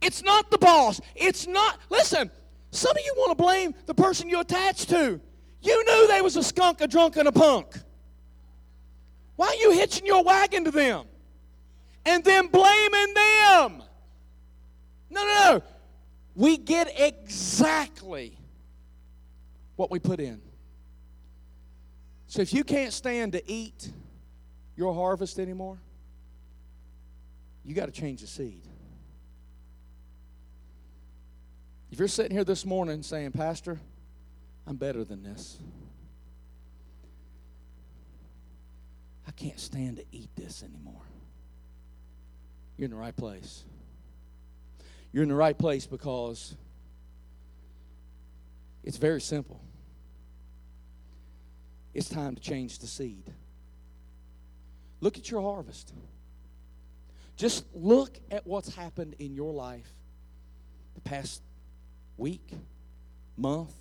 It's 0.00 0.22
not 0.22 0.50
the 0.50 0.58
boss. 0.58 1.00
It's 1.14 1.46
not, 1.46 1.78
listen, 1.90 2.30
some 2.70 2.90
of 2.90 3.02
you 3.04 3.14
want 3.16 3.36
to 3.36 3.42
blame 3.42 3.74
the 3.86 3.94
person 3.94 4.28
you're 4.28 4.42
attached 4.42 4.90
to. 4.90 5.20
You 5.62 5.84
knew 5.84 6.08
they 6.08 6.20
was 6.20 6.36
a 6.36 6.42
skunk, 6.42 6.82
a 6.82 6.86
drunk, 6.86 7.16
and 7.16 7.26
a 7.26 7.32
punk. 7.32 7.74
Why 9.36 9.46
are 9.46 9.54
you 9.54 9.72
hitching 9.72 10.06
your 10.06 10.22
wagon 10.22 10.64
to 10.64 10.70
them? 10.70 11.06
And 12.04 12.22
then 12.22 12.48
blaming 12.48 13.14
them? 13.14 13.83
No, 15.14 15.22
no, 15.22 15.52
no. 15.52 15.62
We 16.34 16.56
get 16.56 16.92
exactly 16.98 18.36
what 19.76 19.90
we 19.90 20.00
put 20.00 20.18
in. 20.18 20.42
So 22.26 22.42
if 22.42 22.52
you 22.52 22.64
can't 22.64 22.92
stand 22.92 23.32
to 23.32 23.50
eat 23.50 23.88
your 24.76 24.92
harvest 24.92 25.38
anymore, 25.38 25.78
you 27.64 27.74
got 27.74 27.86
to 27.86 27.92
change 27.92 28.22
the 28.22 28.26
seed. 28.26 28.62
If 31.92 32.00
you're 32.00 32.08
sitting 32.08 32.32
here 32.32 32.42
this 32.42 32.66
morning 32.66 33.04
saying, 33.04 33.30
Pastor, 33.30 33.78
I'm 34.66 34.74
better 34.74 35.04
than 35.04 35.22
this. 35.22 35.58
I 39.28 39.30
can't 39.30 39.60
stand 39.60 39.98
to 39.98 40.04
eat 40.10 40.30
this 40.34 40.64
anymore. 40.64 41.02
You're 42.76 42.86
in 42.86 42.90
the 42.90 42.96
right 42.96 43.16
place. 43.16 43.62
You're 45.14 45.22
in 45.22 45.28
the 45.28 45.36
right 45.36 45.56
place 45.56 45.86
because 45.86 46.56
it's 48.82 48.96
very 48.96 49.20
simple. 49.20 49.60
It's 51.94 52.08
time 52.08 52.34
to 52.34 52.42
change 52.42 52.80
the 52.80 52.88
seed. 52.88 53.32
Look 55.00 55.16
at 55.16 55.30
your 55.30 55.40
harvest. 55.40 55.94
Just 57.36 57.64
look 57.72 58.18
at 58.32 58.44
what's 58.44 58.74
happened 58.74 59.14
in 59.20 59.36
your 59.36 59.52
life 59.52 59.88
the 60.96 61.00
past 61.00 61.42
week, 62.16 62.50
month. 63.36 63.72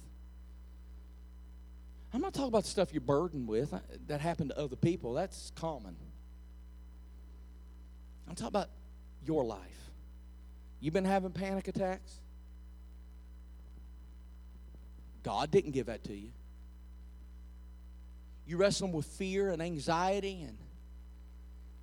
I'm 2.14 2.22
not 2.22 2.36
talking 2.36 2.50
about 2.50 2.66
the 2.66 2.70
stuff 2.70 2.94
you're 2.94 3.02
burdened 3.02 3.48
with 3.48 3.74
uh, 3.74 3.80
that 4.06 4.22
happened 4.22 4.52
to 4.52 4.60
other 4.60 4.76
people. 4.76 5.14
That's 5.14 5.52
common. 5.56 5.96
I'm 8.30 8.36
talking 8.36 8.50
about 8.50 8.70
your 9.26 9.44
life. 9.44 9.83
You've 10.84 10.94
been 10.94 11.06
having 11.06 11.32
panic 11.32 11.70
attacks? 11.70 12.20
God 15.24 15.50
didn't 15.50 15.72
give 15.72 15.86
that 15.86 16.04
to 16.04 16.14
you. 16.14 16.32
You 18.46 18.58
wrestling 18.58 18.92
with 18.92 19.06
fear 19.06 19.48
and 19.52 19.62
anxiety 19.62 20.42
and 20.42 20.58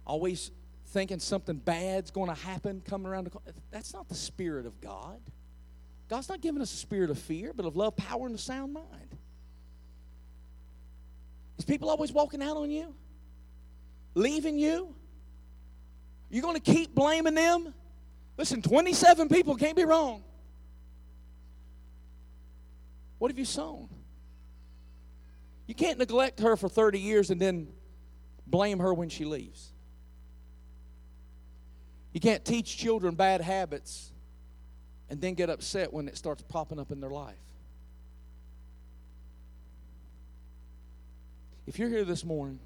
always 0.06 0.50
thinking 0.88 1.18
something 1.18 1.56
bad's 1.56 2.10
going 2.10 2.28
to 2.28 2.38
happen 2.42 2.82
coming 2.86 3.06
around 3.06 3.24
the 3.24 3.30
corner. 3.30 3.52
That's 3.70 3.94
not 3.94 4.06
the 4.06 4.14
Spirit 4.14 4.66
of 4.66 4.78
God. 4.82 5.18
God's 6.10 6.28
not 6.28 6.42
giving 6.42 6.60
us 6.60 6.70
a 6.70 6.76
spirit 6.76 7.08
of 7.08 7.18
fear, 7.18 7.54
but 7.56 7.64
of 7.64 7.76
love, 7.76 7.96
power, 7.96 8.26
and 8.26 8.34
a 8.34 8.38
sound 8.38 8.74
mind. 8.74 9.16
Is 11.56 11.64
people 11.64 11.88
always 11.88 12.12
walking 12.12 12.42
out 12.42 12.58
on 12.58 12.70
you? 12.70 12.94
Leaving 14.14 14.58
you? 14.58 14.94
You're 16.28 16.42
going 16.42 16.60
to 16.60 16.72
keep 16.72 16.94
blaming 16.94 17.34
them? 17.34 17.72
Listen, 18.40 18.62
27 18.62 19.28
people 19.28 19.54
can't 19.54 19.76
be 19.76 19.84
wrong. 19.84 20.24
What 23.18 23.30
have 23.30 23.38
you 23.38 23.44
sown? 23.44 23.90
You 25.66 25.74
can't 25.74 25.98
neglect 25.98 26.40
her 26.40 26.56
for 26.56 26.66
30 26.66 26.98
years 26.98 27.28
and 27.28 27.38
then 27.38 27.68
blame 28.46 28.78
her 28.78 28.94
when 28.94 29.10
she 29.10 29.26
leaves. 29.26 29.74
You 32.14 32.20
can't 32.20 32.42
teach 32.42 32.78
children 32.78 33.14
bad 33.14 33.42
habits 33.42 34.10
and 35.10 35.20
then 35.20 35.34
get 35.34 35.50
upset 35.50 35.92
when 35.92 36.08
it 36.08 36.16
starts 36.16 36.42
popping 36.48 36.78
up 36.78 36.90
in 36.90 36.98
their 36.98 37.10
life. 37.10 37.36
If 41.66 41.78
you're 41.78 41.90
here 41.90 42.06
this 42.06 42.24
morning 42.24 42.58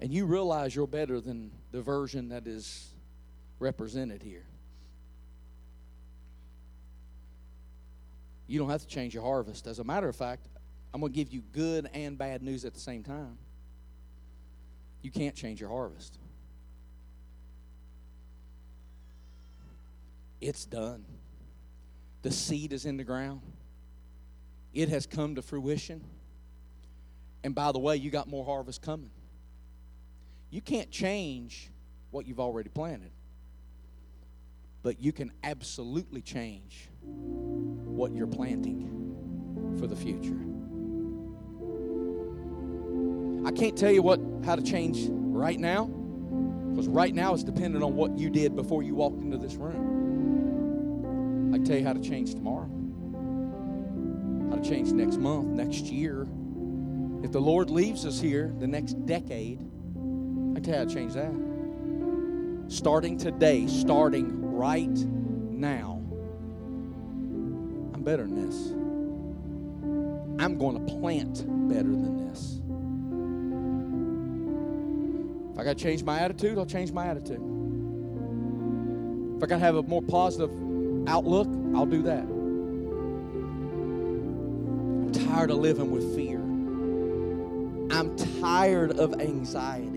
and 0.00 0.12
you 0.12 0.26
realize 0.26 0.74
you're 0.74 0.86
better 0.86 1.20
than 1.20 1.50
the 1.72 1.82
version 1.82 2.30
that 2.30 2.46
is 2.46 2.92
represented 3.58 4.22
here, 4.22 4.46
You 8.50 8.58
don't 8.58 8.68
have 8.68 8.80
to 8.80 8.88
change 8.88 9.14
your 9.14 9.22
harvest. 9.22 9.68
As 9.68 9.78
a 9.78 9.84
matter 9.84 10.08
of 10.08 10.16
fact, 10.16 10.48
I'm 10.92 11.00
going 11.00 11.12
to 11.12 11.16
give 11.16 11.32
you 11.32 11.40
good 11.52 11.88
and 11.94 12.18
bad 12.18 12.42
news 12.42 12.64
at 12.64 12.74
the 12.74 12.80
same 12.80 13.04
time. 13.04 13.38
You 15.02 15.12
can't 15.12 15.36
change 15.36 15.60
your 15.60 15.70
harvest. 15.70 16.18
It's 20.40 20.64
done. 20.64 21.04
The 22.22 22.32
seed 22.32 22.72
is 22.72 22.86
in 22.86 22.96
the 22.96 23.04
ground. 23.04 23.40
It 24.74 24.88
has 24.88 25.06
come 25.06 25.36
to 25.36 25.42
fruition. 25.42 26.02
And 27.44 27.54
by 27.54 27.70
the 27.70 27.78
way, 27.78 27.98
you 27.98 28.10
got 28.10 28.26
more 28.26 28.44
harvest 28.44 28.82
coming. 28.82 29.10
You 30.50 30.60
can't 30.60 30.90
change 30.90 31.70
what 32.10 32.26
you've 32.26 32.40
already 32.40 32.68
planted, 32.68 33.12
but 34.82 35.00
you 35.00 35.12
can 35.12 35.30
absolutely 35.44 36.22
change 36.22 36.88
what 37.02 38.12
you're 38.12 38.26
planting 38.26 39.76
for 39.78 39.86
the 39.86 39.94
future. 39.94 40.38
I 43.46 43.52
can't 43.52 43.78
tell 43.78 43.92
you 43.92 44.02
what 44.02 44.20
how 44.44 44.56
to 44.56 44.62
change 44.62 45.06
right 45.08 45.58
now 45.58 45.86
because 46.70 46.88
right 46.88 47.14
now 47.14 47.32
it's 47.34 47.44
dependent 47.44 47.84
on 47.84 47.94
what 47.94 48.18
you 48.18 48.28
did 48.30 48.56
before 48.56 48.82
you 48.82 48.94
walked 48.94 49.22
into 49.22 49.38
this 49.38 49.54
room. 49.54 49.90
I 51.52 51.56
can 51.56 51.64
tell 51.64 51.78
you 51.78 51.84
how 51.84 51.92
to 51.92 52.00
change 52.00 52.34
tomorrow. 52.34 52.70
How 54.50 54.56
to 54.56 54.68
change 54.68 54.92
next 54.92 55.18
month, 55.18 55.48
next 55.48 55.86
year. 55.86 56.26
If 57.22 57.32
the 57.32 57.40
Lord 57.40 57.70
leaves 57.70 58.04
us 58.04 58.20
here 58.20 58.52
the 58.58 58.66
next 58.66 59.06
decade, 59.06 59.60
I 60.56 60.60
tell 60.60 60.80
you 60.80 60.86
to 60.88 60.94
change 60.94 61.14
that. 61.14 61.32
Starting 62.68 63.16
today, 63.16 63.66
starting 63.66 64.54
right 64.54 64.88
now. 64.88 66.00
I'm 67.94 68.02
better 68.02 68.22
than 68.24 68.46
this. 68.46 68.72
I'm 70.42 70.56
going 70.58 70.86
to 70.86 70.94
plant 70.94 71.44
better 71.68 71.90
than 71.90 72.28
this. 72.28 72.60
If 75.52 75.58
I 75.58 75.64
got 75.64 75.76
to 75.76 75.82
change 75.82 76.02
my 76.04 76.20
attitude, 76.20 76.56
I'll 76.58 76.64
change 76.64 76.92
my 76.92 77.06
attitude. 77.06 77.42
If 79.36 79.42
I 79.42 79.46
got 79.46 79.56
to 79.56 79.64
have 79.64 79.76
a 79.76 79.82
more 79.82 80.02
positive 80.02 80.50
outlook, 81.08 81.48
I'll 81.74 81.86
do 81.86 82.02
that. 82.02 82.24
I'm 85.02 85.12
tired 85.12 85.50
of 85.50 85.58
living 85.58 85.90
with 85.90 86.14
fear. 86.14 86.38
I'm 87.90 88.16
tired 88.40 88.98
of 88.98 89.20
anxiety. 89.20 89.89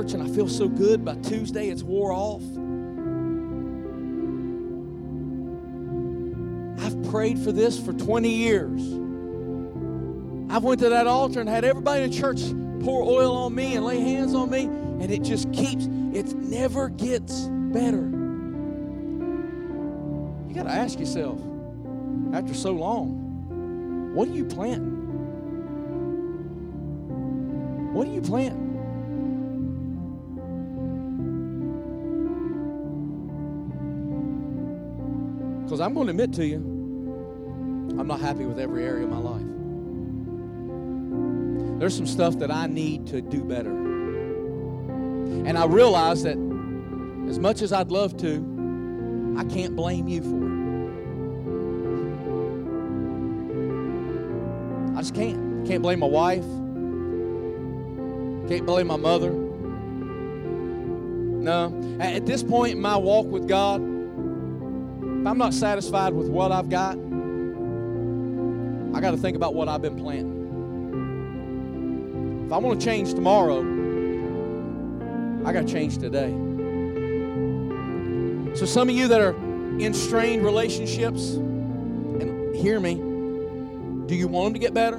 Church 0.00 0.14
and 0.14 0.22
I 0.22 0.28
feel 0.28 0.48
so 0.48 0.66
good. 0.68 1.04
By 1.04 1.16
Tuesday, 1.16 1.68
it's 1.68 1.82
wore 1.82 2.10
off. 2.12 2.42
I've 6.82 7.10
prayed 7.10 7.38
for 7.38 7.52
this 7.52 7.78
for 7.78 7.92
20 7.92 8.30
years. 8.30 8.80
I've 10.50 10.64
went 10.64 10.80
to 10.80 10.88
that 10.88 11.06
altar 11.06 11.40
and 11.40 11.48
had 11.48 11.64
everybody 11.64 12.04
in 12.04 12.12
church 12.12 12.40
pour 12.82 13.02
oil 13.02 13.36
on 13.36 13.54
me 13.54 13.76
and 13.76 13.84
lay 13.84 14.00
hands 14.00 14.34
on 14.34 14.48
me, 14.50 14.64
and 14.64 15.10
it 15.10 15.22
just 15.22 15.52
keeps, 15.52 15.84
it 15.84 16.34
never 16.34 16.88
gets 16.88 17.42
better. 17.42 18.08
You 20.48 20.54
got 20.54 20.62
to 20.64 20.70
ask 20.70 20.98
yourself, 20.98 21.38
after 22.32 22.54
so 22.54 22.72
long, 22.72 24.14
what 24.14 24.28
are 24.28 24.32
you 24.32 24.46
planting? 24.46 24.96
What 27.92 28.08
are 28.08 28.12
you 28.12 28.22
planting? 28.22 28.69
Because 35.70 35.80
I'm 35.80 35.94
going 35.94 36.08
to 36.08 36.10
admit 36.10 36.32
to 36.32 36.44
you, 36.44 36.56
I'm 37.96 38.08
not 38.08 38.18
happy 38.18 38.44
with 38.44 38.58
every 38.58 38.84
area 38.84 39.04
of 39.04 39.10
my 39.10 39.18
life. 39.18 39.46
There's 41.78 41.96
some 41.96 42.08
stuff 42.08 42.40
that 42.40 42.50
I 42.50 42.66
need 42.66 43.06
to 43.06 43.20
do 43.20 43.44
better. 43.44 43.70
And 43.70 45.56
I 45.56 45.66
realize 45.66 46.24
that 46.24 46.36
as 47.28 47.38
much 47.38 47.62
as 47.62 47.72
I'd 47.72 47.92
love 47.92 48.16
to, 48.16 49.36
I 49.38 49.44
can't 49.44 49.76
blame 49.76 50.08
you 50.08 50.22
for 50.22 50.44
it. 54.90 54.96
I 54.96 55.02
just 55.02 55.14
can't. 55.14 55.68
Can't 55.68 55.82
blame 55.82 56.00
my 56.00 56.08
wife. 56.08 56.42
Can't 58.48 58.66
blame 58.66 58.88
my 58.88 58.96
mother. 58.96 59.30
No. 61.40 61.72
At 62.00 62.26
this 62.26 62.42
point 62.42 62.72
in 62.72 62.80
my 62.80 62.96
walk 62.96 63.26
with 63.26 63.46
God, 63.46 63.80
if 65.20 65.26
I'm 65.26 65.36
not 65.36 65.52
satisfied 65.52 66.14
with 66.14 66.28
what 66.28 66.50
I've 66.50 66.70
got, 66.70 66.96
I 68.96 69.00
got 69.02 69.10
to 69.10 69.18
think 69.18 69.36
about 69.36 69.54
what 69.54 69.68
I've 69.68 69.82
been 69.82 69.96
planting. 69.96 70.38
If 72.46 72.52
I 72.52 72.56
want 72.56 72.80
to 72.80 72.86
change 72.86 73.12
tomorrow, 73.12 73.60
I 75.44 75.52
got 75.52 75.66
to 75.66 75.72
change 75.72 75.98
today. 75.98 76.30
So, 78.56 78.64
some 78.64 78.88
of 78.88 78.94
you 78.94 79.08
that 79.08 79.20
are 79.20 79.36
in 79.78 79.92
strained 79.92 80.42
relationships, 80.42 81.34
and 81.34 82.56
hear 82.56 82.80
me, 82.80 82.94
do 84.06 84.14
you 84.14 84.26
want 84.26 84.46
them 84.46 84.54
to 84.54 84.58
get 84.58 84.72
better? 84.72 84.96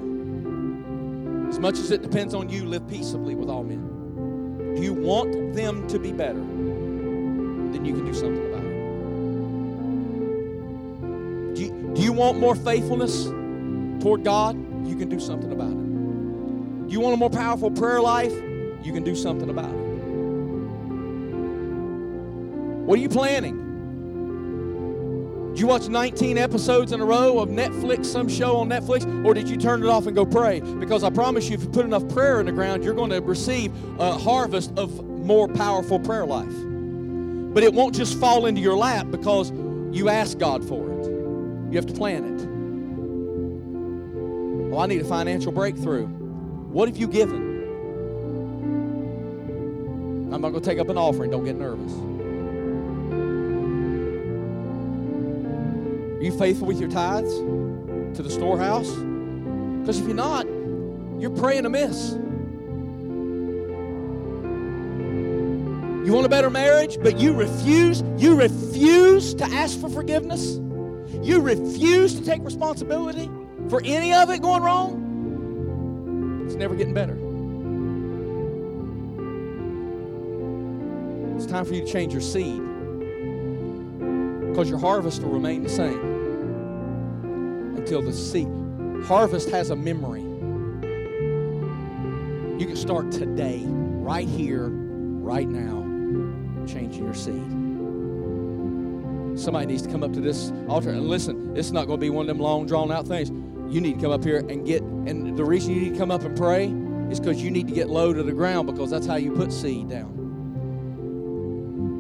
As 1.50 1.58
much 1.58 1.80
as 1.80 1.90
it 1.90 2.04
depends 2.04 2.36
on 2.36 2.48
you, 2.48 2.66
live 2.66 2.88
peaceably 2.88 3.34
with 3.34 3.50
all 3.50 3.64
men. 3.64 4.76
Do 4.76 4.84
you 4.84 4.94
want 4.94 5.56
them 5.56 5.88
to 5.88 5.98
be 5.98 6.12
better? 6.12 6.40
Then 6.40 7.84
you 7.86 7.96
can 7.96 8.06
do 8.06 8.14
something 8.14 8.51
you 12.02 12.14
want 12.14 12.40
more 12.40 12.56
faithfulness 12.56 13.26
toward 14.02 14.24
God? 14.24 14.56
You 14.88 14.96
can 14.96 15.10
do 15.10 15.20
something 15.20 15.52
about 15.52 15.72
it. 15.72 16.92
You 16.92 17.00
want 17.00 17.14
a 17.14 17.18
more 17.18 17.30
powerful 17.30 17.72
prayer 17.72 18.02
life? 18.02 18.34
You 18.84 18.92
can 18.92 19.04
do 19.04 19.16
something 19.16 19.50
about 19.50 19.70
it. 19.70 19.92
What 22.86 22.98
are 22.98 23.02
you 23.02 23.10
planning? 23.10 23.62
Did 25.52 25.60
you 25.60 25.68
watch 25.68 25.88
19 25.90 26.38
episodes 26.38 26.92
in 26.92 27.02
a 27.02 27.06
row 27.06 27.40
of 27.40 27.50
Netflix, 27.50 28.06
some 28.06 28.28
show 28.30 28.58
on 28.58 28.70
Netflix, 28.70 29.26
or 29.26 29.34
did 29.34 29.50
you 29.50 29.58
turn 29.58 29.84
it 29.84 29.88
off 29.88 30.08
and 30.08 30.16
go 30.16 30.26
pray? 30.26 30.62
Because 30.62 31.04
I 31.04 31.10
promise 31.10 31.50
you, 31.50 31.56
if 31.56 31.64
you 31.64 31.70
put 31.70 31.86
enough 31.86 32.08
prayer 32.10 32.40
in 32.40 32.46
the 32.46 32.52
ground, 32.52 32.84
you're 32.84 32.94
going 32.94 33.12
to 33.12 33.22
receive 33.22 33.72
a 34.00 34.18
harvest 34.18 34.72
of 34.78 35.06
more 35.06 35.48
powerful 35.48 36.00
prayer 36.00 36.26
life. 36.26 36.54
But 37.54 37.64
it 37.64 37.74
won't 37.74 37.94
just 37.94 38.18
fall 38.20 38.46
into 38.46 38.62
your 38.62 38.78
lap 38.78 39.08
because 39.12 39.52
you 39.92 40.10
ask 40.10 40.38
God 40.38 40.68
for 40.68 40.90
it. 40.90 40.91
You 41.72 41.78
have 41.78 41.86
to 41.86 41.94
plan 41.94 42.26
it. 42.26 42.42
Well, 44.70 44.82
I 44.82 44.88
need 44.88 45.00
a 45.02 45.06
financial 45.06 45.54
breakthrough. 45.54 46.06
What 46.06 46.90
have 46.90 46.98
you 46.98 47.08
given? 47.08 47.50
I'm 50.34 50.42
not 50.42 50.50
going 50.52 50.62
to 50.62 50.70
take 50.70 50.80
up 50.80 50.90
an 50.90 50.98
offering. 50.98 51.32
Don't 51.32 51.46
get 51.46 51.56
nervous. 51.56 51.94
Are 56.20 56.24
you 56.24 56.38
faithful 56.38 56.68
with 56.68 56.78
your 56.78 56.90
tithes 56.90 57.34
to 57.38 58.22
the 58.22 58.30
storehouse? 58.30 58.90
Because 58.90 59.98
if 59.98 60.06
you're 60.06 60.14
not, 60.14 60.46
you're 61.20 61.30
praying 61.30 61.66
amiss. 61.66 62.12
You 66.06 66.14
want 66.14 66.26
a 66.26 66.30
better 66.30 66.50
marriage, 66.50 66.98
but 67.02 67.18
you 67.18 67.34
refuse, 67.34 68.04
you 68.18 68.36
refuse 68.36 69.34
to 69.36 69.46
ask 69.46 69.80
for 69.80 69.90
forgiveness? 69.90 70.60
You 71.22 71.42
refuse 71.42 72.16
to 72.16 72.26
take 72.26 72.44
responsibility 72.44 73.30
for 73.70 73.82
any 73.86 74.14
of 74.14 74.30
it 74.30 74.42
going 74.42 74.64
wrong, 74.64 76.44
it's 76.46 76.56
never 76.56 76.76
getting 76.76 76.94
better. 76.94 77.18
It's 81.36 81.46
time 81.46 81.66
for 81.66 81.74
you 81.74 81.86
to 81.86 81.92
change 81.92 82.14
your 82.14 82.22
seed 82.22 82.62
because 84.50 84.70
your 84.70 84.80
harvest 84.80 85.22
will 85.24 85.32
remain 85.32 85.64
the 85.64 85.70
same 85.70 86.00
until 87.78 88.02
the 88.02 88.14
seed. 88.14 88.48
Harvest 89.06 89.50
has 89.50 89.70
a 89.70 89.76
memory. 89.76 90.22
You 92.60 92.68
can 92.68 92.76
start 92.76 93.12
today, 93.12 93.64
right 93.66 94.28
here, 94.28 94.68
right 94.68 95.48
now, 95.48 95.82
changing 96.68 97.06
your 97.06 97.16
seed. 97.16 97.61
Somebody 99.42 99.66
needs 99.66 99.82
to 99.82 99.90
come 99.90 100.04
up 100.04 100.14
to 100.14 100.22
this 100.22 100.54
altar 100.70 100.92
and 100.92 101.08
listen. 101.08 101.58
It's 101.58 101.72
not 101.72 101.88
going 101.88 102.00
to 102.00 102.02
be 102.02 102.12
one 102.12 102.24
of 102.24 102.28
them 102.28 102.38
long, 102.38 102.68
drawn 102.68 102.92
out 102.92 103.08
things. 103.08 103.30
You 103.74 103.82
need 103.82 103.96
to 103.96 104.02
come 104.02 104.12
up 104.12 104.24
here 104.24 104.38
and 104.38 104.64
get, 104.66 104.84
and 104.84 105.36
the 105.36 105.44
reason 105.44 105.74
you 105.74 105.82
need 105.82 105.94
to 105.94 105.98
come 105.98 106.12
up 106.12 106.22
and 106.22 106.38
pray 106.38 106.66
is 107.10 107.20
because 107.20 107.42
you 107.42 107.50
need 107.50 107.68
to 107.68 107.74
get 107.74 107.90
low 107.90 108.14
to 108.14 108.22
the 108.22 108.34
ground 108.34 108.68
because 108.68 108.92
that's 108.92 109.08
how 109.08 109.16
you 109.16 109.32
put 109.32 109.52
seed 109.52 109.90
down. 109.90 110.20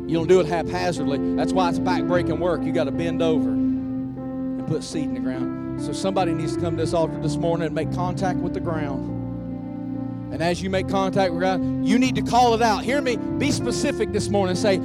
You 0.07 0.17
don't 0.17 0.27
do 0.27 0.39
it 0.39 0.45
haphazardly. 0.45 1.35
That's 1.35 1.51
why 1.51 1.69
it's 1.69 1.79
back-breaking 1.79 2.39
work. 2.39 2.61
You 2.61 2.73
got 2.73 2.83
to 2.83 2.91
bend 2.91 3.23
over 3.23 3.49
and 3.49 4.67
put 4.67 4.83
seed 4.83 5.05
in 5.05 5.15
the 5.15 5.19
ground. 5.21 5.81
So 5.81 5.93
somebody 5.93 6.33
needs 6.33 6.53
to 6.55 6.61
come 6.61 6.75
to 6.77 6.83
this 6.83 6.93
altar 6.93 7.17
this 7.21 7.37
morning 7.37 7.65
and 7.65 7.73
make 7.73 7.91
contact 7.93 8.37
with 8.37 8.53
the 8.53 8.59
ground. 8.59 9.17
And 10.31 10.43
as 10.43 10.61
you 10.61 10.69
make 10.69 10.87
contact 10.87 11.31
with 11.31 11.39
ground, 11.39 11.87
you 11.87 11.97
need 11.97 12.15
to 12.15 12.21
call 12.21 12.53
it 12.53 12.61
out. 12.61 12.83
Hear 12.83 13.01
me. 13.01 13.15
Be 13.15 13.51
specific 13.51 14.11
this 14.11 14.29
morning. 14.29 14.55
Say, 14.55 14.79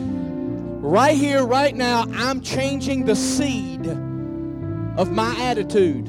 right 0.87 1.17
here, 1.17 1.45
right 1.45 1.75
now, 1.75 2.05
I'm 2.15 2.41
changing 2.41 3.05
the 3.05 3.17
seed 3.17 3.87
of 3.87 5.11
my 5.11 5.35
attitude. 5.41 6.09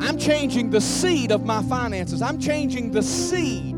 I'm 0.00 0.18
changing 0.18 0.70
the 0.70 0.80
seed 0.80 1.32
of 1.32 1.44
my 1.44 1.62
finances. 1.62 2.20
I'm 2.20 2.38
changing 2.38 2.90
the 2.90 3.02
seed 3.02 3.76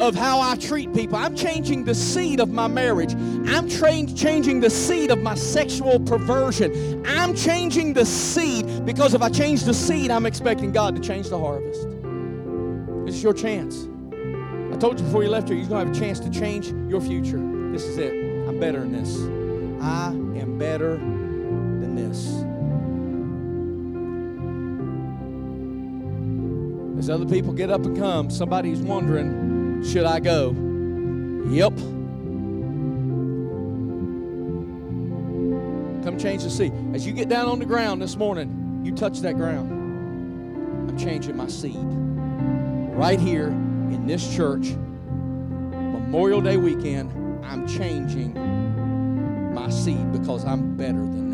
of 0.00 0.14
how 0.14 0.40
I 0.40 0.56
treat 0.56 0.92
people. 0.94 1.16
I'm 1.16 1.34
changing 1.34 1.84
the 1.84 1.94
seed 1.94 2.38
of 2.40 2.50
my 2.50 2.68
marriage. 2.68 3.14
I'm 3.14 3.68
tra- 3.68 4.06
changing 4.06 4.60
the 4.60 4.70
seed 4.70 5.10
of 5.10 5.20
my 5.20 5.34
sexual 5.34 6.00
perversion. 6.00 7.04
I'm 7.06 7.34
changing 7.34 7.94
the 7.94 8.04
seed 8.04 8.84
because 8.84 9.14
if 9.14 9.22
I 9.22 9.30
change 9.30 9.64
the 9.64 9.74
seed, 9.74 10.10
I'm 10.10 10.26
expecting 10.26 10.72
God 10.72 10.94
to 10.96 11.02
change 11.02 11.28
the 11.28 11.38
harvest. 11.38 11.88
This 13.06 13.16
is 13.16 13.22
your 13.22 13.34
chance. 13.34 13.88
I 14.72 14.78
told 14.78 14.98
you 14.98 15.06
before 15.06 15.22
you 15.22 15.30
left 15.30 15.48
here, 15.48 15.56
you're 15.56 15.68
going 15.68 15.86
to 15.86 15.92
have 15.92 15.96
a 15.96 16.00
chance 16.00 16.20
to 16.20 16.30
change 16.30 16.68
your 16.90 17.00
future. 17.00 17.40
This 17.72 17.84
is 17.84 17.98
it. 17.98 18.25
Better 18.60 18.80
than 18.80 18.92
this. 18.92 19.16
I 19.82 20.08
am 20.40 20.56
better 20.58 20.96
than 20.96 21.94
this. 21.94 22.26
As 26.98 27.10
other 27.10 27.26
people 27.26 27.52
get 27.52 27.70
up 27.70 27.84
and 27.84 27.96
come, 27.96 28.30
somebody's 28.30 28.80
wondering, 28.80 29.84
should 29.84 30.06
I 30.06 30.20
go? 30.20 30.52
Yep. 31.50 31.76
Come 36.02 36.16
change 36.18 36.42
the 36.42 36.50
seat. 36.50 36.72
As 36.94 37.06
you 37.06 37.12
get 37.12 37.28
down 37.28 37.48
on 37.48 37.58
the 37.58 37.66
ground 37.66 38.00
this 38.00 38.16
morning, 38.16 38.80
you 38.82 38.92
touch 38.92 39.20
that 39.20 39.36
ground. 39.36 39.70
I'm 40.88 40.96
changing 40.96 41.36
my 41.36 41.48
seed. 41.48 41.76
Right 41.76 43.20
here 43.20 43.48
in 43.48 44.06
this 44.06 44.34
church, 44.34 44.68
Memorial 44.70 46.40
Day 46.40 46.56
weekend, 46.56 47.12
I'm 47.48 47.66
changing 47.66 48.34
my 49.54 49.70
seed 49.70 50.12
because 50.12 50.44
I'm 50.44 50.76
better 50.76 50.92
than 50.98 51.25